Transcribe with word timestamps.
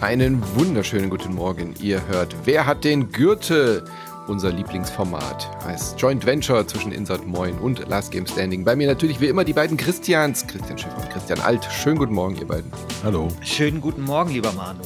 Einen 0.00 0.42
wunderschönen 0.56 1.10
guten 1.10 1.34
Morgen. 1.34 1.74
Ihr 1.80 2.06
hört 2.08 2.34
Wer 2.44 2.64
hat 2.64 2.82
den 2.82 3.12
Gürtel? 3.12 3.84
Unser 4.26 4.50
Lieblingsformat 4.50 5.50
als 5.66 5.94
Joint 5.98 6.24
Venture 6.24 6.66
zwischen 6.66 6.92
Insert 6.92 7.26
Moin 7.26 7.58
und 7.58 7.86
Last 7.88 8.10
Game 8.10 8.26
Standing. 8.26 8.64
Bei 8.64 8.74
mir 8.74 8.86
natürlich 8.86 9.20
wie 9.20 9.26
immer 9.26 9.44
die 9.44 9.52
beiden 9.52 9.76
Christians, 9.76 10.46
Christian 10.46 10.78
Schiffer 10.78 10.96
und 10.96 11.10
Christian 11.10 11.40
Alt. 11.40 11.62
Schönen 11.70 11.98
guten 11.98 12.14
Morgen, 12.14 12.36
ihr 12.36 12.46
beiden. 12.46 12.72
Hallo. 13.04 13.28
Schönen 13.42 13.82
guten 13.82 14.02
Morgen, 14.02 14.30
lieber 14.30 14.52
Manu. 14.52 14.82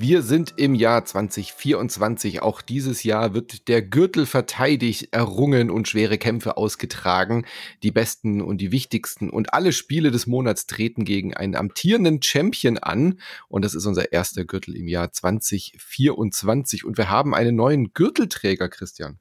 Wir 0.00 0.22
sind 0.22 0.54
im 0.56 0.76
Jahr 0.76 1.04
2024. 1.04 2.40
Auch 2.40 2.62
dieses 2.62 3.02
Jahr 3.02 3.34
wird 3.34 3.66
der 3.66 3.82
Gürtel 3.82 4.26
verteidigt, 4.26 5.08
errungen 5.10 5.70
und 5.70 5.88
schwere 5.88 6.18
Kämpfe 6.18 6.56
ausgetragen. 6.56 7.44
Die 7.82 7.90
besten 7.90 8.40
und 8.40 8.60
die 8.60 8.70
wichtigsten 8.70 9.28
und 9.28 9.54
alle 9.54 9.72
Spiele 9.72 10.12
des 10.12 10.28
Monats 10.28 10.68
treten 10.68 11.04
gegen 11.04 11.34
einen 11.34 11.56
amtierenden 11.56 12.22
Champion 12.22 12.78
an. 12.78 13.18
Und 13.48 13.64
das 13.64 13.74
ist 13.74 13.86
unser 13.86 14.12
erster 14.12 14.44
Gürtel 14.44 14.76
im 14.76 14.86
Jahr 14.86 15.10
2024. 15.10 16.84
Und 16.84 16.96
wir 16.96 17.10
haben 17.10 17.34
einen 17.34 17.56
neuen 17.56 17.92
Gürtelträger, 17.92 18.68
Christian. 18.68 19.18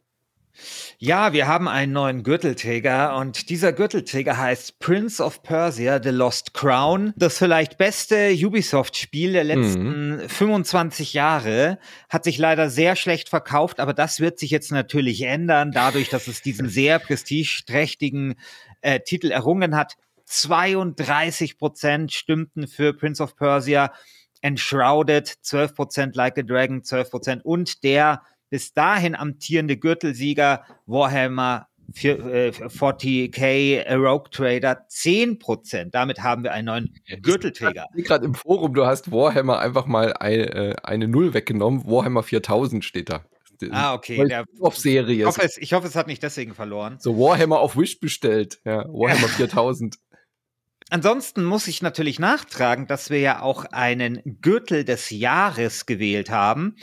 Ja, 1.00 1.34
wir 1.34 1.48
haben 1.48 1.68
einen 1.68 1.92
neuen 1.94 2.24
Gürtelträger 2.24 3.16
und 3.18 3.50
dieser 3.50 3.74
Gürtelträger 3.74 4.38
heißt 4.38 4.80
Prince 4.80 5.24
of 5.24 5.44
Persia 5.44 6.02
The 6.02 6.10
Lost 6.10 6.54
Crown. 6.54 7.14
Das 7.16 7.38
vielleicht 7.38 7.78
beste 7.78 8.34
Ubisoft-Spiel 8.34 9.34
der 9.34 9.44
letzten 9.44 10.18
mhm. 10.18 10.30
25 10.30 11.14
Jahre. 11.14 11.78
Hat 12.10 12.24
sich 12.24 12.38
leider 12.38 12.70
sehr 12.70 12.96
schlecht 12.96 13.30
verkauft, 13.30 13.80
aber 13.80 13.94
das 13.94 14.20
wird 14.20 14.40
sich 14.40 14.50
jetzt 14.50 14.72
natürlich 14.72 15.22
ändern, 15.22 15.72
dadurch, 15.72 16.10
dass 16.10 16.28
es 16.28 16.42
diesen 16.42 16.70
sehr 16.70 17.00
prestigeträchtigen 17.00 18.36
äh, 18.82 19.00
Titel 19.00 19.32
errungen 19.32 19.76
hat. 19.76 19.96
32 20.26 21.58
Prozent 21.58 22.12
stimmten 22.12 22.68
für 22.68 22.94
Prince 22.94 23.22
of 23.22 23.36
Persia. 23.36 23.94
Enshrouded 24.42 25.28
12 25.28 25.74
Prozent, 25.74 26.16
Like 26.16 26.38
a 26.38 26.44
Dragon 26.44 26.84
12 26.84 27.10
Prozent 27.10 27.46
und 27.46 27.84
der 27.84 28.22
bis 28.50 28.74
dahin 28.74 29.16
amtierende 29.16 29.78
Gürtelsieger 29.78 30.64
Warhammer 30.86 31.68
40k 31.94 33.78
äh, 33.84 33.94
Rogue 33.94 34.30
Trader 34.30 34.86
10%. 34.90 35.90
Damit 35.92 36.22
haben 36.22 36.44
wir 36.44 36.52
einen 36.52 36.66
neuen 36.66 36.96
Gürtelträger. 37.22 37.86
Ich 37.96 38.06
gerade 38.06 38.26
im 38.26 38.36
Forum, 38.36 38.74
du 38.74 38.86
hast 38.86 39.12
Warhammer 39.12 39.60
einfach 39.60 39.86
mal 39.86 40.14
eine, 40.14 40.54
äh, 40.54 40.76
eine 40.84 41.08
Null 41.08 41.34
weggenommen. 41.34 41.86
Warhammer 41.86 42.24
4000 42.24 42.84
steht 42.84 43.10
da. 43.10 43.24
Ah, 43.72 43.94
okay. 43.94 44.24
Der, 44.28 44.46
Serie. 44.72 45.22
Ich 45.22 45.26
hoffe, 45.26 45.42
es, 45.44 45.58
ich 45.58 45.74
hoffe, 45.74 45.88
es 45.88 45.96
hat 45.96 46.08
nicht 46.08 46.22
deswegen 46.22 46.54
verloren. 46.54 46.98
So 47.00 47.18
Warhammer 47.18 47.60
auf 47.60 47.76
Wish 47.76 48.00
bestellt. 48.00 48.60
Ja, 48.66 48.86
Warhammer 48.88 49.28
4000. 49.28 49.98
Ansonsten 50.90 51.44
muss 51.44 51.68
ich 51.68 51.82
natürlich 51.82 52.18
nachtragen, 52.18 52.88
dass 52.88 53.10
wir 53.10 53.20
ja 53.20 53.42
auch 53.42 53.66
einen 53.66 54.22
Gürtel 54.42 54.86
des 54.86 55.10
Jahres 55.10 55.86
gewählt 55.86 56.30
haben. 56.30 56.76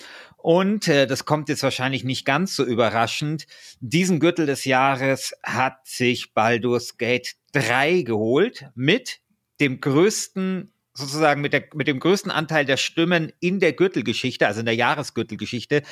Und 0.45 0.89
äh, 0.89 1.07
das 1.07 1.25
kommt 1.25 1.49
jetzt 1.49 1.63
wahrscheinlich 1.63 2.05
nicht 2.05 2.27
ganz 2.27 2.55
so 2.55 2.67
überraschend. 2.67 3.47
Diesen 3.81 4.21
Gürtel 4.21 4.45
des 4.45 4.67
Jahres 4.67 5.33
hat 5.43 5.87
sich 5.87 6.35
Baldur's 6.35 6.99
Gate 6.99 7.37
3 7.53 8.03
geholt 8.03 8.67
mit 8.75 9.21
dem 9.59 9.81
größten 9.81 10.71
sozusagen 10.93 11.41
mit, 11.41 11.55
der, 11.55 11.65
mit 11.73 11.89
dem 11.89 11.99
größten 11.99 12.31
Anteil 12.31 12.67
der 12.67 12.77
Stimmen 12.77 13.33
in 13.41 13.59
der 13.59 13.73
Gürtelgeschichte, 13.73 14.47
also 14.47 14.61
in 14.61 14.67
der 14.67 14.75
Jahresgürtelgeschichte. 14.75 15.83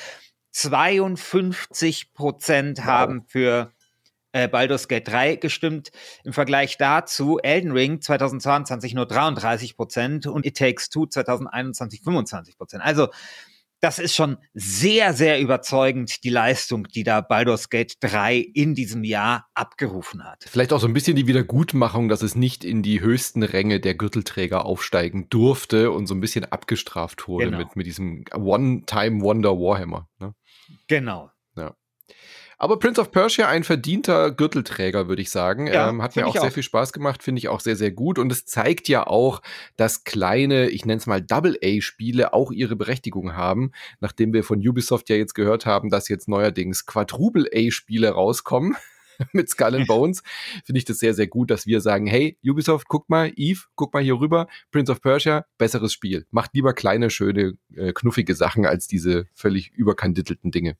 52 0.51 2.13
Prozent 2.13 2.85
haben 2.85 3.25
für 3.25 3.73
äh, 4.33 4.47
Baldur's 4.47 4.87
Gate 4.87 5.07
3 5.07 5.35
gestimmt. 5.37 5.89
Im 6.23 6.31
Vergleich 6.31 6.77
dazu 6.77 7.39
Elden 7.39 7.71
Ring 7.71 8.01
2022 8.01 8.93
nur 8.93 9.07
33 9.07 9.75
Prozent 9.75 10.27
und 10.27 10.45
It 10.45 10.57
Takes 10.57 10.89
Two 10.89 11.07
2021 11.07 12.03
25 12.03 12.55
Prozent. 12.55 12.83
Also 12.83 13.09
das 13.83 13.99
ist 13.99 14.15
schon 14.15 14.37
sehr, 14.53 15.11
sehr 15.11 15.41
überzeugend, 15.41 16.23
die 16.23 16.29
Leistung, 16.29 16.87
die 16.87 17.03
da 17.03 17.19
Baldur's 17.19 17.69
Gate 17.69 17.95
3 17.99 18.37
in 18.37 18.75
diesem 18.75 19.03
Jahr 19.03 19.47
abgerufen 19.55 20.23
hat. 20.23 20.45
Vielleicht 20.47 20.71
auch 20.71 20.79
so 20.79 20.87
ein 20.87 20.93
bisschen 20.93 21.17
die 21.17 21.27
Wiedergutmachung, 21.27 22.07
dass 22.07 22.21
es 22.21 22.33
nicht 22.33 22.63
in 22.63 22.81
die 22.81 23.01
höchsten 23.01 23.43
Ränge 23.43 23.81
der 23.81 23.95
Gürtelträger 23.95 24.63
aufsteigen 24.63 25.27
durfte 25.29 25.91
und 25.91 26.07
so 26.07 26.15
ein 26.15 26.21
bisschen 26.21 26.45
abgestraft 26.45 27.27
wurde 27.27 27.47
genau. 27.47 27.57
mit, 27.57 27.75
mit 27.75 27.85
diesem 27.85 28.23
One-Time-Wonder 28.33 29.59
Warhammer. 29.59 30.07
Ne? 30.17 30.33
Genau. 30.87 31.29
Aber 32.63 32.79
Prince 32.79 33.01
of 33.01 33.11
Persia, 33.11 33.49
ein 33.49 33.65
verdienter 33.65 34.31
Gürtelträger, 34.31 35.09
würde 35.09 35.21
ich 35.21 35.31
sagen. 35.31 35.67
Ja, 35.67 35.89
ähm, 35.89 36.01
hat 36.01 36.15
mir 36.15 36.25
auch 36.25 36.33
sehr 36.39 36.49
viel 36.49 36.63
Spaß 36.63 36.93
gemacht, 36.93 37.21
finde 37.21 37.39
ich 37.39 37.49
auch 37.49 37.59
sehr, 37.59 37.75
sehr 37.75 37.91
gut. 37.91 38.17
Und 38.17 38.31
es 38.31 38.45
zeigt 38.45 38.87
ja 38.87 39.05
auch, 39.05 39.41
dass 39.75 40.05
kleine, 40.05 40.69
ich 40.69 40.85
nenne 40.85 40.99
es 40.99 41.05
mal 41.05 41.21
Double-A-Spiele 41.21 42.31
auch 42.31 42.53
ihre 42.53 42.77
Berechtigung 42.77 43.35
haben. 43.35 43.73
Nachdem 43.99 44.31
wir 44.31 44.45
von 44.45 44.65
Ubisoft 44.65 45.09
ja 45.09 45.17
jetzt 45.17 45.33
gehört 45.35 45.65
haben, 45.65 45.89
dass 45.89 46.07
jetzt 46.07 46.29
neuerdings 46.29 46.85
Quadruple-A-Spiele 46.85 48.11
rauskommen 48.11 48.77
mit 49.33 49.49
Skull 49.49 49.75
and 49.75 49.87
Bones, 49.89 50.23
finde 50.63 50.79
ich 50.79 50.85
das 50.85 50.99
sehr, 50.99 51.13
sehr 51.13 51.27
gut, 51.27 51.51
dass 51.51 51.67
wir 51.67 51.81
sagen, 51.81 52.07
hey, 52.07 52.37
Ubisoft, 52.45 52.87
guck 52.87 53.09
mal, 53.09 53.33
Eve, 53.35 53.59
guck 53.75 53.93
mal 53.93 54.01
hier 54.01 54.21
rüber, 54.21 54.47
Prince 54.71 54.89
of 54.89 55.01
Persia, 55.01 55.45
besseres 55.57 55.91
Spiel. 55.91 56.27
Macht 56.31 56.51
lieber 56.53 56.73
kleine, 56.73 57.09
schöne, 57.09 57.57
äh, 57.75 57.91
knuffige 57.91 58.35
Sachen 58.35 58.65
als 58.65 58.87
diese 58.87 59.25
völlig 59.33 59.73
überkandidelten 59.73 60.49
Dinge. 60.49 60.77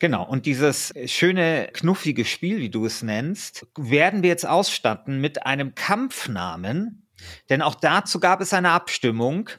Genau, 0.00 0.28
und 0.28 0.46
dieses 0.46 0.92
schöne, 1.06 1.68
knuffige 1.72 2.24
Spiel, 2.24 2.58
wie 2.58 2.70
du 2.70 2.84
es 2.84 3.02
nennst, 3.02 3.66
werden 3.76 4.22
wir 4.22 4.30
jetzt 4.30 4.46
ausstatten 4.46 5.20
mit 5.20 5.46
einem 5.46 5.74
Kampfnamen, 5.74 7.06
denn 7.48 7.62
auch 7.62 7.76
dazu 7.76 8.20
gab 8.20 8.40
es 8.40 8.52
eine 8.52 8.70
Abstimmung. 8.70 9.50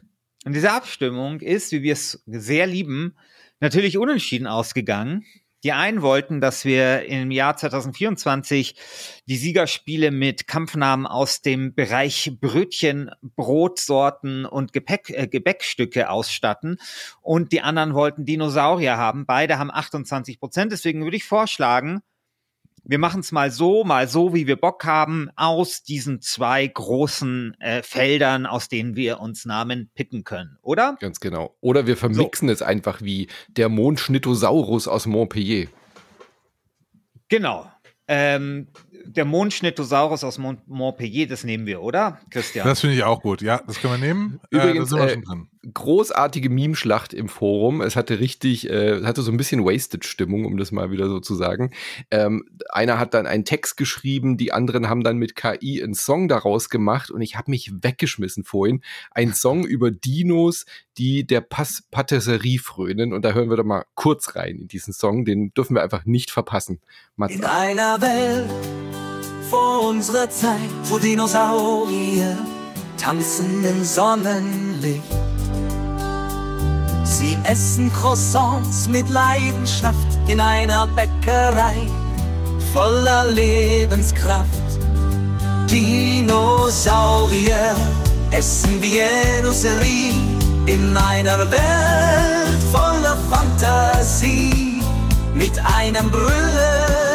Und 0.44 0.54
diese 0.54 0.72
Abstimmung 0.72 1.40
ist, 1.40 1.72
wie 1.72 1.82
wir 1.82 1.94
es 1.94 2.24
sehr 2.28 2.68
lieben, 2.68 3.16
natürlich 3.60 3.98
unentschieden 3.98 4.48
ausgegangen. 4.48 5.26
Die 5.66 5.74
einen 5.74 6.04
wollten, 6.04 6.42
dass 6.42 6.64
wir 6.64 7.08
im 7.08 7.32
Jahr 7.32 7.58
2024 7.58 8.76
die 9.26 9.36
Siegerspiele 9.36 10.12
mit 10.12 10.46
Kampfnamen 10.46 11.08
aus 11.08 11.42
dem 11.42 11.74
Bereich 11.74 12.38
Brötchen, 12.40 13.10
Brotsorten 13.24 14.46
und 14.46 14.74
Gepäck, 14.74 15.10
äh, 15.10 15.28
Gebäckstücke 15.28 16.12
ausstatten. 16.12 16.78
Und 17.24 17.52
die 17.52 17.62
anderen 17.62 17.96
wollten 17.96 18.26
Dinosaurier 18.26 18.98
haben. 18.98 19.26
Beide 19.26 19.58
haben 19.58 19.72
28 19.72 20.40
Prozent. 20.40 20.72
Deswegen 20.72 21.04
würde 21.04 21.18
ich 21.18 21.24
vorschlagen, 21.24 22.04
wir 22.88 23.00
machen 23.00 23.22
es 23.22 23.32
mal 23.32 23.52
so, 23.52 23.84
mal 23.84 24.08
so, 24.08 24.34
wie 24.34 24.48
wir 24.48 24.56
Bock 24.56 24.86
haben, 24.86 25.30
aus 25.36 25.84
diesen 25.84 26.22
zwei 26.22 26.68
großen 26.68 27.56
äh, 27.60 27.82
Feldern, 27.82 28.46
aus 28.46 28.70
denen 28.70 28.96
wir 28.96 29.20
uns 29.20 29.46
Namen 29.46 29.90
picken 29.96 30.24
können, 30.24 30.58
oder? 30.62 30.96
Ganz 31.00 31.20
genau. 31.20 31.56
Oder 31.62 31.88
wir 31.88 31.98
vermixen 31.98 32.48
so. 32.48 32.54
es 32.54 32.62
einfach 32.62 33.02
wie 33.02 33.28
der 33.50 33.70
Mondschnittosaurus 33.70 34.88
aus 34.88 35.08
Montpellier. 35.08 35.68
Genau. 37.28 37.72
Ähm, 38.08 38.68
der 39.06 39.26
Mondschnittosaurus 39.26 40.24
aus 40.24 40.38
Mont 40.38 40.68
Montpellier, 40.68 41.28
das 41.28 41.44
nehmen 41.44 41.66
wir, 41.66 41.82
oder, 41.82 42.20
Christian? 42.30 42.68
Das 42.68 42.82
finde 42.82 42.96
ich 42.96 43.04
auch 43.04 43.22
gut. 43.22 43.42
Ja, 43.42 43.62
das 43.66 43.80
können 43.80 43.94
wir 43.94 44.08
nehmen. 44.08 44.40
Übrigens, 44.52 44.76
äh, 44.76 44.80
da 44.80 44.86
sind 44.86 45.00
wir 45.00 45.10
schon 45.10 45.22
drin 45.24 45.50
großartige 45.74 46.50
Meme-Schlacht 46.50 47.14
im 47.14 47.30
Forum. 47.30 47.82
Es 47.82 47.96
hatte 47.96 48.20
richtig, 48.20 48.70
äh, 48.70 49.04
hatte 49.04 49.22
so 49.22 49.32
ein 49.32 49.38
bisschen 49.38 49.66
Wasted-Stimmung, 49.66 50.46
um 50.46 50.58
das 50.58 50.72
mal 50.72 50.92
wieder 50.92 51.08
so 51.08 51.20
zu 51.20 51.36
sagen. 51.36 51.72
Ähm, 52.12 52.46
einer 52.70 53.00
hat 53.00 53.14
dann 53.14 53.28
einen 53.28 53.46
Text 53.46 53.78
geschrieben, 53.78 54.38
die 54.38 54.52
anderen 54.52 54.90
haben 54.90 55.04
dann 55.04 55.18
mit 55.18 55.36
KI 55.36 55.82
einen 55.84 55.94
Song 55.94 56.28
daraus 56.28 56.70
gemacht 56.70 57.12
und 57.12 57.22
ich 57.22 57.36
habe 57.36 57.52
mich 57.52 57.72
weggeschmissen 57.82 58.44
vorhin. 58.44 58.82
Ein 59.12 59.34
Song 59.46 59.66
über 59.66 59.92
Dinos, 59.92 60.66
die 60.98 61.26
der 61.26 61.42
Pass 61.42 61.84
Patisserie 61.92 62.60
frönen 62.60 63.14
und 63.14 63.24
da 63.24 63.34
hören 63.34 63.50
wir 63.50 63.58
doch 63.58 63.64
mal 63.64 63.86
kurz 63.96 64.36
rein 64.36 64.58
in 64.58 64.68
diesen 64.68 64.94
Song. 64.94 65.26
Den 65.26 65.54
dürfen 65.54 65.76
wir 65.76 65.84
einfach 65.84 66.06
nicht 66.06 66.32
verpassen. 66.32 66.80
Mats. 67.16 67.36
In 67.36 67.44
einer 67.44 68.02
Welt 68.02 68.50
vor 69.50 69.88
unserer 69.90 70.30
Zeit, 70.30 70.60
wo 70.86 70.98
Dinosaurier 70.98 72.38
tanzen 72.98 73.64
im 73.64 73.84
Sonnenlicht 73.84 75.25
Sie 77.18 77.38
essen 77.46 77.92
Croissants 77.94 78.90
mit 78.90 79.10
Leidenschaft 79.10 79.96
in 80.28 80.42
einer 80.42 80.86
Bäckerei 80.86 81.88
voller 82.74 83.32
Lebenskraft. 83.32 84.46
Dinosaurier 85.72 87.08
essen 88.32 88.82
wie 88.82 89.00
Genusserie 89.00 90.14
in 90.66 90.98
einer 90.98 91.50
Welt 91.50 92.62
voller 92.74 93.18
Fantasie 93.32 94.82
mit 95.34 95.58
einem 95.74 96.12
Brüllen 96.12 97.15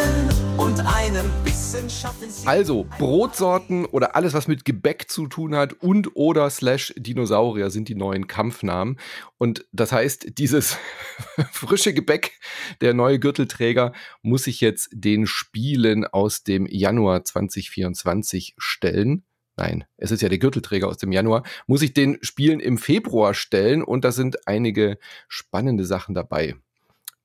und 0.70 0.86
einem 0.86 1.26
Wissenschaft 1.42 2.22
in 2.22 2.30
sie. 2.30 2.46
Also, 2.46 2.86
Brotsorten 2.98 3.86
oder 3.86 4.14
alles, 4.14 4.34
was 4.34 4.46
mit 4.46 4.64
Gebäck 4.64 5.10
zu 5.10 5.26
tun 5.26 5.56
hat 5.56 5.72
und 5.72 6.14
oder 6.14 6.48
slash 6.48 6.94
Dinosaurier 6.96 7.70
sind 7.70 7.88
die 7.88 7.96
neuen 7.96 8.28
Kampfnamen. 8.28 8.96
Und 9.36 9.66
das 9.72 9.90
heißt, 9.90 10.38
dieses 10.38 10.76
frische 11.50 11.92
Gebäck, 11.92 12.38
der 12.80 12.94
neue 12.94 13.18
Gürtelträger, 13.18 13.92
muss 14.22 14.44
sich 14.44 14.60
jetzt 14.60 14.90
den 14.92 15.26
Spielen 15.26 16.06
aus 16.06 16.44
dem 16.44 16.66
Januar 16.66 17.24
2024 17.24 18.54
stellen 18.56 19.24
nein, 19.56 19.84
es 19.98 20.10
ist 20.10 20.22
ja 20.22 20.30
der 20.30 20.38
Gürtelträger 20.38 20.88
aus 20.88 20.96
dem 20.96 21.12
Januar, 21.12 21.42
muss 21.66 21.82
ich 21.82 21.92
den 21.92 22.16
Spielen 22.22 22.60
im 22.60 22.78
Februar 22.78 23.34
stellen 23.34 23.82
und 23.82 24.06
da 24.06 24.12
sind 24.12 24.48
einige 24.48 24.96
spannende 25.28 25.84
Sachen 25.84 26.14
dabei. 26.14 26.54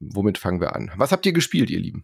Womit 0.01 0.37
fangen 0.37 0.59
wir 0.59 0.75
an? 0.75 0.91
Was 0.97 1.13
habt 1.13 1.25
ihr 1.25 1.31
gespielt, 1.31 1.69
ihr 1.69 1.79
Lieben? 1.79 2.03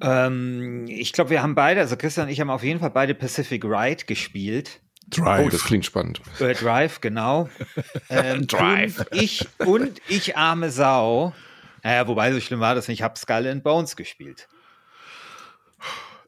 Ähm, 0.00 0.86
ich 0.88 1.12
glaube, 1.12 1.30
wir 1.30 1.42
haben 1.42 1.54
beide, 1.54 1.80
also 1.80 1.96
Christian 1.96 2.26
und 2.26 2.32
ich 2.32 2.40
haben 2.40 2.50
auf 2.50 2.62
jeden 2.62 2.80
Fall 2.80 2.90
beide 2.90 3.14
Pacific 3.14 3.64
Ride 3.64 4.04
gespielt. 4.04 4.80
Drive. 5.08 5.46
Oh, 5.46 5.48
das 5.48 5.64
klingt 5.64 5.84
spannend. 5.84 6.20
Äh, 6.38 6.54
Drive, 6.54 7.00
genau. 7.00 7.48
ähm, 8.10 8.46
Drive. 8.46 8.98
Und 8.98 9.06
ich, 9.10 9.46
und 9.58 10.00
ich 10.08 10.36
arme 10.36 10.70
Sau. 10.70 11.34
Naja, 11.82 12.06
wobei 12.06 12.32
so 12.32 12.40
schlimm 12.40 12.60
war 12.60 12.74
das 12.74 12.88
nicht. 12.88 13.00
Ich 13.00 13.02
habe 13.02 13.18
Skull 13.18 13.46
and 13.46 13.64
Bones 13.64 13.96
gespielt. 13.96 14.48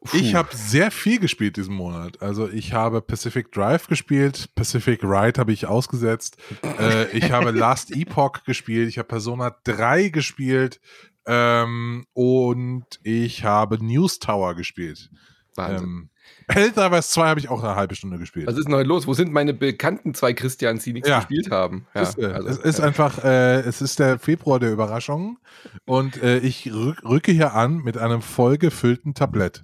Puh. 0.03 0.17
Ich 0.17 0.35
habe 0.35 0.49
sehr 0.51 0.91
viel 0.91 1.19
gespielt 1.19 1.55
diesen 1.55 1.75
Monat. 1.75 2.21
Also 2.21 2.49
ich 2.49 2.73
habe 2.73 3.01
Pacific 3.01 3.53
Drive 3.53 3.87
gespielt, 3.87 4.49
Pacific 4.53 5.01
Ride 5.01 5.39
habe 5.39 5.53
ich 5.53 5.65
ausgesetzt. 5.65 6.35
äh, 6.77 7.09
ich 7.17 7.31
habe 7.31 7.51
Last 7.57 7.95
Epoch 7.95 8.43
gespielt, 8.43 8.89
ich 8.89 8.97
habe 8.97 9.07
Persona 9.07 9.55
3 9.63 10.09
gespielt 10.09 10.81
ähm, 11.25 12.05
und 12.13 12.85
ich 13.03 13.43
habe 13.43 13.83
News 13.83 14.19
Tower 14.19 14.55
gespielt. 14.55 15.09
Wahnsinn. 15.55 15.83
Ähm, 15.83 16.09
Helldivers 16.47 17.09
2 17.11 17.27
habe 17.27 17.39
ich 17.39 17.49
auch 17.49 17.63
eine 17.63 17.75
halbe 17.75 17.95
Stunde 17.95 18.17
gespielt. 18.17 18.47
Was 18.47 18.57
ist 18.57 18.67
neu 18.67 18.83
los? 18.83 19.07
Wo 19.07 19.13
sind 19.13 19.31
meine 19.31 19.53
bekannten 19.53 20.13
zwei 20.13 20.33
Christians, 20.33 20.83
die 20.83 20.93
nichts 20.93 21.07
ja. 21.07 21.19
gespielt 21.19 21.51
haben? 21.51 21.87
Ja, 21.93 22.01
ist, 22.01 22.17
äh, 22.17 22.25
also, 22.25 22.49
es 22.49 22.57
ist 22.57 22.79
ja. 22.79 22.85
einfach, 22.85 23.23
äh, 23.23 23.59
es 23.61 23.81
ist 23.81 23.99
der 23.99 24.19
Februar 24.19 24.59
der 24.59 24.71
Überraschungen 24.71 25.37
und 25.85 26.21
äh, 26.21 26.39
ich 26.39 26.71
rück, 26.73 27.03
rücke 27.03 27.31
hier 27.31 27.53
an 27.53 27.77
mit 27.77 27.97
einem 27.97 28.21
vollgefüllten 28.21 29.13
Tablett. 29.13 29.63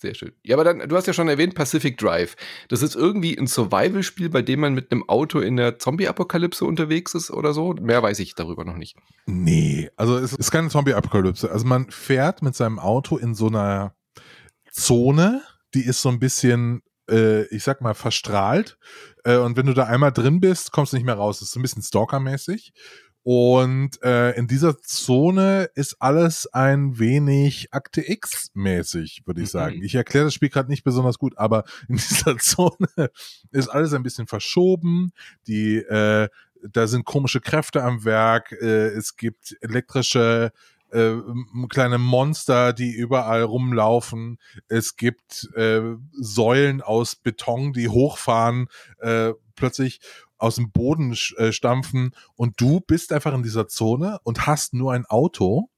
Sehr 0.00 0.14
schön. 0.14 0.32
Ja, 0.42 0.56
aber 0.56 0.64
dann, 0.64 0.88
du 0.88 0.96
hast 0.96 1.06
ja 1.06 1.12
schon 1.12 1.28
erwähnt, 1.28 1.54
Pacific 1.54 1.98
Drive. 1.98 2.34
Das 2.68 2.80
ist 2.80 2.96
irgendwie 2.96 3.36
ein 3.36 3.46
Survival-Spiel, 3.46 4.30
bei 4.30 4.40
dem 4.40 4.60
man 4.60 4.72
mit 4.72 4.90
einem 4.90 5.06
Auto 5.06 5.40
in 5.40 5.56
der 5.58 5.78
Zombie-Apokalypse 5.78 6.64
unterwegs 6.64 7.14
ist 7.14 7.30
oder 7.30 7.52
so. 7.52 7.74
Mehr 7.74 8.02
weiß 8.02 8.18
ich 8.20 8.34
darüber 8.34 8.64
noch 8.64 8.76
nicht. 8.76 8.96
Nee, 9.26 9.90
also 9.96 10.16
es 10.16 10.32
ist 10.32 10.50
keine 10.50 10.70
Zombie-Apokalypse. 10.70 11.50
Also 11.50 11.66
man 11.66 11.90
fährt 11.90 12.40
mit 12.40 12.54
seinem 12.54 12.78
Auto 12.78 13.18
in 13.18 13.34
so 13.34 13.48
einer 13.48 13.94
Zone, 14.72 15.42
die 15.74 15.84
ist 15.84 16.00
so 16.00 16.08
ein 16.08 16.18
bisschen, 16.18 16.80
äh, 17.10 17.44
ich 17.54 17.62
sag 17.62 17.82
mal, 17.82 17.92
verstrahlt. 17.92 18.78
Äh, 19.24 19.36
und 19.36 19.58
wenn 19.58 19.66
du 19.66 19.74
da 19.74 19.84
einmal 19.84 20.12
drin 20.12 20.40
bist, 20.40 20.72
kommst 20.72 20.94
du 20.94 20.96
nicht 20.96 21.04
mehr 21.04 21.16
raus. 21.16 21.40
Das 21.40 21.48
ist 21.48 21.52
so 21.52 21.60
ein 21.60 21.62
bisschen 21.62 21.82
Stalker-mäßig. 21.82 22.72
Und 23.22 24.02
äh, 24.02 24.30
in 24.32 24.46
dieser 24.46 24.78
Zone 24.78 25.68
ist 25.74 25.96
alles 26.00 26.46
ein 26.46 26.98
wenig 26.98 27.68
Akte 27.70 28.08
X-mäßig, 28.10 29.22
würde 29.26 29.42
ich 29.42 29.48
mhm. 29.48 29.58
sagen. 29.58 29.82
Ich 29.82 29.94
erkläre 29.94 30.26
das 30.26 30.34
Spiel 30.34 30.48
gerade 30.48 30.70
nicht 30.70 30.84
besonders 30.84 31.18
gut, 31.18 31.36
aber 31.36 31.64
in 31.88 31.96
dieser 31.96 32.38
Zone 32.38 33.10
ist 33.50 33.68
alles 33.68 33.92
ein 33.92 34.02
bisschen 34.02 34.26
verschoben. 34.26 35.12
Die, 35.46 35.76
äh, 35.76 36.28
da 36.62 36.86
sind 36.86 37.04
komische 37.04 37.40
Kräfte 37.40 37.82
am 37.82 38.04
Werk. 38.04 38.52
Äh, 38.52 38.88
es 38.88 39.16
gibt 39.16 39.56
elektrische 39.60 40.52
äh, 40.92 41.16
kleine 41.68 41.98
Monster, 41.98 42.72
die 42.72 42.92
überall 42.92 43.42
rumlaufen. 43.42 44.38
Es 44.68 44.96
gibt 44.96 45.48
äh, 45.54 45.80
Säulen 46.12 46.82
aus 46.82 47.16
Beton, 47.16 47.72
die 47.72 47.88
hochfahren 47.88 48.68
äh, 48.98 49.32
plötzlich 49.54 50.00
aus 50.38 50.56
dem 50.56 50.70
Boden 50.72 51.16
äh, 51.36 51.52
stampfen 51.52 52.12
und 52.34 52.60
du 52.60 52.80
bist 52.80 53.12
einfach 53.12 53.34
in 53.34 53.42
dieser 53.42 53.68
Zone 53.68 54.18
und 54.24 54.46
hast 54.46 54.72
nur 54.74 54.92
ein 54.92 55.04
Auto 55.06 55.68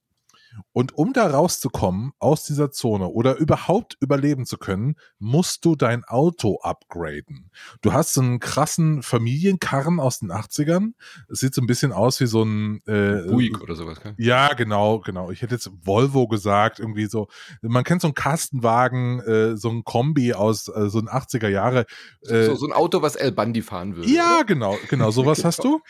und 0.73 0.97
um 0.97 1.13
da 1.13 1.27
rauszukommen 1.27 2.13
aus 2.19 2.45
dieser 2.45 2.71
Zone 2.71 3.09
oder 3.09 3.37
überhaupt 3.37 3.97
überleben 4.01 4.47
zu 4.47 4.59
können, 4.59 4.97
musst 5.19 5.65
du 5.65 5.77
dein 5.77 6.05
Auto 6.05 6.61
upgraden. 6.63 7.51
Du 7.81 7.93
hast 7.93 8.15
so 8.15 8.21
einen 8.21 8.41
krassen 8.41 9.03
Familienkarren 9.03 10.01
aus 10.01 10.21
den 10.21 10.31
80ern. 10.31 10.93
Es 11.29 11.41
sieht 11.41 11.55
so 11.55 11.61
ein 11.61 11.67
bisschen 11.67 11.93
aus 11.93 12.21
wie 12.21 12.27
so 12.27 12.43
ein 12.43 12.81
äh, 12.87 13.23
Buick 13.29 13.61
oder 13.61 13.75
sowas. 13.75 14.01
Gell? 14.01 14.15
Ja, 14.19 14.55
genau, 14.55 15.01
genau. 15.01 15.31
Ich 15.31 15.43
hätte 15.43 15.55
jetzt 15.55 15.71
Volvo 15.83 16.29
gesagt, 16.29 16.79
irgendwie 16.79 17.07
so. 17.07 17.29
Man 17.61 17.85
kennt 17.85 18.03
so 18.03 18.09
einen 18.09 18.15
Kastenwagen, 18.15 19.21
äh, 19.21 19.57
so 19.57 19.69
ein 19.71 19.85
Kombi 19.85 20.35
aus 20.35 20.69
äh, 20.69 20.89
so 20.89 20.99
ein 20.99 21.09
80er 21.09 21.49
Jahre. 21.49 21.87
Äh, 22.23 22.47
so, 22.47 22.55
so, 22.55 22.67
ein 22.67 22.73
Auto, 22.73 23.03
was 23.03 23.17
El 23.17 23.33
Bandi 23.33 23.63
fahren 23.63 23.97
würde. 23.97 24.09
Ja, 24.09 24.37
oder? 24.37 24.45
genau, 24.45 24.79
genau. 24.89 25.11
Sowas 25.23 25.45
hast 25.45 25.65
du. 25.65 25.81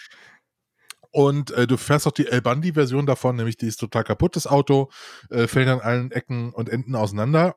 Und 1.13 1.51
äh, 1.53 1.67
du 1.67 1.77
fährst 1.77 2.07
auch 2.07 2.13
die 2.13 2.27
El 2.27 2.41
Bandi-Version 2.41 3.07
davon, 3.07 3.37
nämlich 3.37 3.57
die 3.57 3.67
ist 3.67 3.77
total 3.77 4.03
kaputt, 4.03 4.35
das 4.35 4.47
Auto, 4.47 4.91
äh, 5.31 5.47
fällt 5.47 5.69
an 5.69 5.81
allen 5.81 6.11
Ecken 6.11 6.53
und 6.53 6.69
Enden 6.69 6.97
auseinander. 6.97 7.55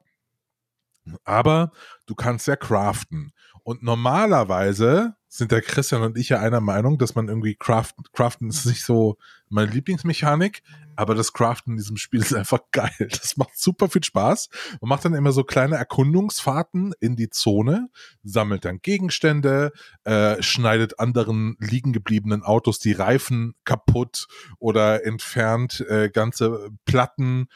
Aber 1.24 1.72
du 2.06 2.16
kannst 2.16 2.48
ja 2.48 2.56
craften. 2.56 3.32
Und 3.64 3.82
normalerweise 3.82 5.16
sind 5.28 5.52
der 5.52 5.62
Christian 5.62 6.02
und 6.02 6.18
ich 6.18 6.30
ja 6.30 6.40
einer 6.40 6.62
Meinung, 6.62 6.98
dass 6.98 7.16
man 7.16 7.30
irgendwie 7.30 7.56
craften, 7.56 8.04
craften 8.14 8.50
ist 8.50 8.66
nicht 8.66 8.84
so 8.84 9.18
meine 9.50 9.72
Lieblingsmechanik, 9.72 10.62
aber 10.96 11.16
das 11.16 11.34
Craften 11.34 11.74
in 11.74 11.78
diesem 11.78 11.98
Spiel 11.98 12.22
ist 12.22 12.34
einfach 12.34 12.60
geil. 12.72 12.92
Das 13.00 13.38
macht 13.38 13.58
super 13.58 13.90
viel 13.90 14.04
Spaß. 14.04 14.50
Man 14.82 14.90
macht 14.90 15.06
dann 15.06 15.14
immer 15.14 15.32
so 15.32 15.44
kleine 15.44 15.76
Erkundungsfahrten 15.76 16.94
in 17.00 17.16
die 17.16 17.30
Zone, 17.30 17.90
sammelt 18.24 18.66
dann 18.66 18.80
Gegenstände, 18.82 19.72
äh, 20.04 20.42
schneidet 20.42 21.00
anderen 21.00 21.58
liegen 21.60 21.94
gebliebenen 21.94 22.44
Autos 22.44 22.80
die 22.80 22.94
Reifen 22.94 23.56
kaputt 23.64 24.28
oder 24.60 25.06
entfernt 25.06 25.82
äh, 25.90 26.10
ganze 26.10 26.70
Platten, 26.86 27.48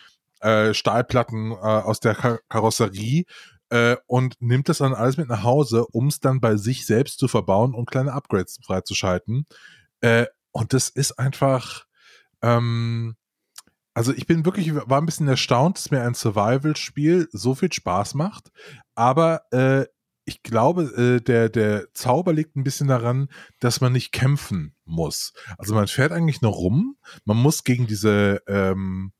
äh, 0.41 0.73
Stahlplatten 0.73 1.51
äh, 1.51 1.55
aus 1.55 1.99
der 1.99 2.15
Kar 2.15 2.39
Karosserie 2.49 3.25
äh, 3.69 3.97
und 4.07 4.35
nimmt 4.41 4.69
das 4.69 4.79
dann 4.79 4.93
alles 4.93 5.17
mit 5.17 5.29
nach 5.29 5.43
Hause, 5.43 5.85
um 5.85 6.07
es 6.07 6.19
dann 6.19 6.39
bei 6.39 6.57
sich 6.57 6.85
selbst 6.85 7.19
zu 7.19 7.27
verbauen 7.27 7.73
und 7.73 7.89
kleine 7.89 8.13
Upgrades 8.13 8.59
freizuschalten. 8.63 9.45
Äh, 10.01 10.25
und 10.51 10.73
das 10.73 10.89
ist 10.89 11.19
einfach, 11.19 11.85
ähm, 12.41 13.15
also 13.99 14.13
ich 14.13 14.27
bin 14.27 14.45
wirklich, 14.45 14.73
war 14.73 15.01
ein 15.01 15.05
bisschen 15.05 15.27
erstaunt, 15.27 15.77
dass 15.77 15.91
mir 15.91 16.03
ein 16.03 16.13
Survival-Spiel 16.13 17.27
so 17.33 17.53
viel 17.53 17.73
Spaß 17.73 18.13
macht, 18.13 18.49
aber 18.95 19.41
äh, 19.51 19.87
ich 20.23 20.41
glaube, 20.41 20.83
äh, 20.83 21.21
der, 21.21 21.49
der 21.49 21.93
Zauber 21.93 22.31
liegt 22.31 22.55
ein 22.55 22.63
bisschen 22.63 22.87
daran, 22.87 23.27
dass 23.59 23.81
man 23.81 23.91
nicht 23.91 24.13
kämpfen 24.13 24.73
muss. 24.85 25.33
Also 25.57 25.75
man 25.75 25.89
fährt 25.89 26.13
eigentlich 26.13 26.41
nur 26.41 26.53
rum, 26.53 26.95
man 27.25 27.35
muss 27.35 27.65
gegen 27.65 27.87
diese, 27.87 28.41
ähm, 28.47 29.11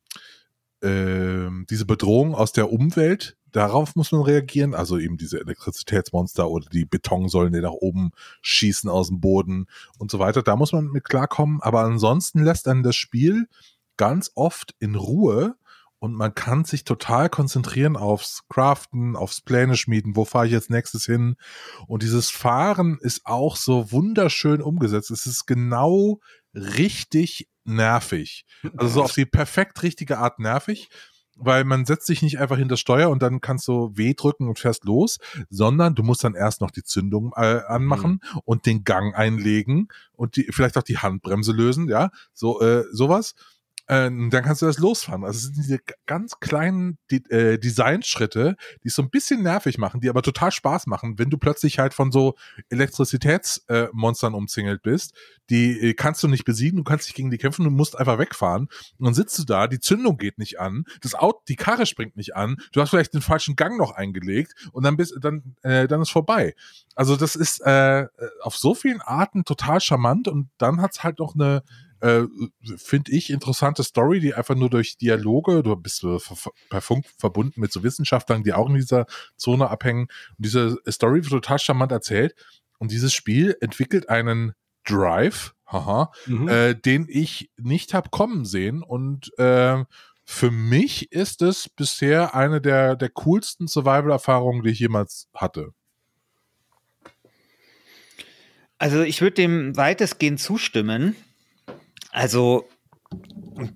äh, 0.80 1.50
diese 1.68 1.84
Bedrohung 1.84 2.34
aus 2.34 2.52
der 2.52 2.72
Umwelt 2.72 3.36
darauf 3.52 3.96
muss 3.96 4.12
man 4.12 4.22
reagieren, 4.22 4.74
also 4.74 4.96
eben 4.96 5.18
diese 5.18 5.40
Elektrizitätsmonster 5.40 6.48
oder 6.48 6.66
die 6.70 6.86
Betonsäulen, 6.86 7.52
die 7.52 7.60
nach 7.60 7.72
oben 7.72 8.12
schießen 8.40 8.88
aus 8.88 9.08
dem 9.08 9.20
Boden 9.20 9.66
und 9.98 10.10
so 10.10 10.18
weiter. 10.18 10.42
Da 10.42 10.56
muss 10.56 10.72
man 10.72 10.86
mit 10.86 11.04
klarkommen, 11.04 11.60
aber 11.60 11.80
ansonsten 11.80 12.42
lässt 12.44 12.66
dann 12.66 12.82
das 12.82 12.96
Spiel 12.96 13.46
ganz 14.00 14.30
oft 14.34 14.74
in 14.78 14.94
Ruhe 14.94 15.56
und 15.98 16.14
man 16.14 16.34
kann 16.34 16.64
sich 16.64 16.84
total 16.84 17.28
konzentrieren 17.28 17.98
aufs 17.98 18.44
Craften, 18.48 19.14
aufs 19.14 19.42
Pläne 19.42 19.76
schmieden, 19.76 20.16
wo 20.16 20.24
fahre 20.24 20.46
ich 20.46 20.52
jetzt 20.52 20.70
nächstes 20.70 21.04
hin. 21.04 21.36
Und 21.86 22.02
dieses 22.02 22.30
Fahren 22.30 22.96
ist 23.02 23.26
auch 23.26 23.56
so 23.56 23.92
wunderschön 23.92 24.62
umgesetzt. 24.62 25.10
Es 25.10 25.26
ist 25.26 25.44
genau 25.44 26.20
richtig 26.54 27.50
nervig. 27.64 28.46
Also 28.78 28.94
so 28.94 29.02
auf 29.02 29.12
die 29.12 29.26
perfekt 29.26 29.82
richtige 29.82 30.16
Art 30.16 30.38
nervig 30.38 30.88
weil 31.42 31.64
man 31.64 31.86
setzt 31.86 32.06
sich 32.06 32.22
nicht 32.22 32.38
einfach 32.38 32.58
hinter 32.58 32.76
Steuer 32.76 33.08
und 33.08 33.22
dann 33.22 33.40
kannst 33.40 33.66
du 33.66 33.96
W 33.96 34.14
drücken 34.14 34.48
und 34.48 34.58
fährst 34.58 34.84
los, 34.84 35.18
sondern 35.48 35.94
du 35.94 36.02
musst 36.02 36.22
dann 36.22 36.34
erst 36.34 36.60
noch 36.60 36.70
die 36.70 36.82
Zündung 36.82 37.32
äh, 37.34 37.60
anmachen 37.66 38.20
mhm. 38.22 38.40
und 38.44 38.66
den 38.66 38.84
Gang 38.84 39.16
einlegen 39.16 39.88
und 40.12 40.36
die, 40.36 40.46
vielleicht 40.50 40.76
auch 40.76 40.82
die 40.82 40.98
Handbremse 40.98 41.52
lösen, 41.52 41.88
ja, 41.88 42.10
so 42.34 42.60
äh, 42.60 42.84
sowas. 42.92 43.34
Äh, 43.90 44.08
dann 44.08 44.44
kannst 44.44 44.62
du 44.62 44.66
das 44.66 44.78
losfahren. 44.78 45.24
Also 45.24 45.38
es 45.38 45.42
sind 45.42 45.56
diese 45.56 45.80
ganz 46.06 46.38
kleinen 46.38 46.96
die, 47.10 47.24
äh, 47.30 47.58
Designschritte, 47.58 48.54
die 48.84 48.88
es 48.88 48.94
so 48.94 49.02
ein 49.02 49.10
bisschen 49.10 49.42
nervig 49.42 49.78
machen, 49.78 50.00
die 50.00 50.08
aber 50.08 50.22
total 50.22 50.52
Spaß 50.52 50.86
machen, 50.86 51.18
wenn 51.18 51.28
du 51.28 51.38
plötzlich 51.38 51.80
halt 51.80 51.92
von 51.92 52.12
so 52.12 52.36
Elektrizitätsmonstern 52.68 54.32
äh, 54.32 54.36
umzingelt 54.36 54.82
bist. 54.82 55.14
Die 55.50 55.90
äh, 55.90 55.94
kannst 55.94 56.22
du 56.22 56.28
nicht 56.28 56.44
besiegen, 56.44 56.76
du 56.76 56.84
kannst 56.84 57.08
nicht 57.08 57.16
gegen 57.16 57.32
die 57.32 57.38
kämpfen, 57.38 57.64
du 57.64 57.70
musst 57.72 57.98
einfach 57.98 58.20
wegfahren. 58.20 58.68
Und 58.98 59.06
dann 59.06 59.14
sitzt 59.14 59.36
du 59.40 59.44
da, 59.44 59.66
die 59.66 59.80
Zündung 59.80 60.18
geht 60.18 60.38
nicht 60.38 60.60
an, 60.60 60.84
das 61.00 61.16
Auto, 61.16 61.40
die 61.48 61.56
Karre 61.56 61.84
springt 61.84 62.16
nicht 62.16 62.36
an, 62.36 62.58
du 62.72 62.80
hast 62.80 62.90
vielleicht 62.90 63.12
den 63.12 63.22
falschen 63.22 63.56
Gang 63.56 63.76
noch 63.76 63.90
eingelegt 63.90 64.54
und 64.70 64.84
dann 64.84 64.96
bist 64.96 65.16
dann 65.20 65.56
äh, 65.62 65.88
dann 65.88 66.00
ist 66.00 66.10
vorbei. 66.10 66.54
Also 66.94 67.16
das 67.16 67.34
ist 67.34 67.60
äh, 67.62 68.06
auf 68.42 68.54
so 68.54 68.74
vielen 68.76 69.00
Arten 69.00 69.44
total 69.44 69.80
charmant 69.80 70.28
und 70.28 70.48
dann 70.58 70.80
hat's 70.80 71.02
halt 71.02 71.18
noch 71.18 71.34
eine 71.34 71.64
äh, 72.00 72.22
finde 72.76 73.12
ich, 73.12 73.30
interessante 73.30 73.82
Story, 73.82 74.20
die 74.20 74.34
einfach 74.34 74.54
nur 74.54 74.70
durch 74.70 74.96
Dialoge, 74.96 75.62
du 75.62 75.76
bist 75.76 76.04
äh, 76.04 76.18
per 76.68 76.80
Funk 76.80 77.06
verbunden 77.18 77.60
mit 77.60 77.72
so 77.72 77.82
Wissenschaftlern, 77.82 78.42
die 78.42 78.52
auch 78.52 78.68
in 78.68 78.74
dieser 78.74 79.06
Zone 79.36 79.68
abhängen. 79.68 80.08
Und 80.36 80.46
diese 80.46 80.78
Story 80.88 81.22
wird 81.22 81.30
total 81.30 81.58
charmant 81.58 81.92
erzählt. 81.92 82.34
Und 82.78 82.90
dieses 82.90 83.12
Spiel 83.12 83.56
entwickelt 83.60 84.08
einen 84.08 84.54
Drive, 84.84 85.54
haha, 85.66 86.10
mhm. 86.26 86.48
äh, 86.48 86.74
den 86.74 87.06
ich 87.08 87.50
nicht 87.58 87.92
habe 87.94 88.08
kommen 88.10 88.44
sehen. 88.44 88.82
Und 88.82 89.36
äh, 89.38 89.84
für 90.24 90.50
mich 90.50 91.12
ist 91.12 91.42
es 91.42 91.68
bisher 91.68 92.34
eine 92.34 92.60
der, 92.60 92.96
der 92.96 93.10
coolsten 93.10 93.68
Survival-Erfahrungen, 93.68 94.62
die 94.62 94.70
ich 94.70 94.78
jemals 94.78 95.28
hatte. 95.34 95.72
Also 98.78 99.02
ich 99.02 99.20
würde 99.20 99.34
dem 99.34 99.76
weitestgehend 99.76 100.40
zustimmen. 100.40 101.14
Also 102.10 102.68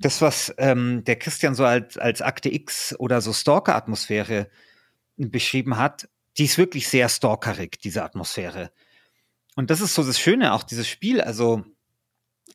das, 0.00 0.20
was 0.20 0.54
ähm, 0.58 1.04
der 1.04 1.16
Christian 1.16 1.54
so 1.54 1.64
als, 1.64 1.98
als 1.98 2.22
Akte 2.22 2.52
X 2.52 2.94
oder 2.98 3.20
so 3.20 3.32
Stalker-Atmosphäre 3.32 4.48
beschrieben 5.16 5.76
hat, 5.76 6.08
die 6.36 6.44
ist 6.44 6.58
wirklich 6.58 6.88
sehr 6.88 7.08
stalkerig, 7.08 7.80
diese 7.80 8.02
Atmosphäre. 8.02 8.70
Und 9.56 9.70
das 9.70 9.80
ist 9.80 9.94
so 9.94 10.02
das 10.02 10.18
Schöne, 10.18 10.52
auch 10.52 10.64
dieses 10.64 10.88
Spiel. 10.88 11.20
Also 11.20 11.64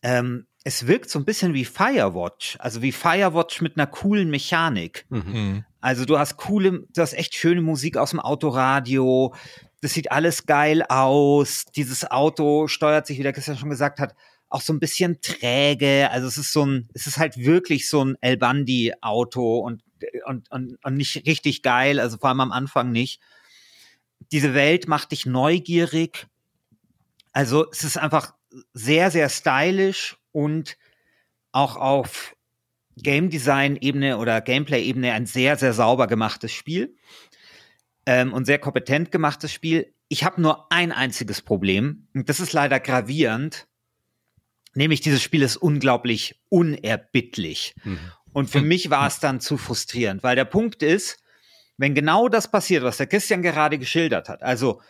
ähm, 0.04 0.48
es 0.64 0.88
wirkt 0.88 1.10
so 1.10 1.20
ein 1.20 1.26
bisschen 1.26 1.54
wie 1.54 1.66
Firewatch, 1.66 2.58
also 2.60 2.82
wie 2.82 2.92
Firewatch 2.92 3.62
mit 3.62 3.78
einer 3.78 3.88
coolen 3.88 4.30
Mechanik. 4.30 5.06
Mhm. 5.10 5.64
Also 5.80 6.04
du 6.06 6.20
hast 6.20 6.38
coole, 6.38 6.86
du 6.90 7.02
hast 7.02 7.14
echt 7.14 7.36
schöne 7.36 7.62
Musik 7.62 7.96
aus 7.96 8.10
dem 8.10 8.20
Autoradio. 8.20 9.34
Das 9.82 9.94
sieht 9.94 10.12
alles 10.12 10.46
geil 10.46 10.84
aus. 10.84 11.66
Dieses 11.76 12.10
Auto 12.12 12.68
steuert 12.68 13.08
sich, 13.08 13.18
wie 13.18 13.24
der 13.24 13.32
Christian 13.32 13.58
schon 13.58 13.70
gesagt 13.70 14.00
hat, 14.00 14.14
auch 14.50 14.62
so 14.62 14.74
ein 14.74 14.80
bisschen 14.80 15.22
träge. 15.22 16.10
Also 16.12 16.28
es 16.28 16.38
ist 16.38 16.52
so 16.52 16.66
ein, 16.66 16.90
es 16.94 17.08
ist 17.08 17.18
halt 17.18 17.38
wirklich 17.38 17.88
so 17.88 18.04
ein 18.04 18.18
El 18.22 18.38
Bandi 18.38 18.94
Auto 19.02 19.60
und, 19.60 19.84
und, 20.26 20.52
und, 20.52 20.84
und 20.84 20.96
nicht 20.96 21.28
richtig 21.28 21.62
geil. 21.62 22.00
Also 22.00 22.18
vor 22.18 22.30
allem 22.30 22.42
am 22.42 22.52
Anfang 22.52 22.92
nicht. 22.92 23.22
Diese 24.32 24.54
Welt 24.54 24.88
macht 24.88 25.12
dich 25.12 25.26
neugierig. 25.26 26.28
Also 27.32 27.70
es 27.72 27.84
ist 27.84 27.98
einfach 27.98 28.34
sehr, 28.74 29.12
sehr 29.12 29.30
stylisch 29.30 30.18
und 30.32 30.78
auch 31.52 31.76
auf 31.76 32.36
Game 32.98 33.30
Design 33.30 33.78
Ebene 33.80 34.18
oder 34.18 34.42
Gameplay 34.42 34.84
Ebene 34.84 35.14
ein 35.14 35.26
sehr, 35.26 35.56
sehr 35.58 35.74
sauber 35.74 36.08
gemachtes 36.08 36.52
Spiel 36.52 36.96
ähm, 38.06 38.34
und 38.34 38.46
sehr 38.46 38.60
kompetent 38.60 39.12
gemachtes 39.12 39.54
Spiel. 39.54 39.94
Ich 40.10 40.24
habe 40.24 40.42
nur 40.42 40.72
ein 40.72 40.92
einziges 40.92 41.42
Problem 41.42 42.08
und 42.14 42.28
das 42.30 42.40
ist 42.40 42.54
leider 42.54 42.80
gravierend. 42.80 43.69
Nämlich 44.76 45.02
dieses 45.02 45.22
Spiel 45.22 45.42
ist 45.42 45.58
unglaublich 45.58 46.42
unerbittlich. 46.50 47.76
Mhm. 47.84 48.00
Und 48.34 48.50
für 48.50 48.62
mich 48.62 48.90
war 48.90 49.08
es 49.08 49.20
dann 49.20 49.40
zu 49.40 49.58
frustrierend, 49.58 50.24
weil 50.24 50.36
der 50.36 50.46
Punkt 50.46 50.84
ist, 50.84 51.18
wenn 51.78 51.96
genau 51.96 52.28
das 52.28 52.52
passiert, 52.52 52.84
was 52.84 52.98
der 52.98 53.08
Christian 53.08 53.42
gerade 53.42 53.78
geschildert 53.78 54.28
hat, 54.28 54.44
also 54.44 54.82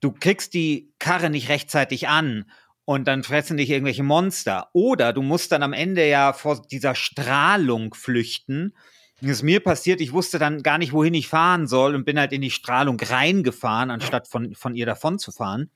du 0.00 0.12
kriegst 0.12 0.54
die 0.54 0.92
Karre 0.98 1.30
nicht 1.30 1.48
rechtzeitig 1.48 2.08
an 2.08 2.50
und 2.84 3.06
dann 3.08 3.22
fressen 3.22 3.56
dich 3.56 3.70
irgendwelche 3.70 4.02
Monster. 4.02 4.68
Oder 4.72 5.12
du 5.12 5.22
musst 5.22 5.52
dann 5.52 5.62
am 5.62 5.72
Ende 5.72 6.08
ja 6.08 6.32
vor 6.32 6.62
dieser 6.70 6.94
Strahlung 6.94 7.94
flüchten. 7.94 8.74
Das 9.20 9.30
ist 9.30 9.42
mir 9.42 9.60
passiert, 9.60 10.00
ich 10.00 10.12
wusste 10.12 10.38
dann 10.38 10.62
gar 10.62 10.78
nicht, 10.78 10.92
wohin 10.92 11.14
ich 11.14 11.28
fahren 11.28 11.66
soll 11.66 11.94
und 11.94 12.04
bin 12.04 12.18
halt 12.18 12.32
in 12.32 12.42
die 12.42 12.50
Strahlung 12.50 12.98
reingefahren, 13.00 13.90
anstatt 13.90 14.28
von, 14.28 14.54
von 14.54 14.74
ihr 14.74 14.86
davon 14.86 15.18
zu 15.18 15.32
fahren. 15.32 15.70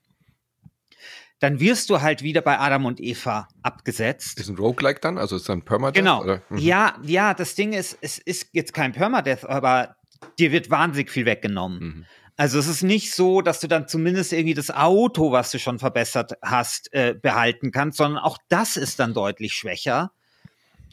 Dann 1.40 1.60
wirst 1.60 1.88
du 1.90 2.00
halt 2.00 2.22
wieder 2.22 2.40
bei 2.40 2.58
Adam 2.58 2.84
und 2.84 3.00
Eva 3.00 3.48
abgesetzt. 3.62 4.40
Ist 4.40 4.48
ein 4.48 4.56
Roguelike 4.56 5.00
dann? 5.00 5.18
Also 5.18 5.36
ist 5.36 5.48
ein 5.50 5.62
Permadeath? 5.62 5.94
Genau. 5.94 6.24
Mhm. 6.48 6.58
Ja, 6.58 6.96
ja, 7.02 7.34
das 7.34 7.54
Ding 7.54 7.72
ist, 7.72 7.96
es 8.00 8.18
ist 8.18 8.48
jetzt 8.52 8.74
kein 8.74 8.92
Permadeath, 8.92 9.44
aber 9.44 9.96
dir 10.38 10.50
wird 10.50 10.70
wahnsinnig 10.70 11.10
viel 11.10 11.26
weggenommen. 11.26 11.78
Mhm. 11.80 12.04
Also 12.36 12.60
es 12.60 12.68
ist 12.68 12.84
nicht 12.84 13.12
so, 13.12 13.40
dass 13.40 13.58
du 13.58 13.66
dann 13.66 13.88
zumindest 13.88 14.32
irgendwie 14.32 14.54
das 14.54 14.70
Auto, 14.70 15.32
was 15.32 15.50
du 15.50 15.58
schon 15.58 15.80
verbessert 15.80 16.34
hast, 16.40 16.92
äh, 16.92 17.14
behalten 17.20 17.72
kannst, 17.72 17.98
sondern 17.98 18.22
auch 18.22 18.38
das 18.48 18.76
ist 18.76 19.00
dann 19.00 19.12
deutlich 19.12 19.52
schwächer. 19.54 20.12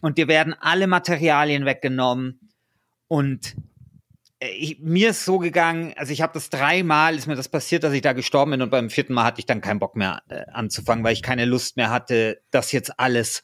Und 0.01 0.17
dir 0.17 0.27
werden 0.27 0.55
alle 0.59 0.87
Materialien 0.87 1.65
weggenommen. 1.65 2.39
Und 3.07 3.55
ich, 4.51 4.79
mir 4.79 5.11
ist 5.11 5.25
so 5.25 5.39
gegangen, 5.39 5.93
also 5.95 6.11
ich 6.11 6.21
habe 6.21 6.33
das 6.33 6.49
dreimal, 6.49 7.15
ist 7.15 7.27
mir 7.27 7.35
das 7.35 7.49
passiert, 7.49 7.83
dass 7.83 7.93
ich 7.93 8.01
da 8.01 8.13
gestorben 8.13 8.51
bin 8.51 8.61
und 8.61 8.69
beim 8.69 8.89
vierten 8.89 9.13
Mal 9.13 9.23
hatte 9.23 9.39
ich 9.39 9.45
dann 9.45 9.61
keinen 9.61 9.79
Bock 9.79 9.95
mehr 9.95 10.21
äh, 10.29 10.43
anzufangen, 10.51 11.03
weil 11.03 11.13
ich 11.13 11.21
keine 11.21 11.45
Lust 11.45 11.77
mehr 11.77 11.89
hatte, 11.89 12.41
das 12.51 12.71
jetzt 12.71 12.99
alles 12.99 13.43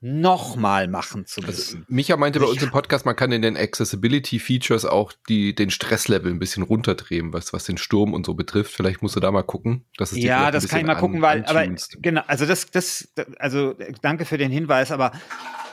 nochmal 0.00 0.86
machen 0.86 1.26
zu 1.26 1.40
also, 1.40 1.50
müssen. 1.50 1.78
Also, 1.80 1.86
Micha 1.88 2.16
meinte 2.16 2.38
bei 2.38 2.46
uns 2.46 2.62
im 2.62 2.70
Podcast, 2.70 3.04
man 3.04 3.16
kann 3.16 3.32
in 3.32 3.42
den 3.42 3.56
Accessibility 3.56 4.38
Features 4.38 4.84
auch 4.84 5.12
die, 5.28 5.54
den 5.54 5.70
Stresslevel 5.70 6.30
ein 6.30 6.38
bisschen 6.38 6.62
runterdrehen, 6.62 7.32
was, 7.32 7.52
was 7.52 7.64
den 7.64 7.78
Sturm 7.78 8.14
und 8.14 8.24
so 8.24 8.34
betrifft. 8.34 8.72
Vielleicht 8.72 9.02
musst 9.02 9.16
du 9.16 9.20
da 9.20 9.32
mal 9.32 9.42
gucken. 9.42 9.84
Dass 9.96 10.12
es 10.12 10.18
ja, 10.18 10.52
das 10.52 10.68
kann 10.68 10.80
ich 10.80 10.86
mal 10.86 10.94
gucken, 10.94 11.20
weil, 11.20 11.44
aber 11.46 11.66
genau, 12.00 12.22
also 12.28 12.46
das, 12.46 12.70
das, 12.70 13.08
also 13.38 13.74
danke 14.00 14.24
für 14.24 14.38
den 14.38 14.52
Hinweis, 14.52 14.92
aber 14.92 15.12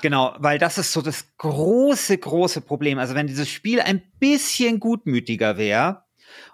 genau, 0.06 0.36
weil 0.38 0.60
das 0.60 0.78
ist 0.78 0.94
so 0.94 1.02
das 1.02 1.36
große, 1.40 2.16
große 2.20 2.62
Problem. 2.62 3.00
Also 3.00 3.16
wenn 3.16 3.26
dieses 3.26 3.50
Spiel 3.50 3.82
ein 3.82 4.04
bisschen 4.20 4.80
gutmütiger 4.80 5.58
wäre, 5.58 6.06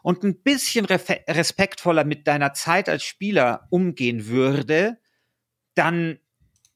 und 0.04 0.24
ein 0.24 0.42
bisschen 0.42 0.86
respektvoller 0.86 2.06
mit 2.06 2.28
deiner 2.28 2.54
Zeit 2.54 2.88
als 2.88 3.04
Spieler 3.04 3.68
umgehen 3.70 4.28
würde, 4.28 4.98
dann 5.76 6.20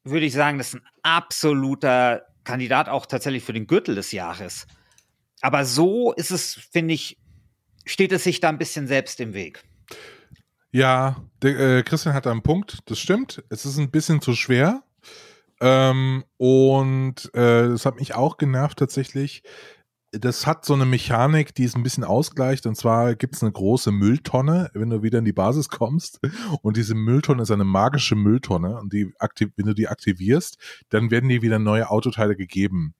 würde 0.03 0.25
ich 0.25 0.34
sagen, 0.34 0.58
das 0.58 0.70
ist 0.70 0.75
ein 0.75 0.88
absoluter 1.01 2.25
Kandidat 2.44 2.89
auch 2.89 3.05
tatsächlich 3.05 3.44
für 3.44 3.53
den 3.53 3.67
Gürtel 3.67 3.96
des 3.96 4.12
Jahres. 4.12 4.67
Aber 5.41 5.63
so 5.65 6.12
ist 6.13 6.32
es, 6.32 6.55
finde 6.72 6.94
ich, 6.94 7.17
steht 7.86 8.12
es 8.12 8.24
sich 8.24 8.39
da 8.39 8.50
ein 8.50 8.58
bisschen 8.58 8.88
selbst 8.88 9.20
im 9.22 9.34
Weg. 9.34 9.63
Ja, 10.72 11.24
der, 11.41 11.60
äh, 11.60 11.84
Christian 11.84 12.15
hat 12.15 12.27
einen 12.27 12.41
Punkt, 12.41 12.79
das 12.88 13.00
stimmt. 13.00 13.44
Es 13.50 13.65
ist 13.65 13.77
ein 13.77 13.91
bisschen 13.91 14.20
zu 14.20 14.36
schwer. 14.36 14.84
Ähm, 15.62 16.24
und 16.38 17.34
äh, 17.34 17.70
das 17.70 17.86
hat 17.86 17.96
mich 17.98 18.16
auch 18.16 18.38
genervt 18.38 18.80
tatsächlich 18.80 19.44
das 20.20 20.48
hat 20.48 20.66
so 20.66 20.74
eine 20.74 20.86
Mechanik, 20.86 21.54
die 21.56 21.64
es 21.64 21.76
ein 21.76 21.84
bisschen 21.84 22.04
ausgleicht. 22.04 22.66
Und 22.66 22.76
zwar 22.76 23.16
gibt 23.16 23.36
es 23.36 23.44
eine 23.44 23.52
große 23.52 23.92
Mülltonne, 23.92 24.70
wenn 24.74 24.90
du 24.90 25.04
wieder 25.04 25.20
in 25.20 25.26
die 25.26 25.34
Basis 25.34 25.70
kommst. 25.70 26.20
Und 26.62 26.78
diese 26.78 26.96
Mülltonne 26.96 27.44
ist 27.44 27.52
eine 27.52 27.64
magische 27.66 28.16
Mülltonne. 28.16 28.80
Und 28.80 28.94
die 28.94 29.12
aktiv, 29.20 29.50
wenn 29.58 29.66
du 29.66 29.74
die 29.74 29.88
aktivierst, 29.88 30.58
dann 30.90 31.12
werden 31.12 31.30
dir 31.30 31.42
wieder 31.42 31.60
neue 31.60 31.90
Autoteile 31.90 32.36
gegeben. 32.36 32.94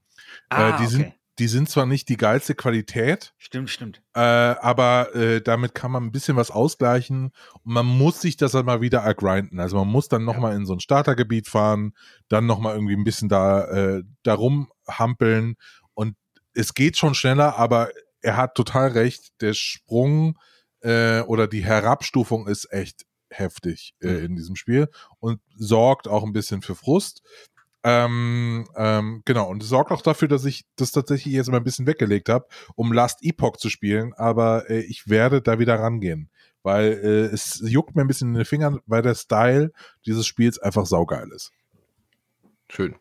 Ah, 0.50 0.70
äh, 0.70 0.78
die 0.78 0.84
okay. 0.84 0.88
sind 0.88 1.14
die 1.40 1.48
sind 1.48 1.70
zwar 1.70 1.86
nicht 1.86 2.08
die 2.10 2.18
geilste 2.18 2.56
Qualität. 2.56 3.34
Stimmt, 3.38 3.70
stimmt. 3.70 4.02
Äh, 4.14 4.20
aber 4.20 5.14
äh, 5.16 5.42
damit 5.42 5.76
kann 5.76 5.92
man 5.92 6.04
ein 6.04 6.12
bisschen 6.12 6.38
was 6.38 6.52
ausgleichen 6.52 7.32
und 7.64 7.74
man 7.74 7.86
muss 7.86 8.22
sich 8.22 8.38
das 8.38 8.54
halt 8.54 8.66
mal 8.66 8.82
wieder 8.82 9.00
ergrinden. 9.00 9.60
Also 9.60 9.78
man 9.78 9.88
muss 9.88 10.08
dann 10.08 10.24
nochmal 10.24 10.52
ja. 10.52 10.58
in 10.58 10.66
so 10.66 10.74
ein 10.74 10.80
Startergebiet 10.80 11.48
fahren, 11.48 11.94
dann 12.30 12.46
nochmal 12.46 12.76
irgendwie 12.76 12.96
ein 12.96 13.04
bisschen 13.04 13.30
da, 13.30 13.66
äh, 13.66 14.04
da 14.24 14.34
rumhampeln 14.34 15.58
es 16.56 16.74
geht 16.74 16.98
schon 16.98 17.14
schneller, 17.14 17.58
aber 17.58 17.90
er 18.22 18.38
hat 18.38 18.56
total 18.56 18.90
recht. 18.90 19.30
Der 19.42 19.54
Sprung 19.54 20.40
äh, 20.82 21.20
oder 21.22 21.48
die 21.48 21.64
Herabstufung 21.64 22.48
ist 22.48 22.72
echt 22.72 23.06
heftig 23.30 23.94
äh, 24.02 24.08
mhm. 24.08 24.26
in 24.26 24.36
diesem 24.38 24.56
Spiel 24.56 24.90
und 25.20 25.42
sorgt 25.56 26.08
auch 26.08 26.24
ein 26.24 26.34
bisschen 26.34 26.62
für 26.62 26.76
Frust. 26.76 27.22
Ähm, 27.88 28.68
ähm, 28.76 29.22
genau, 29.26 29.48
und 29.48 29.62
sorgt 29.62 29.92
auch 29.92 30.02
dafür, 30.02 30.28
dass 30.28 30.44
ich 30.44 30.66
das 30.76 30.90
tatsächlich 30.90 31.36
jetzt 31.36 31.52
mal 31.52 31.58
ein 31.58 31.64
bisschen 31.64 31.86
weggelegt 31.86 32.30
habe, 32.30 32.48
um 32.74 32.92
Last 32.92 33.20
Epoch 33.22 33.58
zu 33.58 33.70
spielen, 33.70 34.12
aber 34.16 34.68
äh, 34.72 34.80
ich 34.80 35.08
werde 35.08 35.40
da 35.40 35.60
wieder 35.60 35.76
rangehen, 35.80 36.32
weil 36.64 36.94
äh, 36.94 37.26
es 37.32 37.62
juckt 37.64 37.96
mir 37.96 38.02
ein 38.02 38.08
bisschen 38.08 38.30
in 38.30 38.34
den 38.34 38.46
Fingern, 38.46 38.80
weil 38.88 39.04
der 39.04 39.14
Style 39.14 39.72
dieses 40.04 40.26
Spiels 40.26 40.58
einfach 40.58 40.88
saugeil 40.88 41.30
ist. 41.36 41.52
Schön. 42.72 42.96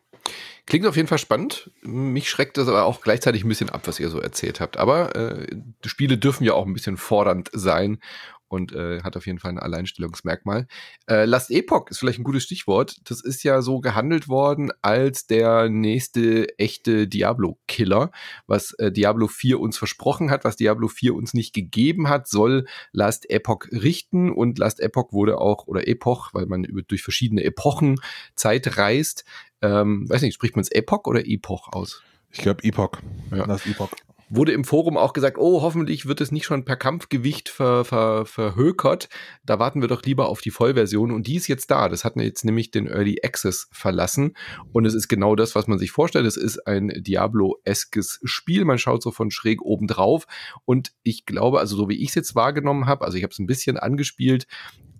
Klingt 0.65 0.87
auf 0.87 0.95
jeden 0.95 1.07
Fall 1.07 1.19
spannend. 1.19 1.69
Mich 1.81 2.29
schreckt 2.29 2.57
das 2.57 2.67
aber 2.67 2.85
auch 2.85 3.01
gleichzeitig 3.01 3.43
ein 3.43 3.49
bisschen 3.49 3.69
ab, 3.69 3.83
was 3.85 3.99
ihr 3.99 4.09
so 4.09 4.19
erzählt 4.19 4.59
habt. 4.59 4.77
Aber 4.77 5.15
äh, 5.15 5.47
Spiele 5.85 6.17
dürfen 6.17 6.43
ja 6.43 6.53
auch 6.53 6.65
ein 6.65 6.73
bisschen 6.73 6.97
fordernd 6.97 7.51
sein 7.53 7.99
und 8.47 8.73
äh, 8.73 9.01
hat 9.01 9.17
auf 9.17 9.25
jeden 9.25 9.39
Fall 9.39 9.51
ein 9.51 9.59
Alleinstellungsmerkmal. 9.59 10.67
Äh, 11.07 11.25
Last 11.25 11.51
Epoch 11.51 11.89
ist 11.89 11.99
vielleicht 11.99 12.19
ein 12.19 12.23
gutes 12.23 12.43
Stichwort. 12.43 12.97
Das 13.03 13.21
ist 13.21 13.43
ja 13.43 13.61
so 13.61 13.79
gehandelt 13.79 14.27
worden 14.27 14.71
als 14.81 15.27
der 15.27 15.69
nächste 15.69 16.57
echte 16.57 17.07
Diablo-Killer. 17.07 18.11
Was 18.47 18.73
äh, 18.73 18.91
Diablo 18.91 19.27
4 19.27 19.59
uns 19.59 19.77
versprochen 19.77 20.29
hat, 20.31 20.45
was 20.45 20.55
Diablo 20.55 20.87
4 20.87 21.15
uns 21.15 21.33
nicht 21.33 21.53
gegeben 21.53 22.07
hat, 22.09 22.27
soll 22.27 22.65
Last 22.91 23.29
Epoch 23.29 23.65
richten. 23.71 24.31
Und 24.31 24.57
Last 24.57 24.79
Epoch 24.79 25.11
wurde 25.11 25.39
auch, 25.39 25.67
oder 25.67 25.87
Epoch, 25.87 26.33
weil 26.33 26.45
man 26.45 26.63
über, 26.63 26.81
durch 26.83 27.03
verschiedene 27.03 27.43
Epochen 27.43 27.99
Zeit 28.35 28.77
reist, 28.77 29.25
ähm, 29.61 30.07
weiß 30.09 30.21
nicht, 30.21 30.35
spricht 30.35 30.54
man 30.55 30.61
es 30.61 30.71
Epoch 30.71 31.05
oder 31.05 31.25
Epoch 31.25 31.69
aus? 31.73 32.03
Ich 32.31 32.39
glaube 32.39 32.63
Epoch. 32.63 32.91
Ja. 33.31 33.47
Das 33.47 33.65
Epoch. 33.65 33.89
wurde 34.29 34.51
im 34.51 34.63
Forum 34.63 34.97
auch 34.97 35.13
gesagt, 35.13 35.37
oh, 35.37 35.61
hoffentlich 35.61 36.05
wird 36.05 36.19
es 36.19 36.31
nicht 36.31 36.45
schon 36.45 36.65
per 36.65 36.75
Kampfgewicht 36.75 37.49
ver, 37.49 37.85
ver, 37.85 38.25
verhökert. 38.25 39.07
Da 39.45 39.59
warten 39.59 39.81
wir 39.81 39.87
doch 39.87 40.01
lieber 40.03 40.27
auf 40.27 40.41
die 40.41 40.51
Vollversion. 40.51 41.11
Und 41.11 41.27
die 41.27 41.35
ist 41.35 41.47
jetzt 41.47 41.71
da. 41.71 41.87
Das 41.89 42.03
hat 42.03 42.15
jetzt 42.17 42.43
nämlich 42.43 42.71
den 42.71 42.87
Early 42.87 43.19
Access 43.23 43.69
verlassen. 43.71 44.35
Und 44.73 44.85
es 44.85 44.93
ist 44.93 45.07
genau 45.07 45.35
das, 45.35 45.55
was 45.55 45.67
man 45.67 45.79
sich 45.79 45.91
vorstellt. 45.91 46.25
Es 46.25 46.37
ist 46.37 46.65
ein 46.67 46.89
Diablo-eskes 46.89 48.19
Spiel. 48.23 48.65
Man 48.65 48.79
schaut 48.79 49.03
so 49.03 49.11
von 49.11 49.31
schräg 49.31 49.61
oben 49.61 49.87
drauf. 49.87 50.25
Und 50.65 50.91
ich 51.03 51.25
glaube, 51.25 51.59
also 51.59 51.75
so 51.75 51.87
wie 51.89 52.01
ich 52.01 52.09
es 52.09 52.15
jetzt 52.15 52.35
wahrgenommen 52.35 52.87
habe, 52.87 53.05
also 53.05 53.17
ich 53.17 53.23
habe 53.23 53.31
es 53.31 53.39
ein 53.39 53.47
bisschen 53.47 53.77
angespielt, 53.77 54.47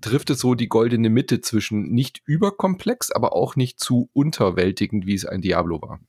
trifft 0.05 0.29
es 0.29 0.39
so 0.39 0.53
die 0.53 0.69
goldene 0.69 1.09
Mitte 1.09 1.41
zwischen 1.41 1.91
nicht 1.91 2.21
überkomplex, 2.25 3.11
aber 3.11 3.33
auch 3.33 3.55
nicht 3.55 3.79
zu 3.79 4.09
unterwältigend, 4.13 5.07
wie 5.07 5.15
es 5.15 5.25
ein 5.25 5.41
Diablo 5.41 5.81
war. 5.81 5.99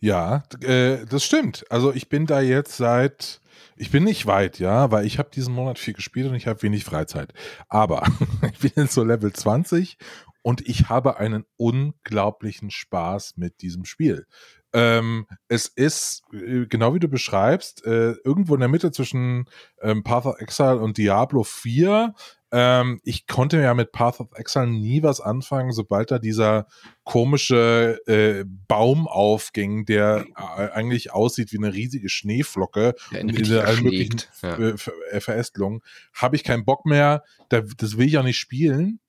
Ja, 0.00 0.44
äh, 0.60 1.06
das 1.06 1.24
stimmt. 1.24 1.64
Also 1.70 1.92
ich 1.92 2.08
bin 2.08 2.26
da 2.26 2.40
jetzt 2.40 2.76
seit, 2.76 3.40
ich 3.76 3.90
bin 3.90 4.04
nicht 4.04 4.26
weit, 4.26 4.58
ja, 4.58 4.90
weil 4.90 5.06
ich 5.06 5.18
habe 5.18 5.30
diesen 5.30 5.54
Monat 5.54 5.78
viel 5.78 5.94
gespielt 5.94 6.28
und 6.28 6.34
ich 6.34 6.46
habe 6.46 6.62
wenig 6.62 6.84
Freizeit. 6.84 7.32
Aber 7.68 8.06
ich 8.52 8.58
bin 8.58 8.72
jetzt 8.76 8.94
so 8.94 9.02
Level 9.02 9.32
20 9.32 9.96
und 10.42 10.66
ich 10.68 10.88
habe 10.88 11.18
einen 11.18 11.44
unglaublichen 11.56 12.70
Spaß 12.70 13.36
mit 13.36 13.62
diesem 13.62 13.84
Spiel. 13.86 14.26
Ähm, 14.72 15.26
es 15.48 15.66
ist, 15.66 16.22
äh, 16.32 16.66
genau 16.66 16.94
wie 16.94 17.00
du 17.00 17.08
beschreibst, 17.08 17.84
äh, 17.84 18.12
irgendwo 18.24 18.54
in 18.54 18.60
der 18.60 18.68
Mitte 18.68 18.92
zwischen 18.92 19.46
ähm, 19.82 20.04
Path 20.04 20.26
of 20.26 20.40
Exile 20.40 20.78
und 20.78 20.96
Diablo 20.96 21.42
4. 21.42 22.14
Ähm, 22.52 23.00
ich 23.04 23.26
konnte 23.26 23.60
ja 23.60 23.74
mit 23.74 23.92
Path 23.92 24.20
of 24.20 24.28
Exile 24.34 24.68
nie 24.68 25.02
was 25.02 25.20
anfangen, 25.20 25.72
sobald 25.72 26.10
da 26.10 26.18
dieser 26.18 26.66
komische 27.04 28.00
äh, 28.06 28.44
Baum 28.68 29.06
aufging, 29.08 29.86
der 29.86 30.26
äh, 30.36 30.68
eigentlich 30.70 31.12
aussieht 31.12 31.52
wie 31.52 31.58
eine 31.58 31.72
riesige 31.72 32.08
Schneeflocke 32.08 32.94
ja, 33.12 33.20
und 33.20 33.38
diese 33.38 33.64
möglichen 33.82 34.22
ja. 34.42 34.56
Äh, 34.56 35.20
Verästelungen, 35.20 35.80
habe 36.12 36.36
ich 36.36 36.44
keinen 36.44 36.64
Bock 36.64 36.86
mehr. 36.86 37.24
Da, 37.48 37.62
das 37.76 37.96
will 37.96 38.06
ich 38.06 38.18
auch 38.18 38.24
nicht 38.24 38.38
spielen. 38.38 39.00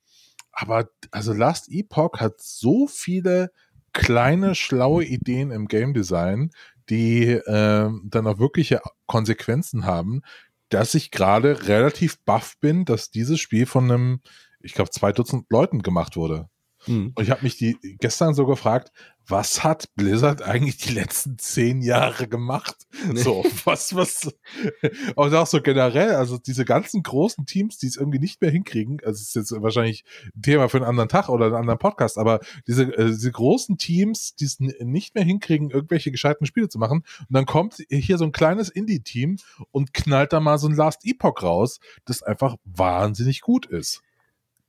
Aber 0.51 0.89
also 1.11 1.33
Last 1.33 1.69
Epoch 1.69 2.19
hat 2.19 2.41
so 2.41 2.87
viele 2.87 3.51
kleine, 3.93 4.55
schlaue 4.55 5.03
Ideen 5.03 5.51
im 5.51 5.67
Game 5.67 5.93
Design, 5.93 6.51
die 6.89 7.23
äh, 7.29 7.89
dann 8.03 8.27
auch 8.27 8.39
wirkliche 8.39 8.81
Konsequenzen 9.05 9.85
haben, 9.85 10.21
dass 10.69 10.95
ich 10.95 11.11
gerade 11.11 11.67
relativ 11.67 12.19
baff 12.23 12.57
bin, 12.59 12.85
dass 12.85 13.11
dieses 13.11 13.39
Spiel 13.39 13.65
von 13.65 13.91
einem, 13.91 14.21
ich 14.61 14.73
glaube, 14.73 14.89
zwei 14.89 15.11
Dutzend 15.11 15.45
Leuten 15.49 15.81
gemacht 15.81 16.15
wurde. 16.15 16.49
Mhm. 16.87 17.13
Und 17.15 17.23
ich 17.23 17.31
habe 17.31 17.43
mich 17.43 17.57
die 17.57 17.77
gestern 17.99 18.33
so 18.33 18.45
gefragt, 18.45 18.91
was 19.27 19.63
hat 19.63 19.93
Blizzard 19.95 20.41
eigentlich 20.41 20.77
die 20.77 20.93
letzten 20.93 21.37
zehn 21.37 21.81
Jahre 21.81 22.27
gemacht? 22.27 22.75
Nee. 23.07 23.21
So, 23.21 23.45
was, 23.65 23.95
was, 23.95 24.33
und 25.15 25.33
auch 25.33 25.47
so 25.47 25.61
generell, 25.61 26.15
also 26.15 26.37
diese 26.37 26.65
ganzen 26.65 27.03
großen 27.03 27.45
Teams, 27.45 27.77
die 27.77 27.87
es 27.87 27.95
irgendwie 27.95 28.19
nicht 28.19 28.41
mehr 28.41 28.51
hinkriegen, 28.51 28.99
also 29.01 29.13
es 29.13 29.29
ist 29.29 29.35
jetzt 29.35 29.61
wahrscheinlich 29.61 30.03
ein 30.35 30.41
Thema 30.41 30.69
für 30.69 30.77
einen 30.77 30.87
anderen 30.87 31.09
Tag 31.09 31.29
oder 31.29 31.45
einen 31.45 31.55
anderen 31.55 31.79
Podcast, 31.79 32.17
aber 32.17 32.39
diese, 32.67 32.83
äh, 32.83 33.07
diese 33.07 33.31
großen 33.31 33.77
Teams, 33.77 34.35
die 34.35 34.45
es 34.45 34.59
nicht 34.59 35.15
mehr 35.15 35.23
hinkriegen, 35.23 35.69
irgendwelche 35.69 36.11
gescheiten 36.11 36.45
Spiele 36.45 36.69
zu 36.69 36.79
machen, 36.79 37.03
und 37.19 37.27
dann 37.29 37.45
kommt 37.45 37.77
hier 37.89 38.17
so 38.17 38.25
ein 38.25 38.31
kleines 38.31 38.69
Indie-Team 38.69 39.37
und 39.71 39.93
knallt 39.93 40.33
da 40.33 40.39
mal 40.39 40.57
so 40.57 40.67
ein 40.67 40.75
Last 40.75 41.05
Epoch 41.05 41.41
raus, 41.43 41.79
das 42.05 42.23
einfach 42.23 42.57
wahnsinnig 42.65 43.41
gut 43.41 43.65
ist. 43.65 44.01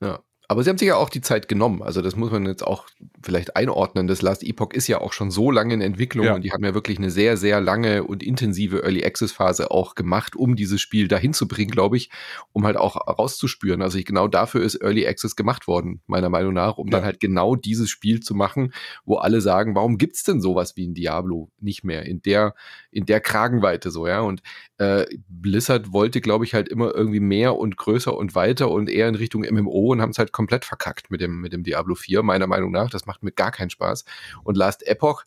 Ja, 0.00 0.20
aber 0.48 0.62
sie 0.62 0.70
haben 0.70 0.78
sich 0.78 0.88
ja 0.88 0.96
auch 0.96 1.08
die 1.08 1.20
Zeit 1.20 1.48
genommen. 1.48 1.82
Also 1.82 2.02
das 2.02 2.16
muss 2.16 2.30
man 2.30 2.46
jetzt 2.46 2.66
auch 2.66 2.86
vielleicht 3.22 3.56
einordnen. 3.56 4.06
Das 4.06 4.22
Last 4.22 4.42
Epoch 4.42 4.72
ist 4.72 4.88
ja 4.88 5.00
auch 5.00 5.12
schon 5.12 5.30
so 5.30 5.50
lange 5.50 5.74
in 5.74 5.80
Entwicklung 5.80 6.26
ja. 6.26 6.34
und 6.34 6.42
die 6.42 6.52
haben 6.52 6.64
ja 6.64 6.74
wirklich 6.74 6.98
eine 6.98 7.10
sehr, 7.10 7.36
sehr 7.36 7.60
lange 7.60 8.04
und 8.04 8.22
intensive 8.22 8.82
Early 8.82 9.04
Access 9.04 9.32
Phase 9.32 9.70
auch 9.70 9.94
gemacht, 9.94 10.36
um 10.36 10.56
dieses 10.56 10.80
Spiel 10.80 11.08
dahin 11.08 11.32
zu 11.32 11.48
bringen, 11.48 11.70
glaube 11.70 11.96
ich, 11.96 12.10
um 12.52 12.66
halt 12.66 12.76
auch 12.76 12.96
rauszuspüren. 12.96 13.82
Also 13.82 13.98
ich, 13.98 14.04
genau 14.04 14.28
dafür 14.28 14.62
ist 14.62 14.74
Early 14.82 15.06
Access 15.06 15.36
gemacht 15.36 15.66
worden, 15.66 16.02
meiner 16.06 16.28
Meinung 16.28 16.52
nach, 16.52 16.76
um 16.76 16.88
ja. 16.88 16.98
dann 16.98 17.04
halt 17.04 17.20
genau 17.20 17.56
dieses 17.56 17.88
Spiel 17.88 18.20
zu 18.20 18.34
machen, 18.34 18.74
wo 19.04 19.16
alle 19.16 19.40
sagen, 19.40 19.74
warum 19.74 19.96
gibt's 19.96 20.24
denn 20.24 20.40
sowas 20.40 20.76
wie 20.76 20.86
ein 20.86 20.94
Diablo 20.94 21.50
nicht 21.60 21.84
mehr 21.84 22.04
in 22.04 22.20
der, 22.20 22.54
in 22.90 23.06
der 23.06 23.20
Kragenweite 23.20 23.90
so, 23.90 24.06
ja? 24.06 24.20
Und 24.20 24.42
äh, 24.78 25.06
Blizzard 25.28 25.92
wollte, 25.92 26.20
glaube 26.20 26.44
ich, 26.44 26.54
halt 26.54 26.68
immer 26.68 26.94
irgendwie 26.94 27.20
mehr 27.20 27.56
und 27.56 27.76
größer 27.76 28.16
und 28.16 28.34
weiter 28.34 28.70
und 28.70 28.90
eher 28.90 29.08
in 29.08 29.14
Richtung 29.14 29.42
MMO 29.48 29.92
und 29.92 30.02
haben 30.02 30.10
es 30.10 30.18
halt 30.18 30.32
komplett 30.42 30.64
verkackt 30.64 31.08
mit 31.12 31.20
dem, 31.20 31.40
mit 31.40 31.52
dem 31.52 31.62
Diablo 31.62 31.94
4, 31.94 32.24
meiner 32.24 32.48
Meinung 32.48 32.72
nach. 32.72 32.90
Das 32.90 33.06
macht 33.06 33.22
mir 33.22 33.30
gar 33.30 33.52
keinen 33.52 33.70
Spaß. 33.70 34.04
Und 34.42 34.56
Last 34.56 34.84
Epoch 34.84 35.24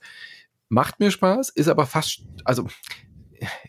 macht 0.68 1.00
mir 1.00 1.10
Spaß, 1.10 1.50
ist 1.50 1.70
aber 1.70 1.86
fast, 1.86 2.26
also 2.44 2.68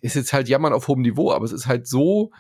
ist 0.01 0.17
jetzt 0.17 0.33
halt 0.33 0.49
Jammern 0.49 0.73
auf 0.73 0.89
hohem 0.89 1.03
Niveau, 1.03 1.31
aber 1.31 1.45
es 1.45 1.53
ist 1.53 1.69
halt 1.69 1.87
so 1.87 2.33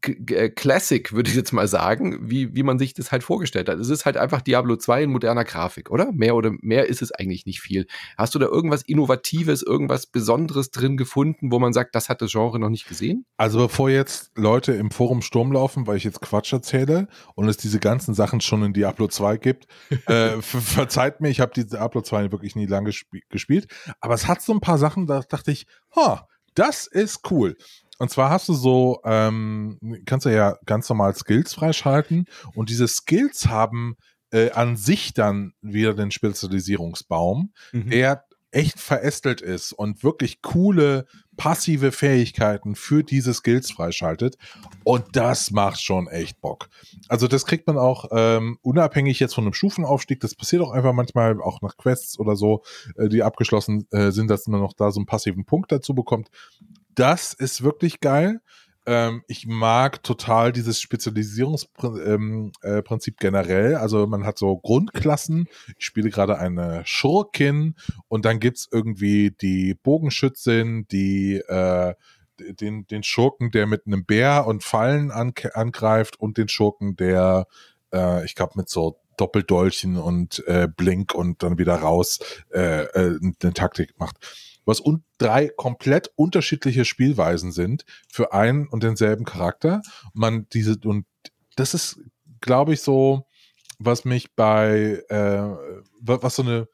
Classic, 0.00 1.12
würde 1.12 1.30
ich 1.30 1.36
jetzt 1.36 1.52
mal 1.52 1.68
sagen, 1.68 2.18
wie, 2.22 2.54
wie 2.54 2.62
man 2.62 2.78
sich 2.78 2.94
das 2.94 3.12
halt 3.12 3.22
vorgestellt 3.22 3.68
hat. 3.68 3.78
Es 3.78 3.88
ist 3.88 4.04
halt 4.04 4.16
einfach 4.16 4.40
Diablo 4.40 4.76
2 4.76 5.04
in 5.04 5.10
moderner 5.10 5.44
Grafik, 5.44 5.90
oder? 5.90 6.12
Mehr 6.12 6.34
oder 6.34 6.52
mehr 6.60 6.86
ist 6.86 7.02
es 7.02 7.12
eigentlich 7.12 7.46
nicht 7.46 7.60
viel. 7.60 7.86
Hast 8.16 8.34
du 8.34 8.38
da 8.38 8.46
irgendwas 8.46 8.82
Innovatives, 8.82 9.62
irgendwas 9.62 10.06
Besonderes 10.06 10.70
drin 10.70 10.96
gefunden, 10.96 11.52
wo 11.52 11.58
man 11.58 11.72
sagt, 11.72 11.94
das 11.94 12.08
hat 12.08 12.22
das 12.22 12.32
Genre 12.32 12.58
noch 12.58 12.70
nicht 12.70 12.88
gesehen? 12.88 13.26
Also 13.36 13.58
bevor 13.58 13.90
jetzt 13.90 14.30
Leute 14.36 14.72
im 14.72 14.90
Forum 14.90 15.22
Sturm 15.22 15.52
laufen, 15.52 15.86
weil 15.86 15.96
ich 15.96 16.04
jetzt 16.04 16.20
Quatsch 16.20 16.52
erzähle 16.52 17.08
und 17.34 17.48
es 17.48 17.56
diese 17.56 17.80
ganzen 17.80 18.14
Sachen 18.14 18.40
schon 18.40 18.62
in 18.62 18.72
Diablo 18.72 19.08
2 19.08 19.36
gibt, 19.36 19.66
äh, 20.06 20.40
verzeiht 20.40 21.20
mir, 21.20 21.28
ich 21.28 21.40
habe 21.40 21.52
die 21.54 21.66
Diablo 21.66 22.02
2 22.02 22.32
wirklich 22.32 22.56
nie 22.56 22.66
lange 22.66 22.90
gespielt, 23.28 23.66
aber 24.00 24.14
es 24.14 24.28
hat 24.28 24.42
so 24.42 24.52
ein 24.52 24.60
paar 24.60 24.78
Sachen, 24.78 25.06
da 25.06 25.20
dachte 25.20 25.50
ich, 25.50 25.66
ha, 25.94 26.26
das 26.54 26.86
ist 26.86 27.30
cool. 27.30 27.56
Und 28.00 28.08
zwar 28.08 28.30
hast 28.30 28.48
du 28.48 28.54
so, 28.54 29.00
ähm, 29.04 29.78
kannst 30.06 30.24
du 30.24 30.30
ja 30.30 30.56
ganz 30.64 30.88
normal 30.88 31.14
Skills 31.14 31.52
freischalten 31.52 32.24
und 32.54 32.70
diese 32.70 32.88
Skills 32.88 33.48
haben 33.48 33.96
äh, 34.32 34.50
an 34.52 34.76
sich 34.76 35.12
dann 35.12 35.52
wieder 35.60 35.92
den 35.92 36.10
Spezialisierungsbaum, 36.10 37.52
mhm. 37.72 37.90
der 37.90 38.24
echt 38.52 38.80
verästelt 38.80 39.42
ist 39.42 39.72
und 39.74 40.02
wirklich 40.02 40.40
coole 40.40 41.04
passive 41.36 41.92
Fähigkeiten 41.92 42.74
für 42.74 43.04
diese 43.04 43.34
Skills 43.34 43.70
freischaltet. 43.70 44.36
Und 44.82 45.04
das 45.12 45.50
macht 45.50 45.82
schon 45.82 46.08
echt 46.08 46.40
Bock. 46.40 46.70
Also 47.08 47.28
das 47.28 47.44
kriegt 47.44 47.66
man 47.66 47.76
auch 47.76 48.06
ähm, 48.12 48.56
unabhängig 48.62 49.20
jetzt 49.20 49.34
von 49.34 49.44
einem 49.44 49.52
Stufenaufstieg. 49.52 50.20
Das 50.20 50.34
passiert 50.34 50.62
auch 50.62 50.72
einfach 50.72 50.94
manchmal 50.94 51.38
auch 51.40 51.60
nach 51.60 51.76
Quests 51.76 52.18
oder 52.18 52.34
so, 52.34 52.62
äh, 52.96 53.10
die 53.10 53.22
abgeschlossen 53.22 53.86
äh, 53.90 54.10
sind, 54.10 54.28
dass 54.28 54.46
man 54.46 54.60
noch 54.60 54.72
da 54.72 54.90
so 54.90 55.00
einen 55.00 55.06
passiven 55.06 55.44
Punkt 55.44 55.70
dazu 55.70 55.94
bekommt 55.94 56.30
das 57.00 57.32
ist 57.32 57.62
wirklich 57.62 58.00
geil. 58.00 58.42
Ähm, 58.84 59.22
ich 59.26 59.46
mag 59.46 60.02
total 60.02 60.52
dieses 60.52 60.80
Spezialisierungsprinzip 60.82 62.04
ähm, 62.06 62.52
äh, 62.62 62.82
generell. 63.18 63.76
Also 63.76 64.06
man 64.06 64.26
hat 64.26 64.36
so 64.36 64.58
Grundklassen. 64.58 65.48
Ich 65.78 65.86
spiele 65.86 66.10
gerade 66.10 66.38
eine 66.38 66.82
Schurkin 66.84 67.74
und 68.08 68.26
dann 68.26 68.38
gibt 68.38 68.58
es 68.58 68.68
irgendwie 68.70 69.30
die 69.30 69.74
Bogenschützin, 69.74 70.86
die 70.88 71.36
äh, 71.36 71.94
den, 72.38 72.86
den 72.86 73.02
Schurken, 73.02 73.50
der 73.50 73.66
mit 73.66 73.86
einem 73.86 74.04
Bär 74.04 74.46
und 74.46 74.62
Fallen 74.62 75.10
an, 75.10 75.32
angreift 75.54 76.20
und 76.20 76.36
den 76.36 76.48
Schurken, 76.48 76.96
der, 76.96 77.46
äh, 77.94 78.24
ich 78.26 78.34
glaube, 78.34 78.52
mit 78.56 78.68
so 78.68 78.98
Doppeldolchen 79.16 79.96
und 79.96 80.46
äh, 80.46 80.68
Blink 80.68 81.14
und 81.14 81.42
dann 81.42 81.56
wieder 81.56 81.76
raus 81.76 82.18
äh, 82.52 82.84
äh, 82.84 83.18
eine 83.42 83.54
Taktik 83.54 83.98
macht 83.98 84.16
was 84.64 84.80
un 84.80 85.04
drei 85.18 85.48
komplett 85.48 86.10
unterschiedliche 86.16 86.84
Spielweisen 86.84 87.52
sind 87.52 87.84
für 88.08 88.32
einen 88.32 88.68
und 88.68 88.82
denselben 88.82 89.24
Charakter. 89.24 89.82
Man 90.12 90.46
diese 90.52 90.76
und 90.84 91.06
das 91.56 91.74
ist, 91.74 92.00
glaube 92.40 92.74
ich, 92.74 92.80
so, 92.80 93.26
was 93.78 94.04
mich 94.04 94.34
bei 94.34 95.02
äh, 95.08 95.42
was 96.00 96.36
so 96.36 96.42
eine, 96.42 96.68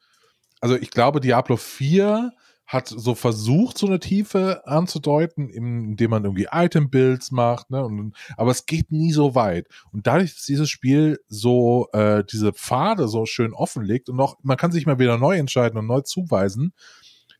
also 0.61 0.75
ich 0.75 0.91
glaube, 0.91 1.19
Diablo 1.19 1.57
4 1.57 2.31
hat 2.67 2.89
so 2.89 3.15
versucht, 3.15 3.77
so 3.77 3.87
eine 3.87 3.99
Tiefe 3.99 4.67
anzudeuten, 4.67 5.49
indem 5.49 6.11
man 6.11 6.25
irgendwie 6.25 6.49
Item-Builds 6.51 7.31
macht, 7.31 7.69
ne? 7.69 7.83
Und, 7.83 8.13
aber 8.35 8.51
es 8.51 8.65
geht 8.65 8.91
nie 8.91 9.13
so 9.13 9.35
weit. 9.35 9.67
Und 9.93 10.05
dadurch, 10.05 10.33
dass 10.33 10.43
dieses 10.43 10.69
Spiel 10.69 11.17
so 11.29 11.87
äh, 11.93 12.25
diese 12.29 12.51
Pfade 12.51 13.07
so 13.07 13.25
schön 13.25 13.53
offenlegt 13.53 14.09
und 14.09 14.17
noch, 14.17 14.35
man 14.43 14.57
kann 14.57 14.73
sich 14.73 14.85
mal 14.85 14.99
wieder 14.99 15.17
neu 15.17 15.37
entscheiden 15.37 15.79
und 15.79 15.87
neu 15.87 16.01
zuweisen, 16.01 16.73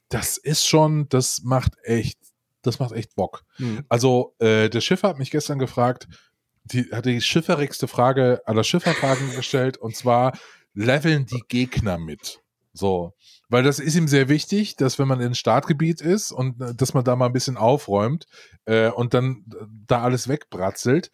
das 0.09 0.37
ist 0.37 0.65
schon, 0.65 1.09
das 1.09 1.41
macht 1.43 1.73
echt, 1.83 2.19
das 2.61 2.79
macht 2.79 2.93
echt 2.93 3.15
Bock. 3.15 3.43
Mhm. 3.57 3.85
Also, 3.89 4.35
äh, 4.39 4.69
der 4.69 4.81
Schiffer 4.81 5.09
hat 5.09 5.19
mich 5.19 5.31
gestern 5.31 5.59
gefragt, 5.59 6.07
die 6.63 6.89
hat 6.91 7.05
die 7.05 7.21
schifferigste 7.21 7.87
Frage 7.87 8.41
aller 8.45 8.63
Schifferfragen 8.63 9.35
gestellt, 9.35 9.77
und 9.77 9.95
zwar, 9.95 10.37
leveln 10.73 11.25
die 11.25 11.43
Gegner 11.47 11.97
mit? 11.97 12.41
So. 12.73 13.13
Weil 13.49 13.63
das 13.63 13.79
ist 13.79 13.95
ihm 13.95 14.07
sehr 14.07 14.29
wichtig, 14.29 14.75
dass 14.75 14.99
wenn 14.99 15.07
man 15.07 15.21
in 15.21 15.33
Startgebiet 15.33 16.01
ist 16.01 16.31
und 16.31 16.61
äh, 16.61 16.75
dass 16.75 16.93
man 16.93 17.03
da 17.03 17.15
mal 17.15 17.27
ein 17.27 17.33
bisschen 17.33 17.57
aufräumt 17.57 18.25
äh, 18.65 18.89
und 18.89 19.13
dann 19.13 19.45
äh, 19.51 19.65
da 19.87 20.03
alles 20.03 20.27
wegbratzelt. 20.27 21.11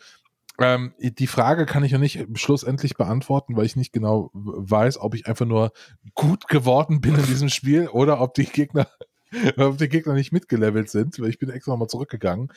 Ähm, 0.59 0.93
die 0.99 1.27
Frage 1.27 1.65
kann 1.65 1.83
ich 1.83 1.91
ja 1.91 1.97
nicht 1.97 2.25
schlussendlich 2.35 2.95
beantworten, 2.95 3.55
weil 3.55 3.65
ich 3.65 3.75
nicht 3.75 3.91
genau 3.91 4.29
weiß, 4.33 4.99
ob 4.99 5.15
ich 5.15 5.25
einfach 5.25 5.45
nur 5.45 5.71
gut 6.13 6.47
geworden 6.47 7.01
bin 7.01 7.15
in 7.15 7.25
diesem 7.25 7.49
Spiel 7.49 7.87
oder 7.87 8.21
ob 8.21 8.35
die 8.35 8.45
Gegner 8.45 8.87
weil 9.55 9.75
die 9.77 9.89
Gegner 9.89 10.13
nicht 10.13 10.31
mitgelevelt 10.31 10.89
sind, 10.89 11.19
weil 11.19 11.29
ich 11.29 11.39
bin 11.39 11.49
extra 11.49 11.71
nochmal 11.71 11.87
zurückgegangen. 11.87 12.51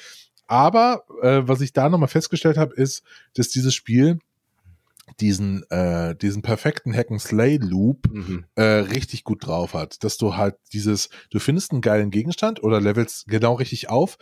Aber 0.46 1.04
äh, 1.22 1.42
was 1.44 1.60
ich 1.60 1.72
da 1.72 1.88
nochmal 1.88 2.08
festgestellt 2.08 2.56
habe, 2.56 2.74
ist, 2.74 3.02
dass 3.34 3.48
dieses 3.48 3.74
Spiel 3.74 4.18
diesen, 5.20 5.68
äh, 5.70 6.14
diesen 6.16 6.42
perfekten 6.42 6.94
Hack-and-Slay-Loop 6.94 8.12
mhm. 8.12 8.44
äh, 8.54 8.62
richtig 8.62 9.24
gut 9.24 9.46
drauf 9.46 9.74
hat. 9.74 10.02
Dass 10.04 10.18
du 10.18 10.36
halt 10.36 10.56
dieses, 10.72 11.08
du 11.30 11.38
findest 11.38 11.72
einen 11.72 11.80
geilen 11.80 12.10
Gegenstand 12.10 12.62
oder 12.62 12.80
levelst 12.80 13.26
genau 13.26 13.54
richtig 13.54 13.88
auf, 13.88 14.18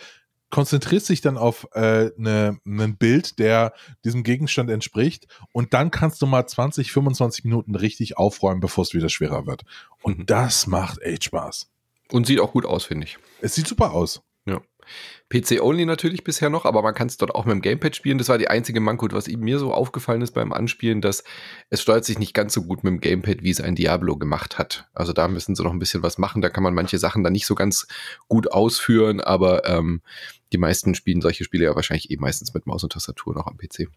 konzentrierst 0.54 1.08
dich 1.08 1.20
dann 1.20 1.36
auf 1.36 1.66
äh, 1.74 2.12
ne, 2.16 2.60
ein 2.64 2.96
Bild, 2.96 3.40
der 3.40 3.74
diesem 4.04 4.22
Gegenstand 4.22 4.70
entspricht 4.70 5.26
und 5.50 5.74
dann 5.74 5.90
kannst 5.90 6.22
du 6.22 6.26
mal 6.26 6.46
20, 6.46 6.92
25 6.92 7.42
Minuten 7.42 7.74
richtig 7.74 8.18
aufräumen, 8.18 8.60
bevor 8.60 8.82
es 8.82 8.94
wieder 8.94 9.08
schwerer 9.08 9.48
wird. 9.48 9.64
Und 10.02 10.20
mhm. 10.20 10.26
das 10.26 10.68
macht 10.68 11.02
echt 11.02 11.24
Spaß. 11.24 11.72
Und 12.12 12.28
sieht 12.28 12.38
auch 12.38 12.52
gut 12.52 12.66
aus, 12.66 12.84
finde 12.84 13.04
ich. 13.08 13.18
Es 13.40 13.56
sieht 13.56 13.66
super 13.66 13.90
aus. 13.90 14.22
PC-only 15.30 15.86
natürlich 15.86 16.24
bisher 16.24 16.50
noch, 16.50 16.64
aber 16.64 16.82
man 16.82 16.94
kann 16.94 17.08
es 17.08 17.16
dort 17.16 17.34
auch 17.34 17.44
mit 17.44 17.52
dem 17.52 17.62
Gamepad 17.62 17.96
spielen. 17.96 18.18
Das 18.18 18.28
war 18.28 18.38
die 18.38 18.48
einzige 18.48 18.80
Manko, 18.80 19.08
was 19.10 19.28
mir 19.28 19.58
so 19.58 19.72
aufgefallen 19.72 20.22
ist 20.22 20.32
beim 20.32 20.52
Anspielen, 20.52 21.00
dass 21.00 21.24
es 21.70 21.82
steuert 21.82 22.04
sich 22.04 22.18
nicht 22.18 22.34
ganz 22.34 22.54
so 22.54 22.62
gut 22.62 22.84
mit 22.84 22.92
dem 22.92 23.00
Gamepad, 23.00 23.42
wie 23.42 23.50
es 23.50 23.60
ein 23.60 23.74
Diablo 23.74 24.16
gemacht 24.16 24.58
hat. 24.58 24.88
Also 24.94 25.12
da 25.12 25.28
müssen 25.28 25.54
sie 25.54 25.62
noch 25.62 25.72
ein 25.72 25.78
bisschen 25.78 26.02
was 26.02 26.18
machen. 26.18 26.42
Da 26.42 26.50
kann 26.50 26.62
man 26.62 26.74
manche 26.74 26.98
Sachen 26.98 27.24
dann 27.24 27.32
nicht 27.32 27.46
so 27.46 27.54
ganz 27.54 27.86
gut 28.28 28.52
ausführen, 28.52 29.20
aber 29.20 29.68
ähm, 29.68 30.02
die 30.52 30.58
meisten 30.58 30.94
spielen 30.94 31.20
solche 31.20 31.44
Spiele 31.44 31.64
ja 31.64 31.74
wahrscheinlich 31.74 32.10
eh 32.10 32.16
meistens 32.16 32.54
mit 32.54 32.66
Maus 32.66 32.84
und 32.84 32.92
Tastatur 32.92 33.34
noch 33.34 33.46
am 33.46 33.56
PC. 33.56 33.88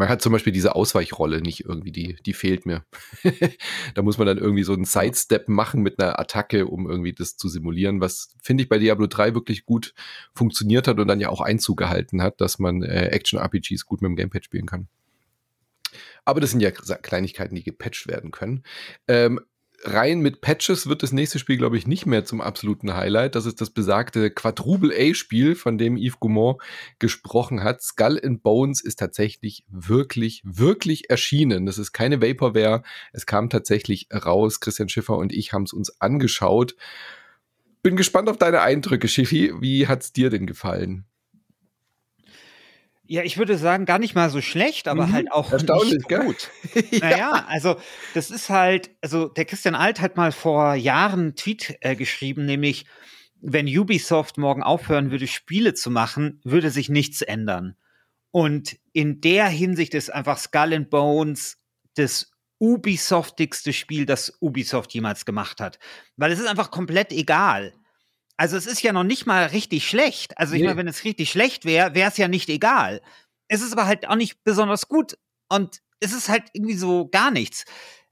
Man 0.00 0.08
hat 0.08 0.22
zum 0.22 0.32
Beispiel 0.32 0.54
diese 0.54 0.76
Ausweichrolle 0.76 1.42
nicht 1.42 1.66
irgendwie, 1.66 1.92
die, 1.92 2.16
die 2.24 2.32
fehlt 2.32 2.64
mir. 2.64 2.86
da 3.94 4.00
muss 4.00 4.16
man 4.16 4.26
dann 4.26 4.38
irgendwie 4.38 4.62
so 4.62 4.72
einen 4.72 4.86
Sidestep 4.86 5.46
machen 5.46 5.82
mit 5.82 6.00
einer 6.00 6.18
Attacke, 6.18 6.66
um 6.68 6.88
irgendwie 6.88 7.12
das 7.12 7.36
zu 7.36 7.50
simulieren, 7.50 8.00
was 8.00 8.34
finde 8.42 8.62
ich 8.62 8.70
bei 8.70 8.78
Diablo 8.78 9.08
3 9.08 9.34
wirklich 9.34 9.66
gut 9.66 9.92
funktioniert 10.32 10.88
hat 10.88 10.98
und 11.00 11.06
dann 11.06 11.20
ja 11.20 11.28
auch 11.28 11.42
Einzug 11.42 11.76
gehalten 11.76 12.22
hat, 12.22 12.40
dass 12.40 12.58
man 12.58 12.82
äh, 12.82 13.08
Action-RPGs 13.08 13.84
gut 13.84 14.00
mit 14.00 14.08
dem 14.08 14.16
Gamepad 14.16 14.42
spielen 14.42 14.64
kann. 14.64 14.88
Aber 16.24 16.40
das 16.40 16.52
sind 16.52 16.60
ja 16.60 16.70
Kleinigkeiten, 16.70 17.54
die 17.54 17.62
gepatcht 17.62 18.08
werden 18.08 18.30
können. 18.30 18.62
Ähm, 19.06 19.38
rein 19.84 20.20
mit 20.20 20.40
Patches 20.40 20.86
wird 20.86 21.02
das 21.02 21.12
nächste 21.12 21.38
Spiel, 21.38 21.56
glaube 21.56 21.76
ich, 21.76 21.86
nicht 21.86 22.06
mehr 22.06 22.24
zum 22.24 22.40
absoluten 22.40 22.94
Highlight. 22.94 23.34
Das 23.34 23.46
ist 23.46 23.60
das 23.60 23.70
besagte 23.70 24.30
Quadruple 24.30 24.94
A-Spiel, 24.94 25.54
von 25.54 25.78
dem 25.78 25.96
Yves 25.96 26.20
Goumont 26.20 26.60
gesprochen 26.98 27.62
hat. 27.62 27.82
Skull 27.82 28.20
and 28.22 28.42
Bones 28.42 28.82
ist 28.82 28.98
tatsächlich 28.98 29.64
wirklich, 29.68 30.42
wirklich 30.44 31.10
erschienen. 31.10 31.66
Das 31.66 31.78
ist 31.78 31.92
keine 31.92 32.20
Vaporware. 32.20 32.82
Es 33.12 33.26
kam 33.26 33.48
tatsächlich 33.50 34.08
raus. 34.12 34.60
Christian 34.60 34.88
Schiffer 34.88 35.16
und 35.16 35.32
ich 35.32 35.52
haben 35.52 35.64
es 35.64 35.72
uns 35.72 36.00
angeschaut. 36.00 36.76
Bin 37.82 37.96
gespannt 37.96 38.28
auf 38.28 38.36
deine 38.36 38.60
Eindrücke, 38.60 39.08
Schiffi. 39.08 39.52
Wie 39.60 39.86
hat's 39.86 40.12
dir 40.12 40.30
denn 40.30 40.46
gefallen? 40.46 41.06
Ja, 43.12 43.24
ich 43.24 43.38
würde 43.38 43.58
sagen, 43.58 43.86
gar 43.86 43.98
nicht 43.98 44.14
mal 44.14 44.30
so 44.30 44.40
schlecht, 44.40 44.86
aber 44.86 45.08
mhm. 45.08 45.12
halt 45.12 45.32
auch 45.32 45.50
nicht 45.50 46.08
gut. 46.08 46.48
ja. 46.92 46.98
Naja, 47.00 47.44
also 47.48 47.74
das 48.14 48.30
ist 48.30 48.50
halt, 48.50 48.92
also 49.00 49.26
der 49.26 49.46
Christian 49.46 49.74
Alt 49.74 50.00
hat 50.00 50.16
mal 50.16 50.30
vor 50.30 50.76
Jahren 50.76 51.20
einen 51.20 51.34
Tweet 51.34 51.76
äh, 51.80 51.96
geschrieben, 51.96 52.46
nämlich, 52.46 52.86
wenn 53.40 53.66
Ubisoft 53.66 54.38
morgen 54.38 54.62
aufhören 54.62 55.10
würde, 55.10 55.26
Spiele 55.26 55.74
zu 55.74 55.90
machen, 55.90 56.40
würde 56.44 56.70
sich 56.70 56.88
nichts 56.88 57.20
ändern. 57.20 57.74
Und 58.30 58.78
in 58.92 59.20
der 59.20 59.48
Hinsicht 59.48 59.94
ist 59.94 60.14
einfach 60.14 60.38
Skull 60.38 60.72
and 60.72 60.88
Bones 60.88 61.58
das 61.96 62.30
Ubisoftigste 62.60 63.72
Spiel, 63.72 64.06
das 64.06 64.36
Ubisoft 64.40 64.94
jemals 64.94 65.24
gemacht 65.24 65.60
hat. 65.60 65.80
Weil 66.16 66.30
es 66.30 66.38
ist 66.38 66.46
einfach 66.46 66.70
komplett 66.70 67.10
egal. 67.10 67.72
Also 68.40 68.56
es 68.56 68.64
ist 68.64 68.80
ja 68.80 68.94
noch 68.94 69.04
nicht 69.04 69.26
mal 69.26 69.44
richtig 69.44 69.86
schlecht. 69.86 70.38
Also 70.38 70.54
ich 70.54 70.62
nee. 70.62 70.68
meine, 70.68 70.78
wenn 70.78 70.88
es 70.88 71.04
richtig 71.04 71.28
schlecht 71.28 71.66
wäre, 71.66 71.94
wäre 71.94 72.08
es 72.08 72.16
ja 72.16 72.26
nicht 72.26 72.48
egal. 72.48 73.02
Es 73.48 73.60
ist 73.60 73.74
aber 73.74 73.84
halt 73.84 74.08
auch 74.08 74.16
nicht 74.16 74.42
besonders 74.44 74.88
gut 74.88 75.18
und 75.50 75.82
es 76.00 76.14
ist 76.14 76.30
halt 76.30 76.44
irgendwie 76.54 76.76
so 76.76 77.06
gar 77.08 77.30
nichts. 77.30 77.66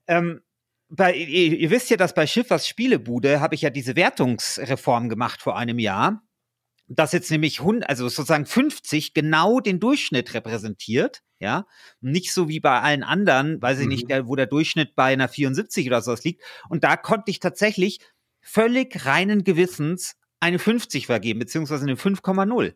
Ähm, 0.06 0.42
bei, 0.90 1.14
ihr, 1.14 1.58
ihr, 1.58 1.70
wisst 1.70 1.88
ja, 1.88 1.96
dass 1.96 2.12
bei 2.12 2.26
Schiffers 2.26 2.68
Spielebude 2.68 3.40
habe 3.40 3.54
ich 3.54 3.62
ja 3.62 3.70
diese 3.70 3.96
Wertungsreform 3.96 5.08
gemacht 5.08 5.40
vor 5.40 5.56
einem 5.56 5.78
Jahr, 5.78 6.22
dass 6.88 7.12
jetzt 7.12 7.30
nämlich 7.30 7.60
100, 7.60 7.88
also 7.88 8.06
sozusagen 8.06 8.44
50 8.44 9.14
genau 9.14 9.60
den 9.60 9.80
Durchschnitt 9.80 10.34
repräsentiert, 10.34 11.22
ja, 11.38 11.66
nicht 12.02 12.34
so 12.34 12.50
wie 12.50 12.60
bei 12.60 12.82
allen 12.82 13.02
anderen, 13.02 13.62
weiß 13.62 13.78
ich 13.78 13.86
mhm. 13.86 13.92
nicht, 13.92 14.10
wo 14.26 14.36
der 14.36 14.46
Durchschnitt 14.46 14.94
bei 14.94 15.10
einer 15.10 15.28
74 15.30 15.86
oder 15.86 16.02
sowas 16.02 16.22
liegt. 16.22 16.42
Und 16.68 16.84
da 16.84 16.98
konnte 16.98 17.30
ich 17.30 17.40
tatsächlich 17.40 18.00
völlig 18.42 19.06
reinen 19.06 19.42
Gewissens 19.42 20.17
eine 20.40 20.58
50 20.58 21.06
vergeben, 21.06 21.38
beziehungsweise 21.38 21.84
eine 21.84 21.94
5,0. 21.94 22.74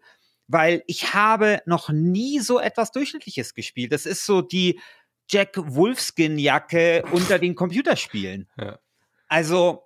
Weil 0.49 0.83
ich 0.87 1.15
habe 1.15 1.61
noch 1.67 1.89
nie 1.89 2.41
so 2.41 2.59
etwas 2.59 2.91
Durchschnittliches 2.93 3.55
gespielt. 3.55 3.93
Das 3.93 4.07
ist 4.07 4.27
so 4.27 4.43
die 4.43 4.81
Jack 5.31 5.57
Wolfskin-Jacke 5.57 7.05
unter 7.13 7.39
den 7.39 7.55
Computerspielen. 7.55 8.49
Ja. 8.59 8.79
Also, 9.29 9.85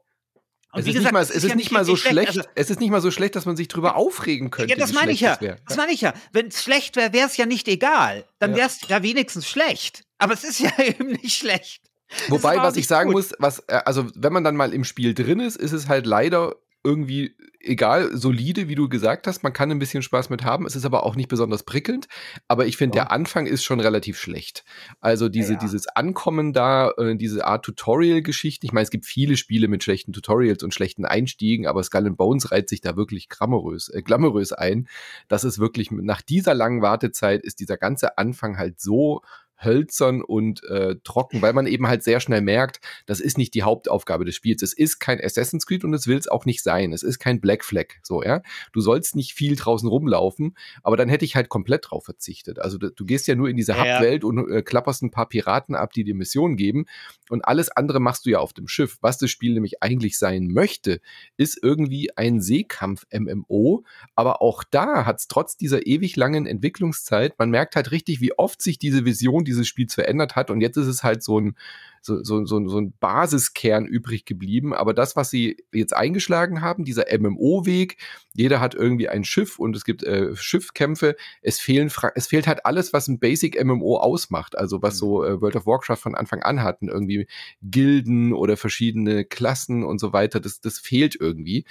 es 0.73 0.87
ist, 0.87 0.95
gesagt, 0.95 1.12
mal, 1.12 1.23
es 1.23 1.31
ist, 1.31 1.45
ja 1.45 1.55
nicht 1.55 1.71
mal 1.71 1.85
so 1.85 1.97
schlecht. 1.97 2.29
Also, 2.29 2.43
es 2.55 2.69
ist 2.69 2.81
nicht 2.81 2.91
mal 2.91 3.01
so 3.01 3.11
schlecht, 3.11 3.37
dass 3.37 3.47
man 3.47 3.57
sich 3.57 3.69
drüber 3.69 3.97
aufregen 3.97 4.51
könnte. 4.51 4.75
Ja, 4.75 4.79
das 4.79 4.93
meine 4.93 5.12
ich 5.12 5.21
ja. 5.21 5.37
Das 5.67 5.77
meine 5.77 5.93
ich 5.93 6.01
ja. 6.01 6.12
Wenn 6.33 6.49
es 6.49 6.62
schlecht 6.62 6.97
wäre, 6.97 7.12
wäre 7.12 7.27
es 7.27 7.37
ja 7.37 7.47
nicht 7.47 7.69
egal. 7.69 8.25
Dann 8.39 8.55
wäre 8.55 8.67
es 8.67 8.81
ja 8.89 9.03
wenigstens 9.03 9.49
schlecht. 9.49 10.05
Aber 10.19 10.35
es 10.35 10.45
ist 10.45 10.59
ja 10.59 10.71
eben 10.79 11.12
nicht 11.12 11.37
schlecht. 11.37 11.83
Wobei, 12.29 12.57
was 12.59 12.77
ich 12.77 12.87
sagen 12.87 13.11
gut. 13.12 13.17
muss, 13.17 13.33
was, 13.39 13.61
äh, 13.69 13.81
also 13.85 14.07
wenn 14.15 14.33
man 14.33 14.45
dann 14.45 14.57
mal 14.57 14.73
im 14.73 14.85
Spiel 14.85 15.15
drin 15.15 15.41
ist, 15.41 15.57
ist 15.57 15.73
es 15.73 15.89
halt 15.89 16.07
leider 16.07 16.55
irgendwie 16.87 17.35
egal, 17.61 18.16
solide, 18.16 18.68
wie 18.68 18.75
du 18.75 18.88
gesagt 18.88 19.27
hast. 19.27 19.42
Man 19.42 19.53
kann 19.53 19.70
ein 19.70 19.79
bisschen 19.79 20.03
Spaß 20.03 20.31
mit 20.31 20.44
haben. 20.44 20.66
Es 20.66 20.77
ist 20.77 20.85
aber 20.85 21.05
auch 21.05 21.16
nicht 21.16 21.29
besonders 21.29 21.64
prickelnd. 21.64 22.07
Aber 22.49 22.66
ich 22.66 22.77
finde, 22.77 22.96
ja. 22.96 23.05
der 23.05 23.12
Anfang 23.12 23.46
ist 23.46 23.64
schon 23.64 23.81
relativ 23.81 24.18
schlecht. 24.18 24.64
Also 25.01 25.29
diese, 25.29 25.55
ja. 25.55 25.59
dieses 25.59 25.88
Ankommen 25.88 26.53
da, 26.53 26.90
äh, 26.96 27.16
diese 27.16 27.44
Art 27.44 27.64
Tutorial-Geschichten. 27.64 28.64
Ich 28.64 28.72
meine, 28.72 28.85
es 28.85 28.90
gibt 28.90 29.05
viele 29.05 29.37
Spiele 29.37 29.68
mit 29.68 29.83
schlechten 29.83 30.12
Tutorials 30.12 30.62
und 30.62 30.75
schlechten 30.75 31.05
Einstiegen, 31.05 31.66
aber 31.66 31.83
Skull 31.83 32.07
and 32.07 32.16
Bones 32.16 32.53
reiht 32.53 32.68
sich 32.68 32.81
da 32.81 32.96
wirklich 32.96 33.29
glamourös, 33.29 33.88
äh, 33.88 34.03
glamourös 34.03 34.53
ein. 34.53 34.88
Das 35.29 35.44
ist 35.44 35.59
wirklich, 35.59 35.90
nach 35.90 36.22
dieser 36.22 36.55
langen 36.55 36.83
Wartezeit 36.83 37.42
ist 37.42 37.61
dieser 37.61 37.77
ganze 37.77 38.16
Anfang 38.16 38.57
halt 38.59 38.81
so 38.81 39.22
hölzern 39.59 40.23
und 40.23 40.62
äh, 40.64 40.97
trocken, 41.05 41.42
weil 41.42 41.53
man 41.53 41.66
eben 41.66 41.87
halt 41.87 42.03
sehr 42.03 42.21
schnell 42.21 42.40
merkt, 42.40 42.81
das 43.07 43.21
ist 43.21 43.38
nicht 43.38 43.55
die 43.55 43.62
Hauptaufgabe 43.62 44.25
des 44.25 44.35
Spiels. 44.35 44.62
Es 44.62 44.73
ist 44.73 44.99
kein 44.99 45.21
Assassin's 45.21 45.66
Creed 45.66 45.85
und 45.85 45.95
es 45.95 46.07
will 46.07 46.19
es 46.19 46.29
auch 46.29 46.45
nicht 46.45 46.62
sein. 46.62 46.92
Es 46.92 47.03
ist 47.03 47.19
kein 47.19 47.40
Black 47.40 47.64
Flag, 47.64 47.87
so, 48.03 48.23
ja. 48.23 48.42
Du 48.73 48.81
sollst 48.81 49.16
nicht 49.16 49.33
viel 49.33 49.57
draußen 49.57 49.88
rumlaufen, 49.88 50.57
aber 50.83 50.97
dann 50.97 51.09
hätte 51.09 51.25
ich 51.25 51.37
halt 51.37 51.49
komplett 51.49 51.90
drauf 51.90 52.05
verzichtet. 52.05 52.59
Also 52.59 52.79
du, 52.79 52.90
du 52.90 53.05
gehst 53.05 53.27
ja 53.27 53.35
nur 53.35 53.49
in 53.49 53.57
diese 53.57 53.73
ja, 53.73 53.79
Hub-Welt 53.79 54.25
und 54.25 54.51
äh, 54.51 54.62
klapperst 54.62 55.03
ein 55.03 55.11
paar 55.11 55.29
Piraten 55.29 55.75
ab, 55.75 55.92
die 55.92 56.05
dir 56.05 56.14
Missionen 56.14 56.57
geben 56.57 56.87
und 57.31 57.45
alles 57.45 57.71
andere 57.71 58.01
machst 58.01 58.27
du 58.27 58.31
ja 58.31 58.38
auf 58.38 58.53
dem 58.53 58.69
Schiff. 58.69 58.99
Was 59.01 59.19
das 59.19 59.31
Spiel 59.31 59.55
nämlich 59.55 59.83
eigentlich 59.83 60.19
sein 60.19 60.49
möchte, 60.49 61.01
ist 61.37 61.59
irgendwie 61.62 62.16
ein 62.16 62.40
Seekampf-MMO, 62.40 63.85
aber 64.14 64.42
auch 64.42 64.64
da 64.64 65.07
hat 65.07 65.19
es 65.19 65.29
trotz 65.29 65.57
dieser 65.57 65.87
ewig 65.87 66.16
langen 66.16 66.47
Entwicklungszeit, 66.47 67.38
man 67.38 67.51
merkt 67.51 67.77
halt 67.77 67.90
richtig, 67.90 68.21
wie 68.21 68.38
oft 68.38 68.62
sich 68.62 68.79
diese 68.79 69.05
Vision 69.05 69.45
dieses 69.47 69.67
Spiels 69.67 69.95
verändert 69.95 70.37
hat. 70.37 70.51
Und 70.51 70.61
jetzt 70.61 70.77
ist 70.77 70.87
es 70.87 71.03
halt 71.03 71.23
so 71.23 71.41
ein, 71.41 71.57
so, 72.07 72.23
so, 72.23 72.45
so, 72.47 72.66
so 72.69 72.79
ein 72.79 72.95
Basiskern 72.99 73.87
übrig 73.87 74.25
geblieben. 74.25 74.73
Aber 74.73 74.95
das, 74.95 75.16
was 75.16 75.31
sie 75.31 75.57
jetzt 75.73 75.95
eingeschlagen 75.95 76.62
haben, 76.62 76.85
dieser 76.85 77.07
MMO-Weg, 77.19 77.99
jeder 78.33 78.61
hat 78.61 78.75
irgendwie 78.75 79.09
ein 79.09 79.25
Schiff 79.25 79.59
und 79.59 79.75
es 79.77 79.85
gibt 79.85 80.05
äh, 80.05 80.35
Schiffkämpfe. 80.37 81.16
Es, 81.42 81.59
fehlen, 81.59 81.90
es 82.14 82.27
fehlt 82.27 82.47
halt 82.47 82.64
alles, 82.64 82.92
was 82.92 83.09
ein 83.09 83.19
Basic 83.19 83.62
MMO 83.62 83.97
ausmacht. 83.99 84.57
Also 84.57 84.83
was 84.83 84.99
so 84.99 85.25
äh, 85.25 85.40
World 85.40 85.57
of 85.57 85.66
Warcraft 85.66 85.97
von 85.97 86.14
Anfang 86.14 86.42
an 86.42 86.62
hatten. 86.62 86.88
Irgendwie 86.88 87.27
Gilden 87.62 88.33
oder 88.33 88.57
verschiedene 88.57 89.25
Klassen 89.25 89.85
und 89.85 90.01
so 90.01 90.12
weiter. 90.12 90.40
Das, 90.40 90.61
das 90.61 90.79
fehlt 90.79 91.16
irgendwie. 91.19 91.64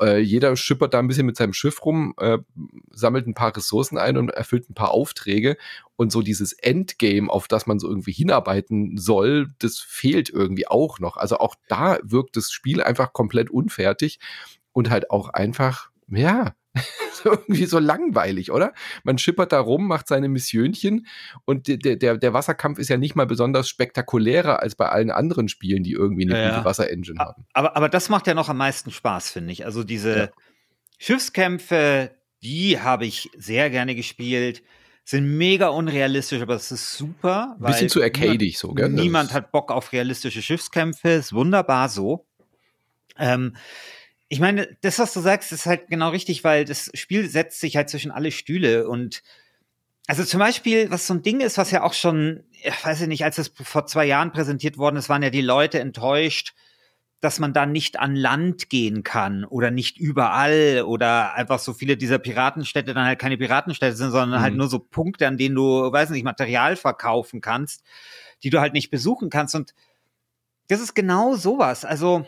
Äh, 0.00 0.18
jeder 0.20 0.56
schippert 0.56 0.94
da 0.94 0.98
ein 0.98 1.08
bisschen 1.08 1.26
mit 1.26 1.36
seinem 1.36 1.52
Schiff 1.52 1.84
rum, 1.84 2.14
äh, 2.18 2.38
sammelt 2.90 3.26
ein 3.26 3.34
paar 3.34 3.56
Ressourcen 3.56 3.98
ein 3.98 4.16
und 4.16 4.30
erfüllt 4.30 4.70
ein 4.70 4.74
paar 4.74 4.92
Aufträge. 4.92 5.56
Und 5.96 6.10
so 6.10 6.22
dieses 6.22 6.52
Endgame, 6.52 7.30
auf 7.30 7.48
das 7.48 7.66
man 7.66 7.78
so 7.78 7.88
irgendwie 7.88 8.12
hinarbeiten 8.12 8.96
soll, 8.96 9.48
das 9.58 9.78
fehlt 9.82 10.30
irgendwie 10.30 10.66
auch 10.66 10.98
noch. 10.98 11.16
Also 11.16 11.38
auch 11.38 11.54
da 11.68 11.98
wirkt 12.02 12.36
das 12.36 12.50
Spiel 12.50 12.82
einfach 12.82 13.12
komplett 13.12 13.50
unfertig 13.50 14.18
und 14.72 14.90
halt 14.90 15.10
auch 15.10 15.28
einfach, 15.28 15.90
ja, 16.08 16.54
irgendwie 17.24 17.66
so 17.66 17.78
langweilig, 17.78 18.50
oder? 18.50 18.72
Man 19.04 19.18
schippert 19.18 19.52
da 19.52 19.60
rum, 19.60 19.86
macht 19.86 20.08
seine 20.08 20.28
Missionchen 20.28 21.06
und 21.44 21.68
der, 21.68 21.96
der, 21.96 22.16
der 22.16 22.32
Wasserkampf 22.32 22.78
ist 22.78 22.88
ja 22.88 22.96
nicht 22.96 23.14
mal 23.14 23.26
besonders 23.26 23.68
spektakulärer 23.68 24.60
als 24.60 24.74
bei 24.74 24.88
allen 24.88 25.10
anderen 25.10 25.48
Spielen, 25.48 25.82
die 25.82 25.92
irgendwie 25.92 26.24
eine 26.24 26.40
ja, 26.40 26.50
gute 26.50 26.64
Wasserengine 26.64 27.18
haben. 27.18 27.44
Aber, 27.52 27.76
aber 27.76 27.88
das 27.88 28.08
macht 28.08 28.26
ja 28.26 28.34
noch 28.34 28.48
am 28.48 28.56
meisten 28.56 28.90
Spaß, 28.90 29.30
finde 29.30 29.52
ich. 29.52 29.66
Also 29.66 29.84
diese 29.84 30.16
ja. 30.16 30.28
Schiffskämpfe, 30.98 32.10
die 32.42 32.80
habe 32.80 33.04
ich 33.04 33.30
sehr 33.36 33.70
gerne 33.70 33.94
gespielt 33.94 34.62
sind 35.04 35.36
mega 35.36 35.68
unrealistisch, 35.68 36.40
aber 36.40 36.54
es 36.54 36.70
ist 36.70 36.92
super. 36.92 37.56
Bisschen 37.58 37.88
zu 37.88 38.02
arcadig 38.02 38.58
so, 38.58 38.72
gell? 38.72 38.88
Niemand 38.88 39.32
hat 39.32 39.50
Bock 39.50 39.72
auf 39.72 39.92
realistische 39.92 40.42
Schiffskämpfe, 40.42 41.10
ist 41.10 41.32
wunderbar 41.32 41.88
so. 41.88 42.26
Ähm, 43.18 43.56
ich 44.28 44.40
meine, 44.40 44.76
das, 44.80 44.98
was 44.98 45.12
du 45.12 45.20
sagst, 45.20 45.52
ist 45.52 45.66
halt 45.66 45.88
genau 45.88 46.10
richtig, 46.10 46.44
weil 46.44 46.64
das 46.64 46.90
Spiel 46.94 47.28
setzt 47.28 47.60
sich 47.60 47.76
halt 47.76 47.90
zwischen 47.90 48.10
alle 48.10 48.30
Stühle 48.30 48.88
und 48.88 49.22
also 50.06 50.24
zum 50.24 50.40
Beispiel, 50.40 50.90
was 50.90 51.06
so 51.06 51.14
ein 51.14 51.22
Ding 51.22 51.40
ist, 51.40 51.58
was 51.58 51.70
ja 51.70 51.82
auch 51.82 51.92
schon, 51.92 52.42
ich 52.50 52.84
weiß 52.84 53.02
nicht, 53.06 53.24
als 53.24 53.38
es 53.38 53.52
vor 53.54 53.86
zwei 53.86 54.04
Jahren 54.04 54.32
präsentiert 54.32 54.76
worden 54.76 54.96
ist, 54.96 55.08
waren 55.08 55.22
ja 55.22 55.30
die 55.30 55.42
Leute 55.42 55.78
enttäuscht, 55.78 56.54
dass 57.22 57.38
man 57.38 57.52
da 57.52 57.66
nicht 57.66 58.00
an 58.00 58.16
Land 58.16 58.68
gehen 58.68 59.04
kann 59.04 59.44
oder 59.44 59.70
nicht 59.70 59.96
überall 59.96 60.82
oder 60.84 61.34
einfach 61.34 61.60
so 61.60 61.72
viele 61.72 61.96
dieser 61.96 62.18
Piratenstädte 62.18 62.94
dann 62.94 63.04
halt 63.06 63.20
keine 63.20 63.38
Piratenstädte 63.38 63.94
sind, 63.94 64.10
sondern 64.10 64.32
halt 64.32 64.40
mhm. 64.40 64.42
halt 64.42 64.54
nur 64.56 64.68
so 64.68 64.80
Punkte, 64.80 65.28
an 65.28 65.38
denen 65.38 65.54
du, 65.54 65.92
weiß 65.92 66.10
nicht, 66.10 66.24
Material 66.24 66.74
verkaufen 66.74 67.40
kannst, 67.40 67.84
die 68.42 68.50
du 68.50 68.60
halt 68.60 68.72
nicht 68.72 68.90
besuchen 68.90 69.30
kannst. 69.30 69.54
Und 69.54 69.72
das 70.66 70.80
ist 70.80 70.94
genau 70.94 71.36
sowas. 71.36 71.84
Also, 71.84 72.26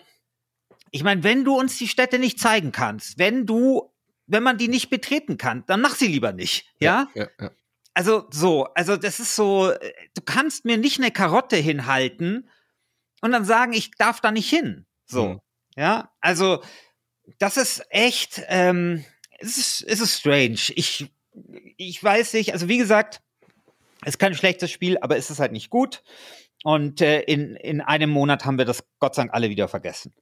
ich 0.93 1.03
meine, 1.03 1.25
wenn 1.25 1.45
du 1.45 1.59
uns 1.59 1.77
die 1.77 1.89
Städte 1.89 2.21
nicht 2.21 2.39
zeigen 2.39 2.71
kannst, 2.71 3.19
wenn 3.19 3.47
du, 3.47 3.91
wenn 4.29 4.45
man 4.45 4.59
die 4.59 4.69
nicht 4.69 4.91
betreten 4.91 5.39
kann, 5.39 5.65
dann 5.67 5.81
mach 5.81 5.97
sie 5.97 6.07
lieber 6.07 6.33
nicht, 6.33 6.73
ja? 6.79 7.09
ja, 7.17 7.23
ja, 7.23 7.29
ja. 7.41 7.51
Also 7.95 8.29
so, 8.31 8.67
also 8.75 8.97
das 8.97 9.19
ist 9.19 9.35
so, 9.35 9.73
du 10.15 10.23
kannst 10.25 10.65
mir 10.65 10.79
nicht 10.79 11.01
eine 11.01 11.11
Karotte 11.11 11.57
hinhalten 11.57 12.49
und 13.25 13.33
dann 13.33 13.47
sagen, 13.47 13.73
ich 13.73 13.91
darf 13.93 14.21
da 14.21 14.31
nicht 14.31 14.51
hin. 14.51 14.85
So, 15.07 15.29
mhm. 15.29 15.41
ja, 15.77 16.11
also 16.21 16.63
das 17.39 17.57
ist 17.57 17.83
echt, 17.89 18.43
ähm, 18.49 19.03
es 19.39 19.57
ist, 19.57 19.81
es 19.81 20.01
ist 20.01 20.19
strange. 20.19 20.59
Ich, 20.75 21.11
ich 21.79 22.05
weiß 22.05 22.35
nicht, 22.35 22.53
also 22.53 22.69
wie 22.69 22.77
gesagt, 22.77 23.23
es 24.03 24.11
ist 24.11 24.19
kein 24.19 24.35
schlechtes 24.35 24.71
Spiel, 24.71 24.99
aber 25.01 25.17
es 25.17 25.31
ist 25.31 25.39
halt 25.39 25.53
nicht 25.53 25.71
gut. 25.71 26.03
Und 26.65 27.01
äh, 27.01 27.21
in, 27.23 27.57
in 27.57 27.81
einem 27.81 28.11
Monat 28.11 28.45
haben 28.45 28.59
wir 28.59 28.67
das 28.67 28.85
Gott 28.99 29.15
sei 29.15 29.23
Dank 29.23 29.33
alle 29.33 29.49
wieder 29.49 29.69
vergessen 29.69 30.13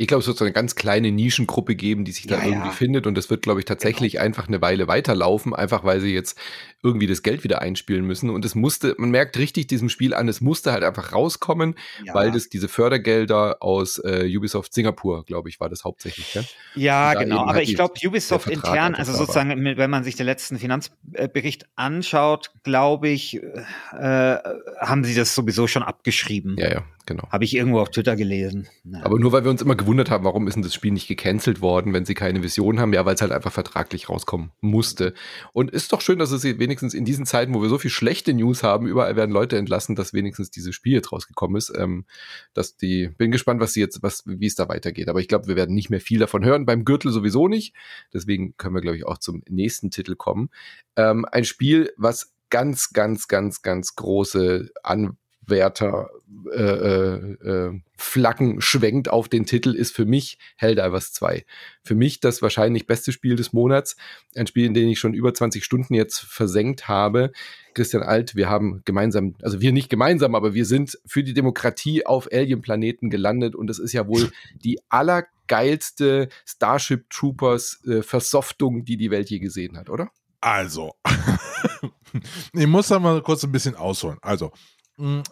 ich 0.00 0.06
glaube, 0.06 0.20
es 0.20 0.28
wird 0.28 0.38
so 0.38 0.44
eine 0.44 0.52
ganz 0.52 0.76
kleine 0.76 1.10
Nischengruppe 1.10 1.74
geben, 1.74 2.04
die 2.04 2.12
sich 2.12 2.28
da 2.28 2.36
ja, 2.36 2.44
irgendwie 2.44 2.68
ja. 2.68 2.72
findet. 2.72 3.08
Und 3.08 3.16
das 3.16 3.30
wird, 3.30 3.42
glaube 3.42 3.58
ich, 3.58 3.66
tatsächlich 3.66 4.12
genau. 4.12 4.24
einfach 4.24 4.46
eine 4.46 4.60
Weile 4.60 4.86
weiterlaufen, 4.86 5.56
einfach 5.56 5.82
weil 5.82 6.00
sie 6.00 6.14
jetzt 6.14 6.38
irgendwie 6.84 7.08
das 7.08 7.24
Geld 7.24 7.42
wieder 7.42 7.60
einspielen 7.60 8.04
müssen. 8.04 8.30
Und 8.30 8.44
es 8.44 8.54
musste, 8.54 8.94
man 8.96 9.10
merkt 9.10 9.36
richtig 9.38 9.66
diesem 9.66 9.88
Spiel 9.88 10.14
an, 10.14 10.28
es 10.28 10.40
musste 10.40 10.70
halt 10.70 10.84
einfach 10.84 11.12
rauskommen, 11.12 11.74
ja. 12.04 12.14
weil 12.14 12.30
das 12.30 12.48
diese 12.48 12.68
Fördergelder 12.68 13.56
aus 13.60 13.98
äh, 13.98 14.32
Ubisoft 14.32 14.72
Singapur, 14.72 15.24
glaube 15.24 15.48
ich, 15.48 15.58
war 15.58 15.68
das 15.68 15.82
hauptsächlich. 15.82 16.32
Ja, 16.32 16.42
ja 16.76 17.14
genau. 17.14 17.48
Aber 17.48 17.60
ich 17.60 17.74
glaube, 17.74 17.94
Ubisoft 18.06 18.48
intern, 18.48 18.94
also 18.94 19.12
sozusagen, 19.12 19.64
wenn 19.64 19.90
man 19.90 20.04
sich 20.04 20.14
den 20.14 20.26
letzten 20.26 20.60
Finanzbericht 20.60 21.66
anschaut, 21.74 22.52
glaube 22.62 23.08
ich, 23.08 23.42
äh, 23.42 24.36
haben 24.78 25.02
sie 25.02 25.16
das 25.16 25.34
sowieso 25.34 25.66
schon 25.66 25.82
abgeschrieben. 25.82 26.54
Ja, 26.56 26.70
ja, 26.70 26.84
genau. 27.08 27.28
Habe 27.30 27.44
ich 27.44 27.56
irgendwo 27.56 27.80
auf 27.80 27.90
Twitter 27.90 28.14
gelesen. 28.14 28.68
Ja. 28.84 29.02
Aber 29.02 29.18
nur 29.18 29.32
weil 29.32 29.42
wir 29.42 29.50
uns 29.50 29.62
immer 29.62 29.74
gewundert 29.74 30.10
haben, 30.10 30.24
warum 30.24 30.46
ist 30.46 30.54
denn 30.54 30.62
das 30.62 30.74
Spiel 30.74 30.92
nicht 30.92 31.08
gecancelt 31.08 31.60
worden, 31.60 31.92
wenn 31.92 32.04
sie 32.04 32.14
keine 32.14 32.42
Vision 32.42 32.78
haben, 32.78 32.92
ja, 32.92 33.04
weil 33.04 33.14
es 33.14 33.22
halt 33.22 33.32
einfach 33.32 33.52
vertraglich 33.52 34.08
rauskommen 34.08 34.52
musste. 34.60 35.14
Und 35.52 35.70
ist 35.70 35.92
doch 35.92 36.00
schön, 36.00 36.18
dass 36.18 36.30
es 36.30 36.44
wenigstens 36.44 36.94
in 36.94 37.04
diesen 37.04 37.26
Zeiten, 37.26 37.54
wo 37.54 37.62
wir 37.62 37.68
so 37.68 37.78
viel 37.78 37.90
schlechte 37.90 38.32
News 38.34 38.62
haben, 38.62 38.86
überall 38.86 39.16
werden 39.16 39.32
Leute 39.32 39.56
entlassen, 39.56 39.96
dass 39.96 40.12
wenigstens 40.12 40.50
dieses 40.50 40.74
Spiel 40.74 40.92
jetzt 40.92 41.10
rausgekommen 41.10 41.56
ist. 41.56 41.72
Ähm, 41.76 42.04
dass 42.52 42.76
die, 42.76 43.08
bin 43.16 43.30
gespannt, 43.30 43.60
was 43.60 43.72
sie 43.72 43.80
jetzt, 43.80 44.02
was, 44.02 44.22
wie 44.26 44.46
es 44.46 44.54
da 44.54 44.68
weitergeht. 44.68 45.08
Aber 45.08 45.20
ich 45.20 45.28
glaube, 45.28 45.48
wir 45.48 45.56
werden 45.56 45.74
nicht 45.74 45.90
mehr 45.90 46.00
viel 46.00 46.18
davon 46.18 46.44
hören. 46.44 46.66
Beim 46.66 46.84
Gürtel 46.84 47.10
sowieso 47.10 47.48
nicht. 47.48 47.74
Deswegen 48.12 48.56
können 48.56 48.74
wir, 48.74 48.82
glaube 48.82 48.96
ich, 48.96 49.06
auch 49.06 49.18
zum 49.18 49.42
nächsten 49.48 49.90
Titel 49.90 50.14
kommen. 50.14 50.50
Ähm, 50.96 51.24
ein 51.24 51.44
Spiel, 51.44 51.90
was 51.96 52.34
ganz, 52.50 52.92
ganz, 52.92 53.28
ganz, 53.28 53.62
ganz 53.62 53.96
große 53.96 54.70
An 54.82 55.16
Wärter 55.46 56.10
äh, 56.52 56.60
äh, 56.60 57.48
äh, 57.48 57.80
Flaggen 57.96 58.60
schwenkt 58.60 59.08
auf 59.08 59.28
den 59.28 59.46
Titel, 59.46 59.74
ist 59.74 59.94
für 59.94 60.04
mich 60.04 60.38
Helldivers 60.56 61.12
2. 61.12 61.44
Für 61.82 61.94
mich 61.94 62.20
das 62.20 62.42
wahrscheinlich 62.42 62.86
beste 62.86 63.12
Spiel 63.12 63.34
des 63.34 63.52
Monats. 63.52 63.96
Ein 64.34 64.46
Spiel, 64.46 64.66
in 64.66 64.74
dem 64.74 64.88
ich 64.88 64.98
schon 64.98 65.14
über 65.14 65.32
20 65.32 65.64
Stunden 65.64 65.94
jetzt 65.94 66.20
versenkt 66.20 66.86
habe. 66.86 67.32
Christian 67.74 68.02
Alt, 68.02 68.36
wir 68.36 68.48
haben 68.48 68.82
gemeinsam, 68.84 69.36
also 69.42 69.60
wir 69.60 69.72
nicht 69.72 69.88
gemeinsam, 69.88 70.34
aber 70.34 70.52
wir 70.52 70.66
sind 70.66 70.98
für 71.06 71.24
die 71.24 71.34
Demokratie 71.34 72.04
auf 72.04 72.28
Alien-Planeten 72.30 73.08
gelandet 73.08 73.54
und 73.56 73.70
es 73.70 73.78
ist 73.78 73.92
ja 73.92 74.06
wohl 74.06 74.30
die 74.64 74.78
allergeilste 74.90 76.28
Starship 76.44 77.08
Troopers 77.10 77.82
äh, 77.86 78.02
Versoftung, 78.02 78.84
die 78.84 78.96
die 78.96 79.10
Welt 79.10 79.30
je 79.30 79.38
gesehen 79.38 79.78
hat, 79.78 79.88
oder? 79.88 80.10
Also, 80.40 80.94
ich 82.52 82.66
muss 82.66 82.88
da 82.88 82.98
mal 82.98 83.22
kurz 83.22 83.42
ein 83.42 83.50
bisschen 83.50 83.74
ausholen. 83.74 84.18
Also, 84.22 84.52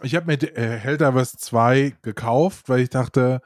ich 0.03 0.15
habe 0.15 0.27
mir 0.27 0.41
äh, 0.57 0.79
Helldivers 0.79 1.33
2 1.33 1.97
gekauft, 2.03 2.69
weil 2.69 2.81
ich 2.81 2.91
dachte, 2.91 3.41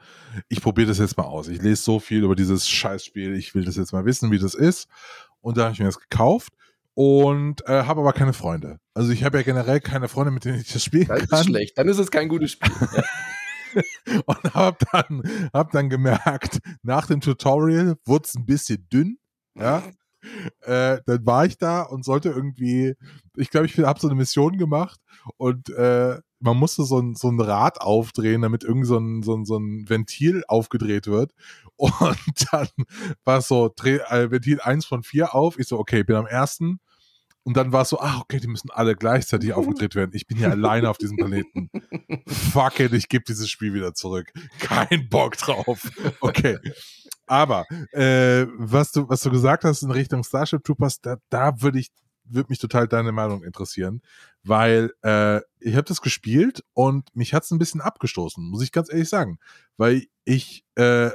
ich 0.49 0.61
probiere 0.61 0.87
das 0.87 0.99
jetzt 0.99 1.17
mal 1.17 1.23
aus. 1.23 1.47
Ich 1.47 1.61
lese 1.61 1.81
so 1.81 1.99
viel 1.99 2.23
über 2.23 2.35
dieses 2.35 2.69
Scheißspiel, 2.69 3.33
ich 3.35 3.55
will 3.55 3.65
das 3.65 3.75
jetzt 3.75 3.91
mal 3.91 4.05
wissen, 4.05 4.29
wie 4.29 4.37
das 4.37 4.53
ist. 4.53 4.87
Und 5.41 5.57
da 5.57 5.63
habe 5.63 5.73
ich 5.73 5.79
mir 5.79 5.85
das 5.85 5.99
gekauft 5.99 6.53
und 6.93 7.67
äh, 7.67 7.83
habe 7.83 8.01
aber 8.01 8.13
keine 8.13 8.33
Freunde. 8.33 8.79
Also 8.93 9.11
ich 9.11 9.23
habe 9.23 9.37
ja 9.39 9.43
generell 9.43 9.79
keine 9.79 10.07
Freunde, 10.07 10.31
mit 10.31 10.45
denen 10.45 10.59
ich 10.59 10.71
das 10.71 10.83
spielen 10.83 11.07
das 11.07 11.19
kann. 11.19 11.27
Das 11.29 11.41
ist 11.41 11.47
schlecht, 11.47 11.77
dann 11.77 11.87
ist 11.87 11.97
es 11.97 12.11
kein 12.11 12.29
gutes 12.29 12.51
Spiel. 12.51 12.71
und 14.25 14.53
habe 14.53 14.77
dann, 14.91 15.23
hab 15.53 15.71
dann 15.71 15.89
gemerkt, 15.89 16.59
nach 16.83 17.07
dem 17.07 17.21
Tutorial 17.21 17.95
wurde 18.05 18.25
es 18.27 18.35
ein 18.35 18.45
bisschen 18.45 18.87
dünn. 18.91 19.17
Ja, 19.55 19.83
äh, 20.61 20.99
dann 21.05 21.25
war 21.25 21.45
ich 21.45 21.57
da 21.57 21.81
und 21.83 22.05
sollte 22.05 22.29
irgendwie, 22.29 22.95
ich 23.35 23.49
glaube, 23.49 23.65
ich 23.65 23.77
habe 23.79 23.99
so 23.99 24.07
eine 24.07 24.15
Mission 24.15 24.57
gemacht 24.57 24.99
und 25.37 25.69
äh, 25.69 26.19
man 26.41 26.57
musste 26.57 26.83
so 26.83 26.99
ein, 26.99 27.15
so 27.15 27.29
ein 27.29 27.39
Rad 27.39 27.81
aufdrehen, 27.81 28.41
damit 28.41 28.63
irgend 28.63 28.87
so 28.87 28.97
ein, 28.97 29.21
so, 29.23 29.35
ein, 29.35 29.45
so 29.45 29.57
ein 29.57 29.87
Ventil 29.87 30.43
aufgedreht 30.47 31.07
wird. 31.07 31.31
Und 31.77 32.19
dann 32.51 32.67
war 33.23 33.39
es 33.39 33.47
so, 33.47 33.71
Dreh, 33.75 33.97
äh, 33.97 34.29
Ventil 34.29 34.59
1 34.59 34.85
von 34.85 35.03
4 35.03 35.33
auf. 35.33 35.57
Ich 35.59 35.67
so, 35.67 35.79
okay, 35.79 36.03
bin 36.03 36.15
am 36.15 36.27
ersten. 36.27 36.79
Und 37.43 37.57
dann 37.57 37.71
war 37.71 37.81
es 37.81 37.89
so, 37.89 37.99
ach, 37.99 38.21
okay, 38.21 38.39
die 38.39 38.47
müssen 38.47 38.69
alle 38.69 38.95
gleichzeitig 38.95 39.53
aufgedreht 39.53 39.95
werden. 39.95 40.11
Ich 40.13 40.27
bin 40.27 40.37
hier 40.37 40.51
alleine 40.51 40.89
auf 40.89 40.97
diesem 40.97 41.17
Planeten. 41.17 41.71
Fuck 42.27 42.79
it, 42.81 42.93
ich 42.93 43.09
gebe 43.09 43.23
dieses 43.27 43.49
Spiel 43.49 43.73
wieder 43.73 43.95
zurück. 43.95 44.31
Kein 44.59 45.09
Bock 45.09 45.37
drauf. 45.37 45.89
Okay. 46.19 46.59
Aber 47.31 47.65
äh, 47.93 48.45
was 48.57 48.91
du 48.91 49.07
was 49.07 49.21
du 49.21 49.31
gesagt 49.31 49.63
hast 49.63 49.83
in 49.83 49.91
Richtung 49.91 50.21
Starship 50.21 50.65
Troopers, 50.65 50.99
da, 50.99 51.15
da 51.29 51.61
würde 51.61 51.79
ich 51.79 51.89
würde 52.25 52.47
mich 52.49 52.59
total 52.59 52.89
deine 52.89 53.13
Meinung 53.13 53.41
interessieren, 53.45 54.01
weil 54.43 54.91
äh, 55.01 55.37
ich 55.61 55.75
habe 55.75 55.85
das 55.85 56.01
gespielt 56.01 56.61
und 56.73 57.15
mich 57.15 57.33
hat's 57.33 57.49
ein 57.51 57.57
bisschen 57.57 57.79
abgestoßen, 57.79 58.43
muss 58.43 58.61
ich 58.61 58.73
ganz 58.73 58.91
ehrlich 58.91 59.07
sagen, 59.07 59.39
weil 59.77 60.07
ich 60.25 60.65
äh, 60.75 61.11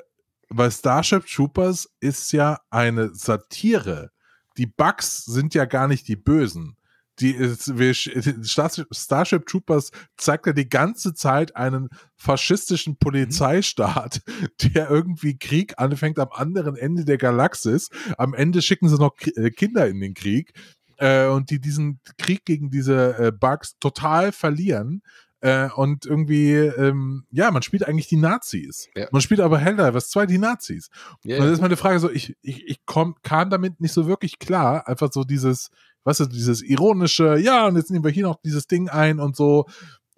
weil 0.49 0.71
Starship 0.71 1.27
Troopers 1.27 1.91
ist 2.01 2.33
ja 2.33 2.61
eine 2.71 3.15
Satire. 3.15 4.11
Die 4.57 4.67
Bugs 4.67 5.23
sind 5.23 5.53
ja 5.53 5.67
gar 5.67 5.87
nicht 5.87 6.09
die 6.09 6.17
Bösen 6.17 6.79
die 7.21 7.39
wir, 7.39 7.95
Starship 7.95 9.47
Troopers 9.47 9.91
zeigt 10.17 10.47
ja 10.47 10.53
die 10.53 10.69
ganze 10.69 11.15
Zeit 11.15 11.57
einen 11.57 11.89
faschistischen 12.15 12.95
mhm. 12.95 12.99
Polizeistaat, 12.99 14.23
der 14.61 14.91
irgendwie 14.91 15.39
Krieg 15.39 15.75
anfängt 15.79 16.19
am 16.19 16.29
anderen 16.33 16.77
Ende 16.77 17.05
der 17.05 17.19
Galaxis. 17.19 17.91
Am 18.19 18.35
Ende 18.35 18.63
schicken 18.63 18.89
sie 18.89 18.99
noch 18.99 19.15
äh, 19.37 19.51
Kinder 19.51 19.89
in 19.89 20.01
den 20.01 20.15
Krieg 20.15 20.53
äh, 20.99 21.27
und 21.27 21.51
die 21.51 21.61
diesen 21.61 22.01
Krieg 22.19 22.45
gegen 22.45 22.71
diese 22.71 23.19
äh, 23.19 23.33
Bugs 23.33 23.79
total 23.79 24.33
verlieren. 24.33 25.03
Äh, 25.41 25.69
und 25.77 26.07
irgendwie, 26.07 26.55
ähm, 26.55 27.27
ja, 27.31 27.51
man 27.51 27.63
spielt 27.63 27.87
eigentlich 27.87 28.09
die 28.09 28.17
Nazis. 28.17 28.89
Ja. 28.97 29.07
Man 29.13 29.21
spielt 29.21 29.41
aber 29.41 29.59
Helldivers 29.59 30.09
2 30.09 30.27
die 30.27 30.39
Nazis. 30.39 30.89
Yeah. 31.25 31.39
Und 31.39 31.45
das 31.45 31.53
ist 31.53 31.61
meine 31.61 31.77
Frage 31.77 31.99
so, 31.99 32.11
ich, 32.11 32.35
ich, 32.41 32.67
ich 32.67 32.81
komm, 32.87 33.17
kam 33.23 33.51
damit 33.51 33.81
nicht 33.81 33.93
so 33.93 34.07
wirklich 34.07 34.39
klar. 34.39 34.89
Einfach 34.89 35.13
so 35.13 35.25
dieses, 35.25 35.71
was 36.07 36.21
ist 36.21 36.33
dieses 36.33 36.63
ironische, 36.63 37.37
ja, 37.37 37.67
und 37.67 37.77
jetzt 37.77 37.91
nehmen 37.91 38.05
wir 38.05 38.13
hier 38.13 38.23
noch 38.23 38.41
dieses 38.45 38.69
Ding 38.69 38.89
ein 38.89 39.19
und 39.19 39.35
so. 39.35 39.67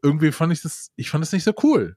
Irgendwie 0.02 0.32
fand 0.32 0.52
ich 0.52 0.60
das, 0.60 0.90
ich 0.96 1.10
fand 1.10 1.24
das 1.24 1.32
nicht 1.32 1.44
so 1.44 1.52
cool. 1.62 1.96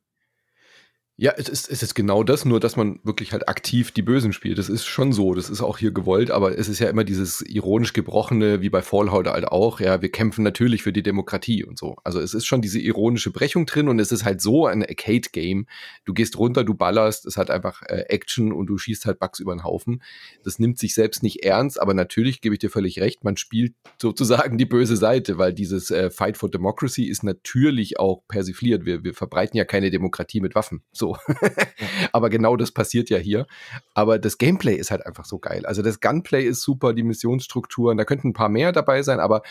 Ja, 1.21 1.33
es 1.37 1.49
ist, 1.49 1.69
es 1.69 1.83
ist 1.83 1.93
genau 1.93 2.23
das, 2.23 2.45
nur 2.45 2.59
dass 2.59 2.75
man 2.75 2.99
wirklich 3.03 3.31
halt 3.31 3.47
aktiv 3.47 3.91
die 3.91 4.01
Bösen 4.01 4.33
spielt. 4.33 4.57
Das 4.57 4.69
ist 4.69 4.87
schon 4.87 5.13
so, 5.13 5.35
das 5.35 5.51
ist 5.51 5.61
auch 5.61 5.77
hier 5.77 5.91
gewollt, 5.91 6.31
aber 6.31 6.57
es 6.57 6.67
ist 6.67 6.79
ja 6.79 6.89
immer 6.89 7.03
dieses 7.03 7.41
ironisch 7.41 7.93
gebrochene, 7.93 8.61
wie 8.61 8.71
bei 8.71 8.81
Fallout 8.81 9.27
halt 9.27 9.45
auch, 9.45 9.79
ja, 9.79 10.01
wir 10.01 10.09
kämpfen 10.09 10.41
natürlich 10.41 10.81
für 10.81 10.91
die 10.91 11.03
Demokratie 11.03 11.63
und 11.63 11.77
so. 11.77 11.95
Also 12.03 12.19
es 12.19 12.33
ist 12.33 12.47
schon 12.47 12.63
diese 12.63 12.79
ironische 12.79 13.29
Brechung 13.29 13.67
drin 13.67 13.87
und 13.87 13.99
es 13.99 14.11
ist 14.11 14.25
halt 14.25 14.41
so 14.41 14.65
ein 14.65 14.81
Arcade-Game. 14.81 15.67
Du 16.05 16.15
gehst 16.15 16.39
runter, 16.39 16.63
du 16.63 16.73
ballerst, 16.73 17.27
es 17.27 17.37
hat 17.37 17.51
einfach 17.51 17.83
äh, 17.83 18.05
Action 18.09 18.51
und 18.51 18.65
du 18.65 18.79
schießt 18.79 19.05
halt 19.05 19.19
Bugs 19.19 19.39
über 19.39 19.53
den 19.53 19.63
Haufen. 19.63 20.01
Das 20.43 20.57
nimmt 20.57 20.79
sich 20.79 20.95
selbst 20.95 21.21
nicht 21.21 21.45
ernst, 21.45 21.79
aber 21.79 21.93
natürlich 21.93 22.41
gebe 22.41 22.55
ich 22.55 22.59
dir 22.59 22.71
völlig 22.71 22.99
recht, 22.99 23.23
man 23.23 23.37
spielt 23.37 23.75
sozusagen 24.01 24.57
die 24.57 24.65
böse 24.65 24.97
Seite, 24.97 25.37
weil 25.37 25.53
dieses 25.53 25.91
äh, 25.91 26.09
Fight 26.09 26.35
for 26.35 26.49
Democracy 26.49 27.03
ist 27.03 27.21
natürlich 27.21 27.99
auch 27.99 28.23
persifliert. 28.27 28.85
Wir, 28.85 29.03
wir 29.03 29.13
verbreiten 29.13 29.55
ja 29.55 29.65
keine 29.65 29.91
Demokratie 29.91 30.41
mit 30.41 30.55
Waffen. 30.55 30.81
So. 31.11 31.33
Aber 32.11 32.29
genau 32.29 32.55
das 32.55 32.71
passiert 32.71 33.09
ja 33.09 33.17
hier. 33.17 33.45
Aber 33.93 34.19
das 34.19 34.37
Gameplay 34.37 34.75
ist 34.75 34.91
halt 34.91 35.05
einfach 35.05 35.25
so 35.25 35.39
geil. 35.39 35.65
Also 35.65 35.81
das 35.81 35.99
Gunplay 35.99 36.43
ist 36.43 36.61
super, 36.61 36.93
die 36.93 37.03
Missionsstrukturen, 37.03 37.97
da 37.97 38.05
könnten 38.05 38.29
ein 38.29 38.33
paar 38.33 38.49
mehr 38.49 38.71
dabei 38.71 39.01
sein, 39.03 39.19
aber 39.19 39.41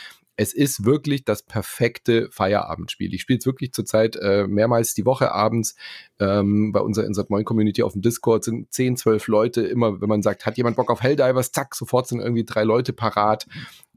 Es 0.40 0.55
ist 0.55 0.87
wirklich 0.87 1.26
das 1.26 1.42
perfekte 1.42 2.31
Feierabendspiel. 2.31 3.12
Ich 3.12 3.20
spiele 3.20 3.40
es 3.40 3.44
wirklich 3.44 3.74
zurzeit 3.74 4.16
äh, 4.16 4.46
mehrmals 4.46 4.94
die 4.94 5.05
Woche 5.05 5.33
abends. 5.33 5.74
Ähm, 6.18 6.72
bei 6.72 6.81
unserer 6.81 7.05
Insert 7.05 7.29
Moin 7.29 7.44
Community 7.44 7.83
auf 7.83 7.92
dem 7.92 8.00
Discord 8.00 8.44
sind 8.44 8.72
10, 8.72 8.96
12 8.96 9.26
Leute. 9.26 9.61
Immer, 9.61 10.00
wenn 10.00 10.09
man 10.09 10.22
sagt, 10.22 10.46
hat 10.46 10.57
jemand 10.57 10.76
Bock 10.76 10.90
auf 10.90 11.03
Helldivers, 11.03 11.53
zack, 11.53 11.74
sofort 11.74 12.09
sind 12.09 12.20
irgendwie 12.20 12.46
drei 12.46 12.64
Leute 12.64 12.94
parat 12.94 13.46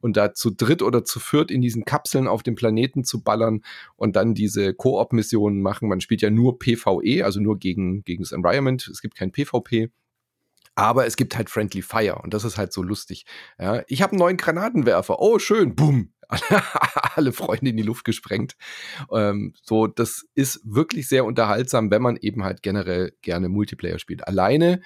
und 0.02 0.18
da 0.18 0.34
zu 0.34 0.50
dritt 0.50 0.82
oder 0.82 1.06
zu 1.06 1.22
viert 1.22 1.50
in 1.50 1.62
diesen 1.62 1.86
Kapseln 1.86 2.28
auf 2.28 2.44
dem 2.44 2.56
Planeten 2.56 3.06
zu 3.06 3.24
ballern 3.24 3.62
und 3.96 4.18
dann 4.18 4.34
diese 4.34 4.74
Koop-Missionen 4.74 5.62
machen. 5.62 5.88
Man 5.88 6.02
spielt 6.02 6.22
ja 6.22 6.30
nur 6.30 6.60
PvE, 6.60 7.24
also 7.24 7.40
nur 7.40 7.58
gegen, 7.58 8.04
gegen 8.04 8.22
das 8.22 8.34
Environment. 8.34 8.86
Es 8.86 9.02
gibt 9.02 9.16
kein 9.16 9.32
PvP. 9.32 9.92
Aber 10.76 11.06
es 11.06 11.16
gibt 11.16 11.38
halt 11.38 11.50
Friendly 11.50 11.82
Fire 11.82 12.20
und 12.22 12.34
das 12.34 12.44
ist 12.44 12.58
halt 12.58 12.74
so 12.74 12.84
lustig. 12.84 13.26
Ja, 13.58 13.84
ich 13.88 14.02
habe 14.02 14.12
einen 14.12 14.20
neuen 14.20 14.36
Granatenwerfer. 14.36 15.22
Oh, 15.22 15.40
schön. 15.40 15.74
Boom. 15.74 16.13
Alle 17.16 17.32
Freunde 17.32 17.70
in 17.70 17.78
die 17.78 17.84
Luft 17.84 18.06
gesprengt. 18.06 18.56
Ähm, 19.12 19.54
so, 19.62 19.88
das 19.88 20.26
ist 20.36 20.62
wirklich 20.64 21.08
sehr 21.08 21.26
unterhaltsam, 21.26 21.92
wenn 21.92 22.02
man 22.02 22.18
eben 22.18 22.44
halt 22.44 22.64
generell 22.64 23.14
gerne 23.22 23.50
Multiplayer 23.50 24.00
spielt. 24.00 24.28
Alleine 24.28 24.82